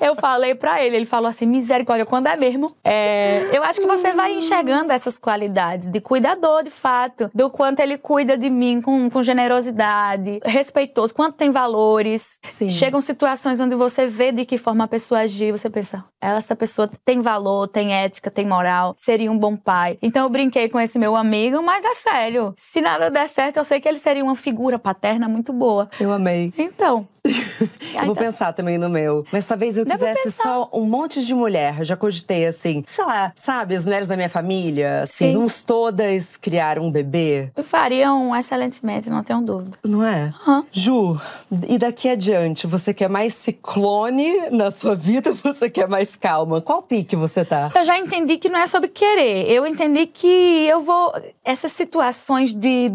Eu 0.00 0.16
falei 0.16 0.54
pra 0.54 0.82
ele, 0.82 0.96
ele 0.96 1.04
falou 1.06 1.28
assim: 1.28 1.44
misericórdia, 1.44 2.06
quando 2.06 2.28
é 2.28 2.36
mesmo? 2.36 2.74
É, 2.82 3.54
eu 3.54 3.62
acho 3.62 3.80
que 3.80 3.86
você 3.86 4.12
vai 4.12 4.34
enxergando 4.34 4.90
essas 4.90 5.18
qualidades 5.18 5.88
de 5.88 6.00
cuidador, 6.00 6.62
de 6.62 6.70
fato, 6.70 7.30
do 7.34 7.50
quanto 7.50 7.80
ele 7.80 7.98
cuida 7.98 8.38
de 8.38 8.48
mim 8.48 8.80
com, 8.80 9.10
com 9.10 9.22
generosidade, 9.22 10.40
respeitoso, 10.44 11.12
quanto 11.12 11.36
tem 11.36 11.50
valores. 11.50 12.38
Sim. 12.42 12.70
Chegam 12.70 13.00
situações 13.00 13.60
onde 13.60 13.74
você 13.74 14.06
vê 14.06 14.32
de 14.32 14.46
que 14.46 14.56
forma 14.56 14.84
a 14.84 14.88
pessoa 14.88 15.20
agir, 15.20 15.52
você 15.52 15.68
pensa, 15.68 16.04
essa 16.20 16.56
pessoa 16.62 16.88
tem 17.04 17.20
valor, 17.20 17.66
tem 17.66 17.92
ética, 17.92 18.30
tem 18.30 18.46
moral, 18.46 18.94
seria 18.96 19.32
um 19.32 19.36
bom 19.36 19.56
pai. 19.56 19.98
Então 20.00 20.22
eu 20.22 20.28
brinquei 20.28 20.68
com 20.68 20.78
esse 20.78 20.96
meu 20.96 21.16
amigo, 21.16 21.60
mas 21.60 21.84
é 21.84 21.92
sério. 21.92 22.54
Se 22.56 22.80
nada 22.80 23.10
der 23.10 23.28
certo, 23.28 23.56
eu 23.56 23.64
sei 23.64 23.80
que 23.80 23.88
ele 23.88 23.98
seria 23.98 24.22
uma 24.22 24.36
figura 24.36 24.78
paterna 24.78 25.28
muito 25.28 25.52
boa. 25.52 25.90
Eu 25.98 26.12
amei. 26.12 26.52
Então. 26.56 27.08
eu 27.94 28.06
vou 28.06 28.16
pensar 28.16 28.52
também 28.52 28.78
no 28.78 28.88
meu. 28.88 29.24
Mas 29.32 29.44
talvez 29.44 29.76
eu 29.76 29.86
quisesse 29.86 30.30
só 30.30 30.68
um 30.72 30.84
monte 30.84 31.24
de 31.24 31.34
mulher. 31.34 31.84
Já 31.84 31.96
cogitei 31.96 32.46
assim, 32.46 32.84
sei 32.86 33.04
lá, 33.04 33.32
sabe, 33.36 33.74
as 33.74 33.84
mulheres 33.84 34.08
da 34.08 34.16
minha 34.16 34.28
família, 34.28 35.02
assim, 35.02 35.26
Sim. 35.26 35.32
vamos 35.34 35.62
todas 35.62 36.36
criar 36.36 36.78
um 36.78 36.90
bebê. 36.90 37.50
Fariam 37.64 38.34
excelentemente, 38.36 39.08
não 39.08 39.22
tenho 39.22 39.40
dúvida. 39.40 39.78
Não 39.84 40.04
é? 40.04 40.32
Uhum. 40.46 40.64
Ju, 40.72 41.20
e 41.68 41.78
daqui 41.78 42.08
adiante, 42.08 42.66
você 42.66 42.92
quer 42.92 43.08
mais 43.08 43.34
ciclone 43.34 44.50
na 44.50 44.70
sua 44.70 44.94
vida 44.94 45.30
ou 45.30 45.36
você 45.36 45.70
quer 45.70 45.88
mais 45.88 46.16
calma? 46.16 46.51
Qual 46.60 46.82
pique 46.82 47.16
você 47.16 47.44
tá? 47.44 47.70
Eu 47.74 47.84
já 47.84 47.98
entendi 47.98 48.36
que 48.36 48.48
não 48.48 48.60
é 48.60 48.66
sobre 48.66 48.88
querer. 48.88 49.50
Eu 49.50 49.66
entendi 49.66 50.06
que 50.06 50.26
eu 50.66 50.82
vou. 50.82 51.12
Essas 51.44 51.72
situações 51.72 52.52
de 52.52 52.90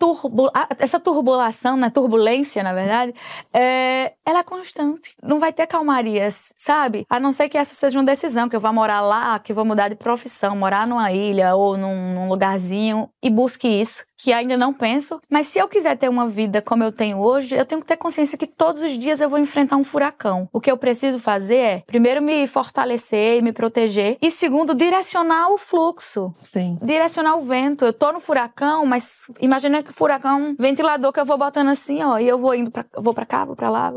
turbo, 0.00 0.50
essa 0.78 0.98
turbulação, 0.98 1.76
né, 1.76 1.90
turbulência, 1.90 2.62
na 2.62 2.72
verdade, 2.72 3.14
é, 3.52 4.14
ela 4.24 4.38
é 4.38 4.42
constante. 4.42 5.14
Não 5.22 5.38
vai 5.38 5.52
ter 5.52 5.66
calmarias, 5.66 6.54
sabe? 6.56 7.06
A 7.10 7.20
não 7.20 7.30
ser 7.30 7.50
que 7.50 7.58
essa 7.58 7.74
seja 7.74 7.98
uma 7.98 8.04
decisão, 8.04 8.48
que 8.48 8.56
eu 8.56 8.60
vá 8.60 8.72
morar 8.72 9.02
lá, 9.02 9.38
que 9.38 9.52
eu 9.52 9.56
vou 9.56 9.64
mudar 9.64 9.88
de 9.88 9.94
profissão, 9.94 10.56
morar 10.56 10.86
numa 10.86 11.12
ilha 11.12 11.54
ou 11.54 11.76
num, 11.76 12.14
num 12.14 12.28
lugarzinho 12.30 13.10
e 13.22 13.28
busque 13.28 13.68
isso 13.68 14.04
que 14.22 14.32
ainda 14.32 14.56
não 14.56 14.72
penso, 14.72 15.20
mas 15.30 15.46
se 15.46 15.58
eu 15.58 15.66
quiser 15.66 15.96
ter 15.96 16.08
uma 16.08 16.28
vida 16.28 16.60
como 16.60 16.84
eu 16.84 16.92
tenho 16.92 17.18
hoje, 17.18 17.56
eu 17.56 17.64
tenho 17.64 17.80
que 17.80 17.86
ter 17.86 17.96
consciência 17.96 18.36
que 18.36 18.46
todos 18.46 18.82
os 18.82 18.98
dias 18.98 19.20
eu 19.20 19.30
vou 19.30 19.38
enfrentar 19.38 19.76
um 19.76 19.84
furacão. 19.84 20.48
O 20.52 20.60
que 20.60 20.70
eu 20.70 20.76
preciso 20.76 21.18
fazer 21.18 21.56
é, 21.56 21.82
primeiro, 21.86 22.20
me 22.20 22.46
fortalecer 22.46 23.38
e 23.38 23.42
me 23.42 23.52
proteger, 23.52 24.18
e 24.20 24.30
segundo, 24.30 24.74
direcionar 24.74 25.50
o 25.50 25.56
fluxo. 25.56 26.34
Sim. 26.42 26.78
Direcionar 26.82 27.36
o 27.36 27.42
vento. 27.42 27.84
Eu 27.84 27.92
tô 27.92 28.12
no 28.12 28.20
furacão, 28.20 28.84
mas 28.84 29.22
imagina 29.40 29.82
furacão, 29.90 30.54
ventilador 30.58 31.12
que 31.12 31.20
eu 31.20 31.24
vou 31.24 31.38
botando 31.38 31.68
assim, 31.68 32.02
ó, 32.02 32.18
e 32.18 32.28
eu 32.28 32.38
vou 32.38 32.54
indo 32.54 32.70
pra, 32.70 32.84
vou 32.96 33.14
para 33.14 33.26
cá, 33.26 33.44
vou 33.44 33.56
para 33.56 33.70
lá. 33.70 33.92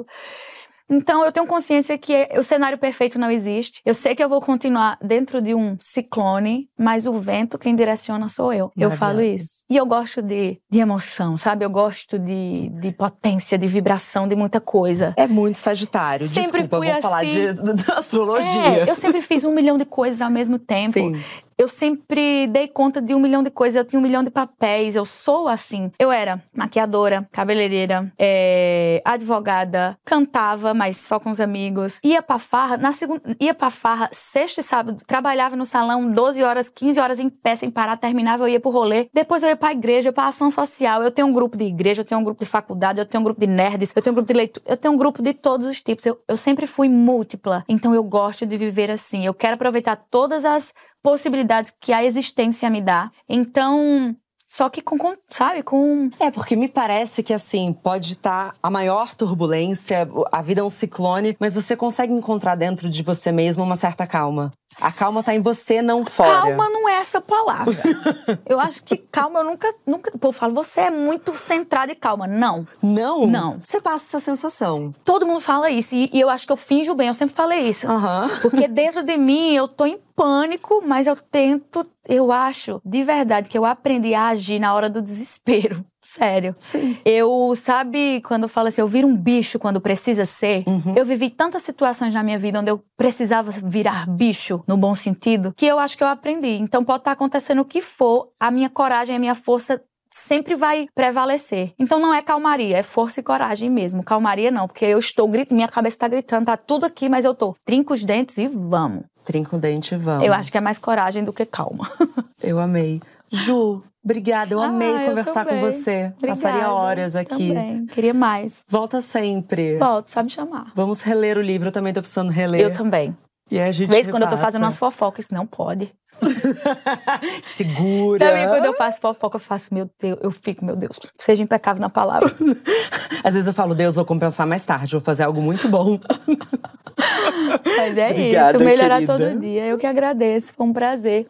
Então 0.90 1.24
eu 1.24 1.32
tenho 1.32 1.48
consciência 1.48 1.98
que 1.98 2.28
o 2.38 2.44
cenário 2.44 2.78
perfeito 2.78 3.18
não 3.18 3.32
existe. 3.32 3.82
Eu 3.86 3.94
sei 3.94 4.16
que 4.16 4.24
eu 4.24 4.30
vou 4.30 4.42
continuar 4.42 4.98
dentro 5.02 5.42
de 5.42 5.56
um 5.56 5.78
ciclone, 5.80 6.68
mas 6.78 7.08
o 7.08 7.14
vento 7.14 7.58
quem 7.58 7.76
direciona 7.76 8.28
sou 8.30 8.54
eu. 8.54 8.72
Eu 8.78 8.92
falo 8.92 9.22
isso. 9.22 9.64
E 9.70 9.78
eu 9.78 9.86
gosto 9.86 10.22
de, 10.22 10.60
de 10.70 10.80
emoção, 10.80 11.38
sabe? 11.38 11.66
Eu 11.66 11.70
gosto 11.70 12.20
de, 12.20 12.70
de 12.80 12.92
potência, 12.92 13.58
de 13.58 13.68
vibração, 13.68 14.28
de 14.28 14.36
muita 14.36 14.60
coisa. 14.60 15.14
É 15.18 15.28
muito 15.28 15.58
sagitário. 15.58 16.28
Sempre 16.28 16.62
Desculpa, 16.62 16.78
vou 16.78 16.92
assim. 16.92 17.02
falar 17.02 17.26
de, 17.26 17.48
assim. 17.48 17.64
de, 17.64 17.92
astrologia. 17.92 18.62
É, 18.62 18.90
eu 18.90 18.96
sempre 18.96 19.22
fiz 19.22 19.44
um 19.44 19.54
milhão 19.54 19.78
de 19.78 19.86
coisas 19.86 20.22
ao 20.22 20.30
mesmo 20.30 20.60
tempo. 20.60 20.94
Sim 20.94 21.14
eu 21.58 21.68
sempre 21.68 22.48
dei 22.48 22.68
conta 22.68 23.02
de 23.02 23.14
um 23.14 23.20
milhão 23.20 23.44
de 23.44 23.50
coisas, 23.50 23.76
eu 23.76 23.86
tinha 23.86 24.00
um 24.00 24.04
milhão 24.04 24.24
de 24.24 24.30
papéis, 24.30 24.96
eu 24.96 25.06
sou 25.06 25.48
assim. 25.48 25.92
Eu 26.00 26.12
era 26.12 26.42
maquiadora, 26.54 27.28
cabeleireira, 27.32 28.12
é, 28.18 29.02
advogada, 29.06 29.98
cantava, 30.06 30.74
mas 30.74 30.98
só 30.98 31.20
com 31.20 31.32
os 31.32 31.40
amigos. 31.40 32.00
Ia 32.04 32.22
pra 32.22 32.40
farra, 32.40 32.78
na 32.78 32.92
segunda, 32.92 33.22
ia 33.40 33.54
pra 33.54 33.70
farra, 33.70 34.10
sexta 34.12 34.62
e 34.62 34.64
sábado, 34.64 35.04
trabalhava 35.06 35.56
no 35.56 35.66
salão 35.66 36.10
12 36.10 36.44
horas, 36.44 36.70
15 36.70 37.00
horas 37.00 37.20
em 37.20 37.30
pé, 37.30 37.56
sem 37.56 37.70
parar, 37.70 37.98
terminava, 37.98 38.44
eu 38.44 38.48
ia 38.48 38.60
pro 38.60 38.72
rolê. 38.72 39.10
Depois 39.14 39.44
eu 39.44 39.50
ia 39.50 39.56
pra 39.56 39.72
igreja, 39.72 40.12
pra 40.12 40.28
ação 40.28 40.50
social. 40.52 41.04
Eu 41.04 41.12
tenho 41.12 41.28
um 41.28 41.34
grupo 41.34 41.58
de 41.58 41.66
igreja, 41.66 42.02
eu 42.02 42.06
tenho 42.06 42.20
um 42.20 42.24
grupo 42.24 42.44
de 42.44 42.50
faculdade, 42.50 43.00
eu 43.00 43.06
tenho 43.06 43.22
um 43.22 43.24
grupo 43.24 43.40
de 43.40 43.48
nerds, 43.48 43.92
eu 43.96 44.02
tenho 44.02 44.14
um 44.14 44.16
grupo 44.16 44.28
de 44.28 44.38
leitura, 44.38 44.66
eu 44.68 44.78
tenho 44.78 44.94
um 44.94 44.98
grupo 44.98 45.22
de 45.22 45.34
todos 45.34 45.68
os 45.68 45.82
tipos. 45.82 46.06
Eu, 46.06 46.20
eu 46.28 46.38
sempre 46.38 46.66
fui 46.66 46.90
múltipla, 46.90 47.64
então 47.68 47.94
eu 47.94 48.04
gosto 48.04 48.46
de 48.46 48.58
viver 48.58 48.90
assim. 48.92 49.26
Eu 49.26 49.34
quero 49.34 49.56
aproveitar 49.56 49.96
todas 50.10 50.46
as 50.46 50.74
possibilidades 51.04 51.74
que 51.80 51.92
a 51.94 52.04
existência 52.04 52.70
me 52.70 52.82
dá. 52.82 53.12
Então, 53.28 54.16
só 54.50 54.70
que 54.70 54.84
com, 54.84 55.00
com, 55.00 55.16
sabe, 55.32 55.64
com. 55.64 56.12
É, 56.20 56.30
porque 56.30 56.56
me 56.56 56.68
parece 56.68 57.24
que 57.24 57.34
assim, 57.34 57.74
pode 57.74 58.14
estar 58.14 58.52
tá 58.52 58.58
a 58.62 58.70
maior 58.70 59.16
turbulência, 59.16 60.08
a 60.32 60.42
vida 60.44 60.62
é 60.62 60.64
um 60.64 60.70
ciclone, 60.70 61.36
mas 61.40 61.56
você 61.56 61.76
consegue 61.76 62.14
encontrar 62.14 62.54
dentro 62.54 62.88
de 62.88 63.02
você 63.02 63.32
mesmo 63.32 63.64
uma 63.64 63.76
certa 63.76 64.06
calma. 64.06 64.52
A 64.80 64.92
calma 64.92 65.24
tá 65.24 65.34
em 65.34 65.42
você, 65.42 65.82
não 65.82 66.06
fora. 66.06 66.42
Calma 66.42 66.70
não 66.70 66.88
é 66.88 66.94
essa 66.94 67.22
palavra. 67.22 67.74
eu 68.46 68.60
acho 68.60 68.84
que 68.84 68.98
calma, 68.98 69.40
eu 69.40 69.46
nunca. 69.46 69.74
nunca 69.86 70.12
o 70.14 70.20
povo 70.20 70.38
fala, 70.38 70.54
você 70.54 70.82
é 70.82 70.90
muito 70.90 71.34
centrada 71.36 71.92
e 71.92 71.96
calma. 71.96 72.28
Não. 72.28 72.68
Não? 72.82 73.26
Não. 73.28 73.60
Você 73.64 73.82
passa 73.82 74.06
essa 74.06 74.20
sensação. 74.20 74.92
Todo 75.04 75.26
mundo 75.26 75.40
fala 75.40 75.70
isso. 75.70 75.96
E, 75.96 76.10
e 76.14 76.20
eu 76.20 76.30
acho 76.30 76.46
que 76.46 76.52
eu 76.52 76.58
finjo 76.58 76.94
bem, 76.94 77.08
eu 77.08 77.14
sempre 77.14 77.36
falei 77.36 77.68
isso. 77.68 77.88
Uhum. 77.88 78.30
Porque 78.42 78.68
dentro 78.68 79.04
de 79.04 79.18
mim 79.18 79.54
eu 79.54 79.68
tô 79.68 79.86
em 79.86 80.00
pânico, 80.16 80.84
mas 80.86 81.08
eu 81.08 81.16
tento. 81.16 81.86
Eu 82.08 82.32
acho, 82.32 82.82
de 82.84 83.04
verdade, 83.04 83.48
que 83.48 83.58
eu 83.58 83.66
aprendi 83.66 84.14
a 84.14 84.28
agir 84.28 84.60
na 84.60 84.74
hora 84.74 84.90
do 84.90 85.02
desespero. 85.02 85.86
Sério. 86.04 86.56
Sim. 86.60 86.98
Eu, 87.06 87.54
sabe, 87.56 88.22
quando 88.22 88.44
eu 88.44 88.50
falo 88.50 88.68
assim, 88.68 88.82
eu 88.82 88.88
viro 88.88 89.08
um 89.08 89.16
bicho 89.16 89.58
quando 89.58 89.82
precisa 89.82 90.26
ser. 90.26 90.64
Uhum. 90.68 90.94
Eu 90.96 91.06
vivi 91.06 91.30
tantas 91.30 91.64
situações 91.64 92.14
na 92.14 92.22
minha 92.24 92.38
vida 92.38 92.60
onde 92.60 92.70
eu 92.70 92.84
precisava 92.98 93.52
virar 93.52 94.08
bicho, 94.08 94.64
no 94.68 94.78
bom 94.78 94.94
sentido, 94.94 95.54
que 95.56 95.66
eu 95.66 95.80
acho 95.80 95.98
que 95.98 96.04
eu 96.04 96.08
aprendi. 96.08 96.56
Então 96.56 96.84
pode 96.84 97.02
estar 97.02 97.12
acontecendo 97.12 97.62
o 97.62 97.66
que 97.66 97.82
for, 97.82 98.30
a 98.40 98.52
minha 98.52 98.70
coragem, 98.70 99.16
a 99.16 99.20
minha 99.20 99.36
força 99.36 99.82
sempre 100.14 100.56
vai 100.56 100.88
prevalecer. 100.94 101.74
Então 101.78 102.00
não 102.00 102.14
é 102.14 102.22
calmaria, 102.22 102.78
é 102.78 102.84
força 102.84 103.20
e 103.20 103.24
coragem 103.24 103.70
mesmo. 103.70 104.04
Calmaria 104.04 104.52
não, 104.52 104.68
porque 104.68 104.86
eu 104.86 105.00
estou 105.00 105.28
gritando, 105.28 105.56
minha 105.56 105.68
cabeça 105.68 105.98
tá 105.98 106.08
gritando, 106.08 106.46
tá 106.46 106.56
tudo 106.56 106.86
aqui, 106.86 107.10
mas 107.10 107.26
eu 107.26 107.34
tô. 107.34 107.56
Trinca 107.66 107.94
os 107.94 108.04
dentes 108.04 108.38
e 108.38 108.48
vamos. 108.48 109.04
Trinca 109.26 109.56
o 109.56 109.60
dente 109.60 109.96
e 109.96 109.98
vamos. 109.98 110.24
Eu 110.24 110.34
acho 110.34 110.52
que 110.52 110.58
é 110.58 110.62
mais 110.62 110.78
coragem 110.78 111.24
do 111.24 111.34
que 111.34 111.46
calma. 111.46 111.90
eu 112.44 112.60
amei. 112.60 113.02
Ju, 113.34 113.84
Obrigada, 114.04 114.54
eu 114.54 114.62
ah, 114.62 114.66
amei 114.66 115.06
conversar 115.06 115.46
com 115.46 115.62
você. 115.62 116.12
Obrigada, 116.18 116.28
Passaria 116.28 116.70
horas 116.70 117.16
aqui. 117.16 117.48
Também. 117.48 117.86
Queria 117.86 118.14
mais. 118.14 118.62
Volta 118.68 119.02
sempre. 119.02 119.78
Volto, 119.78 120.12
só 120.12 120.22
me 120.22 120.30
chamar. 120.30 120.74
Vamos 120.76 121.02
reler 121.02 121.38
o 121.38 121.42
livro, 121.42 121.70
eu 121.70 121.72
também 121.72 121.94
tô 121.94 122.02
precisando 122.02 122.30
reler. 122.30 122.60
Eu 122.60 122.74
também. 122.74 123.16
E 123.50 123.60
a 123.60 123.72
gente 123.72 123.90
Vez 123.90 124.08
quando 124.08 124.24
eu 124.24 124.30
tô 124.30 124.38
fazendo 124.38 124.64
umas 124.64 124.78
fofocas, 124.78 125.30
não 125.30 125.48
pode. 125.48 125.94
Segura. 127.44 128.28
Também 128.28 128.48
quando 128.48 128.66
eu 128.66 128.74
faço 128.76 129.00
fofoca, 129.00 129.38
eu 129.38 129.40
faço, 129.40 129.74
meu 129.74 129.90
Deus, 130.00 130.20
eu 130.22 130.32
fico, 130.32 130.66
meu 130.66 130.76
Deus, 130.76 130.98
seja 131.18 131.42
impecável 131.42 131.82
na 131.82 131.90
palavra. 131.90 132.34
Às 133.24 133.36
vezes 133.36 133.48
eu 133.48 133.54
falo, 133.54 133.74
Deus, 133.74 133.96
vou 133.96 134.06
compensar 134.06 134.46
mais 134.46 134.66
tarde, 134.66 134.92
vou 134.92 135.02
fazer 135.02 135.24
algo 135.24 135.42
muito 135.42 135.70
bom. 135.70 135.98
Mas 137.78 137.98
é 137.98 138.10
Obrigada, 138.10 138.58
isso, 138.58 138.66
melhorar 138.66 139.00
querida. 139.00 139.18
todo 139.18 139.40
dia. 139.40 139.66
Eu 139.66 139.78
que 139.78 139.88
agradeço, 139.88 140.54
foi 140.54 140.66
um 140.66 140.74
prazer. 140.74 141.28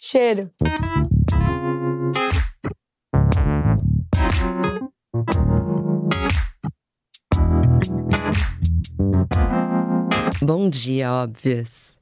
Cheiro. 0.00 0.50
Bom 10.42 10.68
dia, 10.68 11.12
óbvias! 11.12 12.01